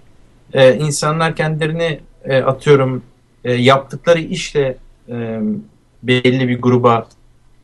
[0.53, 3.03] Ee, insanlar kendilerini e, atıyorum
[3.43, 4.77] e, yaptıkları işle
[5.09, 5.39] e,
[6.03, 7.07] belli bir gruba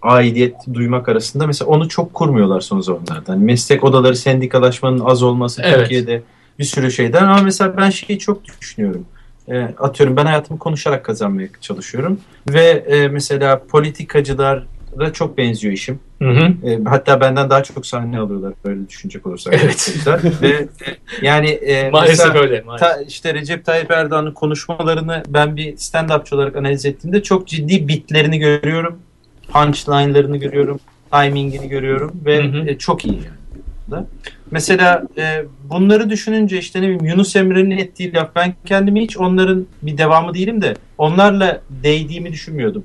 [0.01, 3.33] aidiyet duymak arasında mesela onu çok kurmuyorlar son zamanlarda.
[3.33, 5.79] Hani meslek odaları sendikalaşmanın az olması Evet.
[5.79, 6.21] Türkiye'de
[6.59, 9.05] bir sürü şeyden ama mesela ben şeyi çok düşünüyorum.
[9.49, 12.19] E, atıyorum ben hayatımı konuşarak kazanmaya çalışıyorum
[12.49, 13.63] ve e, mesela
[14.97, 15.99] politikacılara çok benziyor işim.
[16.21, 16.69] Hı hı.
[16.69, 19.53] E, hatta benden daha çok sahne alıyorlar böyle düşünecek olursak.
[19.63, 19.95] Evet.
[20.41, 20.67] ve e,
[21.21, 22.61] yani e, Maalesef öyle.
[22.61, 22.89] Maalesef.
[22.89, 28.39] Ta, işte Recep Tayyip Erdoğan'ın konuşmalarını ben bir stand-upçı olarak analiz ettiğimde çok ciddi bitlerini
[28.39, 28.99] görüyorum.
[29.53, 30.79] Punchline'larını görüyorum.
[31.11, 32.69] Timingini görüyorum ve Hı hı.
[32.69, 33.37] e, çok iyi yani.
[33.91, 34.07] Da.
[34.51, 39.67] Mesela e, bunları düşününce işte ne bileyim Yunus Emre'nin ettiği laf ben kendimi hiç onların
[39.81, 42.83] bir devamı değilim de onlarla değdiğimi düşünmüyordum.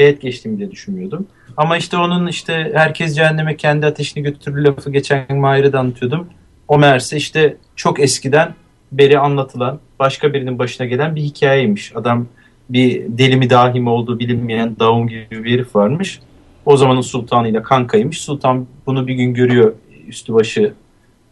[0.00, 1.26] Teğet geçtiğimi de düşünmüyordum.
[1.56, 6.26] Ama işte onun işte herkes cehenneme kendi ateşini götürür lafı geçen Mahir'e de anlatıyordum.
[6.68, 8.54] O meğerse işte çok eskiden
[8.92, 11.96] beri anlatılan başka birinin başına gelen bir hikayeymiş.
[11.96, 12.26] Adam
[12.70, 16.20] bir deli mi dahi mi olduğu bilinmeyen Daum gibi bir herif varmış.
[16.66, 18.20] O zamanın sultanıyla kankaymış.
[18.20, 19.74] Sultan bunu bir gün görüyor
[20.08, 20.72] üstü başı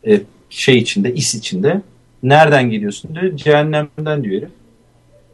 [0.06, 0.20] e,
[0.50, 1.82] şey içinde, is içinde.
[2.22, 3.36] Nereden geliyorsun diyor.
[3.36, 4.50] Cehennemden diyor herif.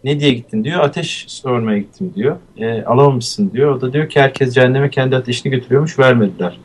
[0.05, 0.81] Ne diye gittin diyor.
[0.81, 2.37] Ateş sormaya gittim diyor.
[2.57, 3.75] E, alamamışsın diyor.
[3.75, 6.59] O da diyor ki herkes cehenneme kendi ateşini götürüyormuş vermediler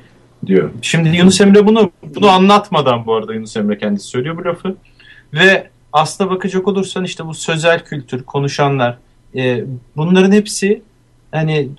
[0.45, 0.71] diyor.
[0.81, 4.75] Şimdi Yunus Emre bunu bunu anlatmadan bu arada Yunus Emre kendisi söylüyor bu lafı.
[5.33, 8.97] Ve aslına bakacak olursan işte bu sözel kültür, konuşanlar
[9.35, 9.63] e,
[9.97, 10.81] bunların hepsi
[11.31, 11.69] hani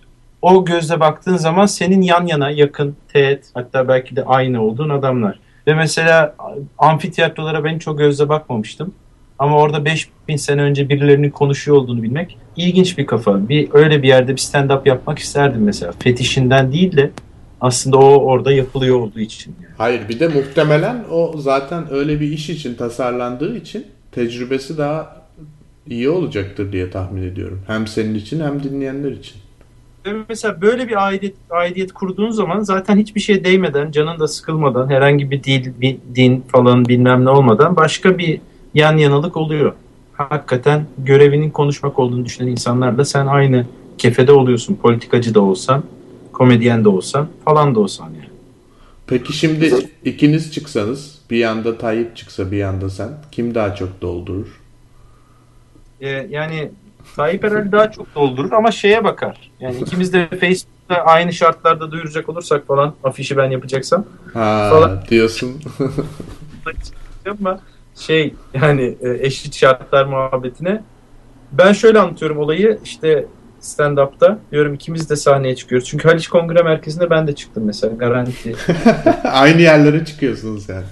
[0.42, 5.38] o gözle baktığın zaman senin yan yana yakın, teğet hatta belki de aynı olduğun adamlar.
[5.66, 6.34] Ve mesela
[6.78, 8.94] amfiteyatrolara ben o gözle bakmamıştım.
[9.40, 13.48] Ama orada 5000 sene önce birilerinin konuşuyor olduğunu bilmek ilginç bir kafa.
[13.48, 15.92] Bir öyle bir yerde bir stand-up yapmak isterdim mesela.
[15.98, 17.10] Fetişinden değil de
[17.60, 19.54] aslında o orada yapılıyor olduğu için.
[19.62, 19.74] Yani.
[19.78, 25.16] Hayır bir de muhtemelen o zaten öyle bir iş için tasarlandığı için tecrübesi daha
[25.86, 27.60] iyi olacaktır diye tahmin ediyorum.
[27.66, 29.36] Hem senin için hem dinleyenler için.
[30.28, 35.30] Mesela böyle bir aidiyet, aidiyet kurduğun zaman zaten hiçbir şeye değmeden, canın da sıkılmadan, herhangi
[35.30, 38.40] bir dil, bir din falan bilmem ne olmadan başka bir
[38.74, 39.72] yan yanalık oluyor.
[40.12, 43.66] Hakikaten görevinin konuşmak olduğunu düşünen insanlarla sen aynı
[43.98, 44.74] kefede oluyorsun.
[44.74, 45.82] Politikacı da olsan,
[46.32, 48.30] komedyen de olsan falan da olsan yani.
[49.06, 49.74] Peki şimdi
[50.04, 54.60] ikiniz çıksanız bir yanda Tayyip çıksa bir yanda sen kim daha çok doldurur?
[56.00, 56.70] Ee, yani
[57.16, 59.50] Tayyip herhalde daha çok doldurur ama şeye bakar.
[59.60, 65.00] Yani ikimiz de Facebook'ta aynı şartlarda duyuracak olursak falan afişi ben yapacaksam Ha Falan.
[65.10, 65.60] diyorsun.
[67.26, 67.60] ama
[68.00, 70.82] şey yani e, eşit şartlar muhabbetine
[71.52, 73.26] ben şöyle anlatıyorum olayı işte
[73.60, 75.88] stand-up'ta diyorum ikimiz de sahneye çıkıyoruz.
[75.88, 78.54] Çünkü Haliç Kongre Merkezi'nde ben de çıktım mesela garanti.
[79.24, 80.84] Aynı yerlere çıkıyorsunuz yani.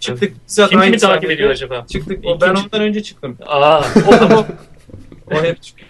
[0.00, 0.34] Çıktık.
[0.68, 1.86] Kim kimi takip ediyor acaba?
[1.92, 2.24] Çıktık.
[2.24, 3.38] O, ben ondan önce çıktım.
[3.46, 4.46] Aa, o O,
[5.36, 5.85] o hep çıkıyor.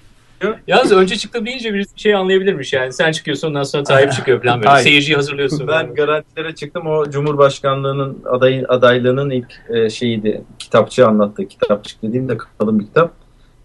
[0.66, 2.92] Yalnız önce çıktım deyince bir şey anlayabilirmiş yani.
[2.92, 4.68] Sen çıkıyorsun ondan sonra Tayyip çıkıyor falan böyle.
[4.68, 4.84] Hayır.
[4.84, 5.68] Seyirciyi hazırlıyorsun.
[5.68, 6.86] Ben garantilere çıktım.
[6.86, 10.42] O Cumhurbaşkanlığının aday, adaylığının ilk e, şeyiydi.
[10.58, 11.48] Kitapçı anlattı.
[11.48, 13.12] Kitapçık dediğim de kalın bir kitap.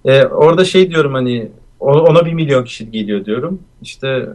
[0.06, 3.60] E, orada şey diyorum hani ona bir milyon kişi geliyor diyorum.
[3.82, 4.28] İşte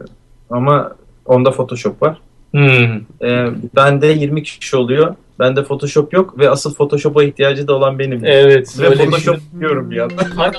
[0.49, 0.95] ama
[1.25, 2.21] onda Photoshop var.
[2.51, 2.95] Hmm.
[3.21, 5.15] Ee, bende 20 kişi oluyor.
[5.39, 8.25] Bende Photoshop yok ve asıl Photoshop'a ihtiyacı da olan benim.
[8.25, 8.79] Evet.
[8.79, 9.59] Ve Photoshop düşünün.
[9.59, 10.25] diyorum bir yandan.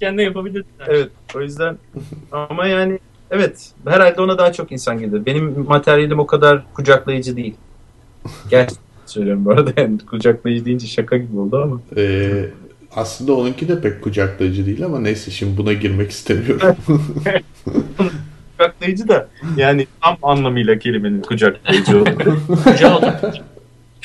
[0.00, 0.10] Hay Allah.
[0.10, 0.70] Kendi yapabilirsin.
[0.86, 1.08] Evet.
[1.34, 1.78] O yüzden
[2.32, 2.98] ama yani
[3.30, 5.26] evet herhalde ona daha çok insan gelir.
[5.26, 7.54] Benim materyalim o kadar kucaklayıcı değil.
[8.50, 11.80] Gerçekten söylüyorum bu arada yani kucaklayıcı deyince şaka gibi oldu ama.
[11.96, 12.44] Ee,
[12.96, 16.76] aslında onunki de pek kucaklayıcı değil ama neyse şimdi buna girmek istemiyorum.
[18.58, 22.38] Kucaklayıcı da yani tam anlamıyla kelimenin kucaklayıcı otur.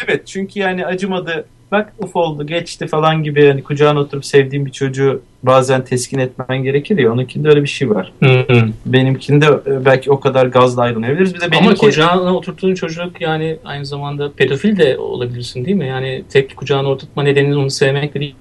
[0.07, 1.45] evet çünkü yani acımadı.
[1.72, 6.64] Bak uf oldu geçti falan gibi yani kucağına oturup sevdiğim bir çocuğu bazen teskin etmen
[6.64, 8.12] gerekir ya onunkinde öyle bir şey var.
[8.20, 8.72] Hmm.
[8.86, 11.36] Benimkinde e, belki o kadar gazla ayrılmayabiliriz.
[11.36, 15.88] Bir de Ama benimki kucağına oturttuğun çocuk yani aynı zamanda pedofil de olabilirsin değil mi?
[15.88, 18.36] Yani tek kucağına oturtma nedeni onu sevmek de değil.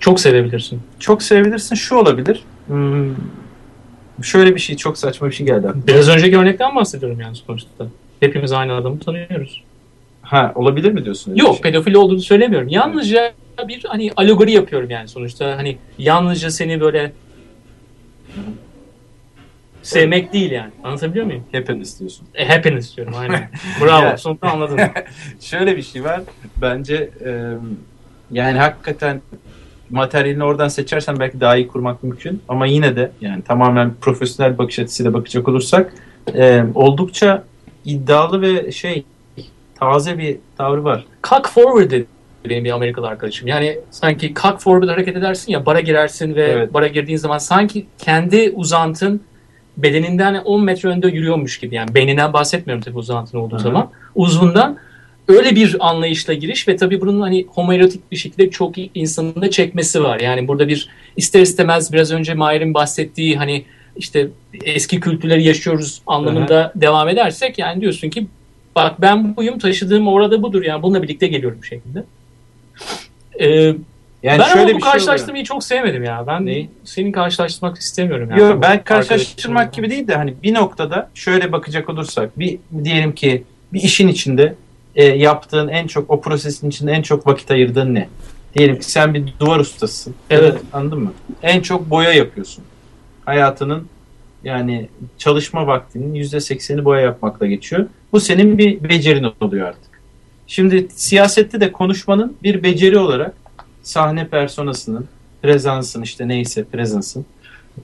[0.00, 0.80] Çok sevebilirsin.
[0.98, 1.74] çok sevebilirsin.
[1.74, 2.42] Şu olabilir.
[2.66, 3.14] Hmm,
[4.22, 5.86] şöyle bir şey çok saçma bir şey geldi aklıma.
[5.86, 7.86] Biraz önceki örnekten bahsediyorum yani sonuçta.
[8.20, 9.62] Hepimiz aynı adamı tanıyoruz.
[10.30, 11.34] Ha olabilir mi diyorsun?
[11.34, 11.62] Yok şey?
[11.62, 12.68] pedofil olduğunu söylemiyorum.
[12.68, 13.32] Yalnızca
[13.68, 15.56] bir hani alegori yapıyorum yani sonuçta.
[15.56, 17.12] Hani yalnızca seni böyle
[19.82, 20.70] sevmek değil yani.
[20.84, 21.44] Anlatabiliyor muyum?
[21.52, 22.26] Hepiniz diyorsun.
[22.34, 23.50] E, hepiniz diyorum aynen.
[23.80, 24.04] Bravo.
[24.04, 24.16] Ya.
[24.16, 24.80] Sonunda anladın.
[25.40, 26.20] Şöyle bir şey var.
[26.62, 27.54] Bence e,
[28.30, 29.22] yani hakikaten
[29.90, 32.42] materyalini oradan seçersen belki daha iyi kurmak mümkün.
[32.48, 35.92] Ama yine de yani tamamen profesyonel bakış açısıyla bakacak olursak
[36.34, 37.44] e, oldukça
[37.84, 39.04] iddialı ve şey
[39.80, 41.04] taze bir tavrı var.
[41.22, 42.06] Cock forward dedi
[42.48, 43.48] benim bir Amerikalı arkadaşım.
[43.48, 46.74] Yani sanki cock forward hareket edersin ya bara girersin ve Evet.
[46.74, 49.20] bara girdiğin zaman sanki kendi uzantın
[49.76, 51.74] bedeninden 10 metre önde yürüyormuş gibi.
[51.74, 53.90] Yani beyninden bahsetmiyorum tabii uzantın olduğu zaman.
[54.14, 54.78] Uzvundan
[55.28, 60.02] öyle bir anlayışla giriş ve tabii bunun hani homoerotik bir şekilde çok insanın da çekmesi
[60.02, 60.20] var.
[60.20, 63.64] Yani burada bir ister istemez biraz önce Mahir'in bahsettiği hani
[63.96, 64.28] işte
[64.64, 68.26] eski kültürleri yaşıyoruz anlamında devam edersek yani diyorsun ki
[68.76, 72.04] bak ben buyum taşıdığım orada budur yani bununla birlikte geliyorum bir şekilde.
[73.40, 73.48] Ee,
[74.22, 74.80] Yani ben şöyle ama bu şey oluyor.
[74.80, 76.24] karşılaştırmayı çok sevmedim ya.
[76.26, 76.70] Ben Neyi?
[76.84, 78.28] senin karşılaştırmak istemiyorum.
[78.30, 78.40] Yani.
[78.40, 83.44] Yok ben karşılaştırmak gibi değil de hani bir noktada şöyle bakacak olursak bir diyelim ki
[83.72, 84.54] bir işin içinde
[84.94, 88.08] e, yaptığın en çok o prosesin içinde en çok vakit ayırdığın ne?
[88.54, 90.14] Diyelim ki sen bir duvar ustasısın.
[90.30, 90.58] Evet.
[90.72, 91.12] Anladın mı?
[91.42, 92.64] En çok boya yapıyorsun.
[93.24, 93.88] Hayatının
[94.44, 94.88] yani
[95.18, 97.86] çalışma vaktinin yüzde sekseni boya yapmakla geçiyor.
[98.12, 99.90] Bu senin bir becerin oluyor artık.
[100.46, 103.34] Şimdi siyasette de konuşmanın bir beceri olarak
[103.82, 105.08] sahne personasının,
[105.42, 107.26] prezansın işte neyse prezansın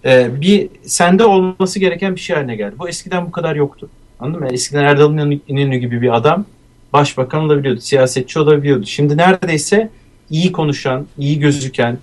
[0.05, 2.75] e, bir sende olması gereken bir şey haline geldi.
[2.79, 3.89] Bu eskiden bu kadar yoktu.
[4.21, 4.49] Anladın mı?
[4.53, 5.13] Eskiden Erdal
[5.49, 6.45] İnönü gibi bir adam
[6.93, 8.87] başbakan olabiliyordu, siyasetçi olabiliyordu.
[8.87, 9.91] Şimdi neredeyse
[10.31, 11.99] iyi konuşan, iyi gözüken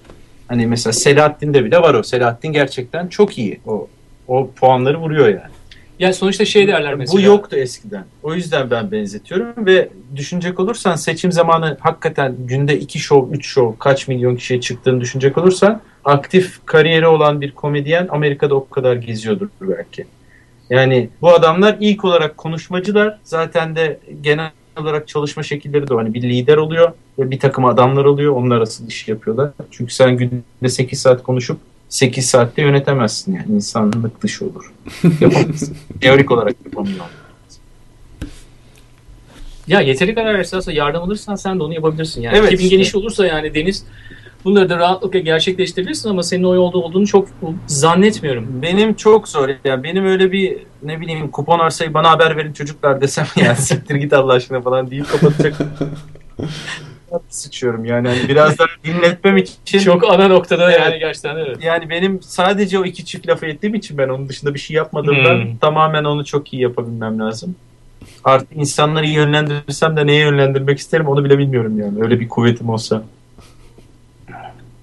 [0.48, 2.04] hani mesela Selahattin'de bile var o.
[2.04, 3.60] Selahattin gerçekten çok iyi.
[3.66, 3.88] O
[4.28, 5.54] o puanları vuruyor yani.
[6.00, 7.18] Yani sonuçta şey derler mesela.
[7.18, 8.06] Bu yoktu eskiden.
[8.24, 13.74] O yüzden ben benzetiyorum ve düşünecek olursan seçim zamanı hakikaten günde iki şov, üç şov
[13.80, 19.48] kaç milyon kişiye çıktığını düşünecek olursan aktif kariyeri olan bir komedyen Amerika'da o kadar geziyordur
[19.62, 20.06] belki.
[20.70, 23.20] Yani bu adamlar ilk olarak konuşmacılar.
[23.24, 28.06] Zaten de genel olarak çalışma şekilleri de hani bir lider oluyor ve bir takım adamlar
[28.06, 28.36] oluyor.
[28.36, 29.52] Onlar asıl iş yapıyorlar.
[29.72, 31.58] Çünkü sen günde 8 saat konuşup
[31.94, 33.46] 8 saatte yönetemezsin yani.
[33.56, 34.74] insanlık dışı olur.
[35.22, 35.78] Yapamazsın.
[36.02, 37.06] Teorik olarak yapamıyor.
[39.68, 42.22] Ya yeteri kadar esasla yardım alırsan sen de onu yapabilirsin.
[42.22, 42.76] Yani Evet, ekibin işte.
[42.76, 43.86] geniş olursa yani Deniz
[44.46, 47.28] bunları da rahatlıkla gerçekleştirebilirsin ama senin o yolda olduğunu çok
[47.68, 48.62] zannetmiyorum.
[48.62, 49.50] Benim çok zor.
[49.66, 53.96] Ya benim öyle bir ne bileyim kupon arsayı bana haber verin çocuklar desem ya siktir
[53.96, 55.56] git Allah aşkına falan deyip kapatacak.
[57.30, 58.08] Sıçıyorum yani.
[58.08, 59.80] Hani biraz daha dinletmem için.
[59.80, 60.82] Çok ana noktada Evet.
[60.82, 61.58] yani gerçekten evet.
[61.64, 65.36] Yani benim sadece o iki çift lafı ettiğim için ben onun dışında bir şey yapmadığımdan
[65.42, 65.58] Hmm.
[65.58, 67.56] tamamen onu çok iyi yapabilmem lazım.
[68.24, 72.04] Artık insanları yönlendirirsem de neye yönlendirmek isterim onu bile bilmiyorum yani.
[72.04, 73.04] Öyle bir kuvvetim olsa.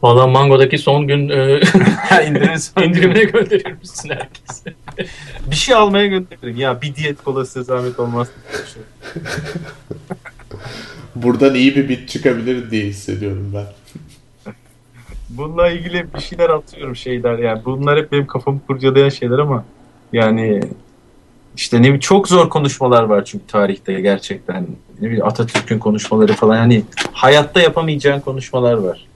[0.03, 1.61] Valla Mango'daki son gün e,
[2.29, 4.75] İndirirsen indirimine gönderiyor musun herkese?
[5.51, 6.57] bir şey almaya gönderirim.
[6.57, 8.29] Ya bir diyet kolası zahmet olmaz.
[11.15, 13.67] Buradan iyi bir bit çıkabilir diye hissediyorum ben.
[15.31, 19.65] Bununla ilgili bir şeyler atıyorum şeyler yani bunlar hep benim kafamı kurcalayan şeyler ama
[20.13, 20.61] yani
[21.57, 24.67] işte ne çok zor konuşmalar var çünkü tarihte gerçekten
[25.01, 26.83] ne bileyim Atatürk'ün konuşmaları falan yani
[27.13, 29.07] hayatta yapamayacağın konuşmalar var.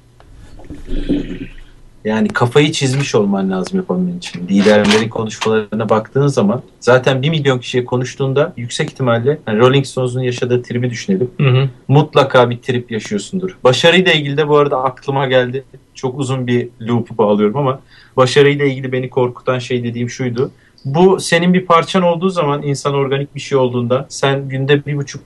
[2.04, 4.48] Yani kafayı çizmiş olman lazım yapabilmen için.
[4.48, 10.62] Liderlerin konuşmalarına baktığın zaman zaten bir milyon kişiye konuştuğunda yüksek ihtimalle yani Rolling Stones'un yaşadığı
[10.62, 11.30] tribi düşünelim.
[11.40, 11.68] Hı hı.
[11.88, 13.56] Mutlaka bir trip yaşıyorsundur.
[13.64, 15.64] Başarıyla ilgili de bu arada aklıma geldi.
[15.94, 17.80] Çok uzun bir loop'u bağlıyorum ama
[18.16, 20.50] başarıyla ilgili beni korkutan şey dediğim şuydu.
[20.84, 25.22] Bu senin bir parçan olduğu zaman insan organik bir şey olduğunda sen günde bir buçuk,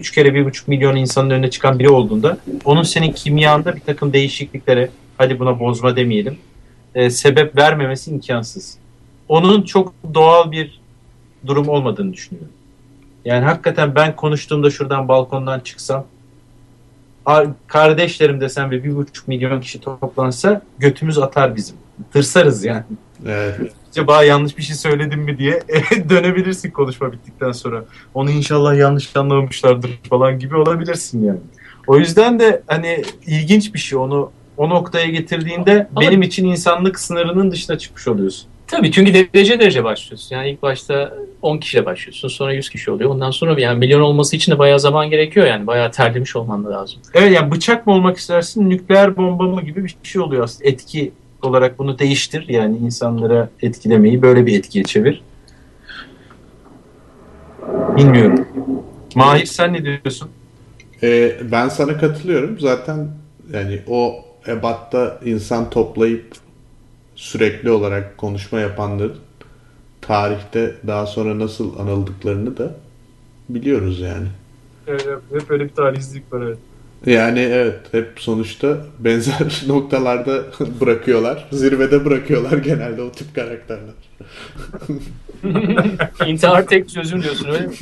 [0.00, 4.12] üç kere bir buçuk milyon insanın önüne çıkan biri olduğunda onun senin kimyanda bir takım
[4.12, 4.90] değişikliklere
[5.20, 6.38] hadi buna bozma demeyelim
[6.94, 8.78] e, sebep vermemesi imkansız.
[9.28, 10.80] Onun çok doğal bir
[11.46, 12.52] durum olmadığını düşünüyorum.
[13.24, 16.06] Yani hakikaten ben konuştuğumda şuradan balkondan çıksam
[17.26, 21.76] ar- kardeşlerim desem ve bir buçuk milyon kişi toplansa götümüz atar bizim.
[22.12, 22.82] Tırsarız yani.
[23.26, 23.72] Evet.
[23.90, 25.62] Acaba yanlış bir şey söyledim mi diye
[26.08, 27.84] dönebilirsin konuşma bittikten sonra.
[28.14, 31.40] Onu inşallah yanlış anlamamışlardır falan gibi olabilirsin yani.
[31.86, 34.30] O yüzden de hani ilginç bir şey onu
[34.60, 38.48] o noktaya getirdiğinde Ama- benim için insanlık sınırının dışına çıkmış oluyorsun.
[38.66, 40.36] Tabii çünkü derece derece başlıyorsun.
[40.36, 42.28] Yani ilk başta 10 kişiyle başlıyorsun.
[42.28, 43.10] Sonra 100 kişi oluyor.
[43.10, 45.66] Ondan sonra yani milyon olması için de bayağı zaman gerekiyor yani.
[45.66, 47.00] Bayağı terlemiş olman da lazım.
[47.14, 50.68] Evet yani bıçak mı olmak istersin nükleer bomba mı gibi bir şey oluyor aslında.
[50.70, 51.12] Etki
[51.42, 55.22] olarak bunu değiştir yani insanlara etkilemeyi böyle bir etkiye çevir.
[57.96, 58.48] Bilmiyorum.
[59.14, 60.28] Mahir sen ne diyorsun?
[61.02, 62.60] Ee, ben sana katılıyorum.
[62.60, 63.08] Zaten
[63.52, 66.26] yani o ebatta insan toplayıp
[67.14, 69.16] sürekli olarak konuşma yapanların
[70.00, 72.74] tarihte daha sonra nasıl anıldıklarını da
[73.48, 74.26] biliyoruz yani.
[75.32, 76.58] hep öyle bir tarihsizlik var evet.
[77.06, 80.44] Yani evet hep sonuçta benzer noktalarda
[80.80, 81.48] bırakıyorlar.
[81.52, 83.94] Zirvede bırakıyorlar genelde o tip karakterler.
[86.26, 87.74] İntihar tek çözüm diyorsun öyle mi?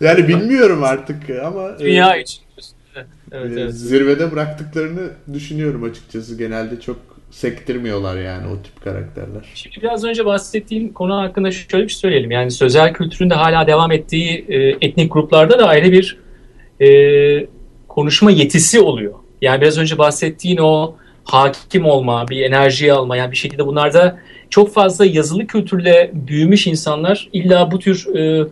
[0.00, 2.73] Yani bilmiyorum artık ama e, Dünya için diyorsun.
[3.34, 3.74] Evet, e, evet.
[3.74, 6.38] zirvede bıraktıklarını düşünüyorum açıkçası.
[6.38, 6.96] Genelde çok
[7.30, 9.50] sektirmiyorlar yani o tip karakterler.
[9.54, 12.30] Şimdi biraz önce bahsettiğim konu hakkında şöyle bir şey söyleyelim.
[12.30, 16.18] Yani sözel kültüründe hala devam ettiği e, etnik gruplarda da ayrı bir
[16.80, 17.46] e,
[17.88, 19.14] konuşma yetisi oluyor.
[19.42, 20.94] Yani biraz önce bahsettiğin o
[21.24, 24.18] hakim olma, bir enerji alma yani bir şekilde bunlarda
[24.50, 28.46] çok fazla yazılı kültürle büyümüş insanlar illa bu tür e,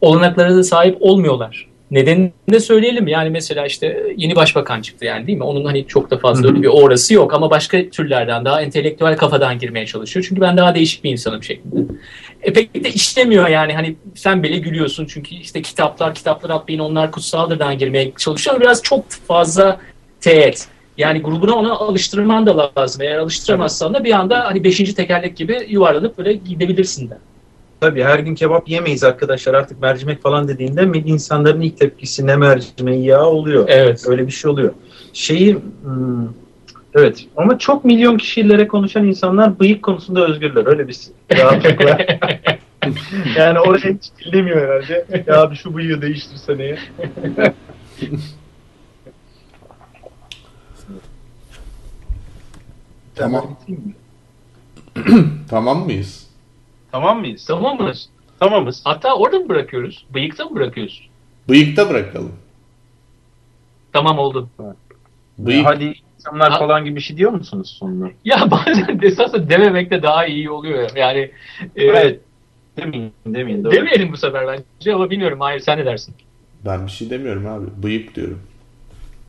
[0.00, 1.67] olanaklara da sahip olmuyorlar.
[1.90, 3.08] Nedenini de söyleyelim.
[3.08, 5.44] Yani mesela işte yeni başbakan çıktı yani değil mi?
[5.44, 9.58] Onun hani çok da fazla öyle bir orası yok ama başka türlerden daha entelektüel kafadan
[9.58, 10.26] girmeye çalışıyor.
[10.28, 11.94] Çünkü ben daha değişik bir insanım şeklinde.
[12.42, 17.10] E pek de işlemiyor yani hani sen bile gülüyorsun çünkü işte kitaplar kitaplar atlayın onlar
[17.10, 19.80] kutsallardan girmeye çalışıyor ama biraz çok fazla
[20.20, 20.68] teğet.
[20.98, 23.02] Yani grubuna ona alıştırman da lazım.
[23.02, 27.18] Eğer alıştıramazsan da bir anda hani beşinci tekerlek gibi yuvarlanıp böyle gidebilirsin de.
[27.80, 33.04] Tabii her gün kebap yemeyiz arkadaşlar artık mercimek falan dediğinde insanların ilk tepkisi ne mercimeği
[33.04, 33.64] ya oluyor.
[33.68, 34.04] Evet.
[34.08, 34.72] Öyle bir şey oluyor.
[35.12, 36.28] Şeyi hmm,
[36.94, 40.66] evet ama çok milyon kişilere konuşan insanlar bıyık konusunda özgürler.
[40.66, 40.98] Öyle bir
[41.38, 42.06] rahatlık var.
[43.36, 45.24] yani oraya hiç demiyor herhalde.
[45.26, 46.78] Ya abi şu bıyığı değiştirsene ya.
[53.14, 53.56] Tamam.
[55.50, 56.27] Tamam mıyız?
[56.98, 57.44] Tamam mıyız?
[57.48, 57.92] Tamam mı?
[58.40, 58.80] Tamamız.
[58.84, 60.06] Hatta orada mı bırakıyoruz?
[60.14, 61.08] Bıyıkta mı bırakıyoruz?
[61.48, 62.32] Bıyıkta bırakalım.
[63.92, 64.48] Tamam oldu.
[65.38, 68.10] Bıyık Hadi insanlar Ha- falan gibi bir şey diyor musunuz sonuna?
[68.24, 70.90] Ya bazen esasında dememek de daha iyi oluyor.
[70.96, 71.18] Yani
[71.76, 72.20] e, Evet.
[72.76, 73.64] Demeyin, demeyin.
[73.64, 73.72] Doğru.
[73.72, 75.40] demeyelim bu sefer bence ama bilmiyorum.
[75.40, 76.14] Hayır sen ne dersin?
[76.64, 77.66] ben bir şey demiyorum abi.
[77.82, 78.40] Bıyık diyorum.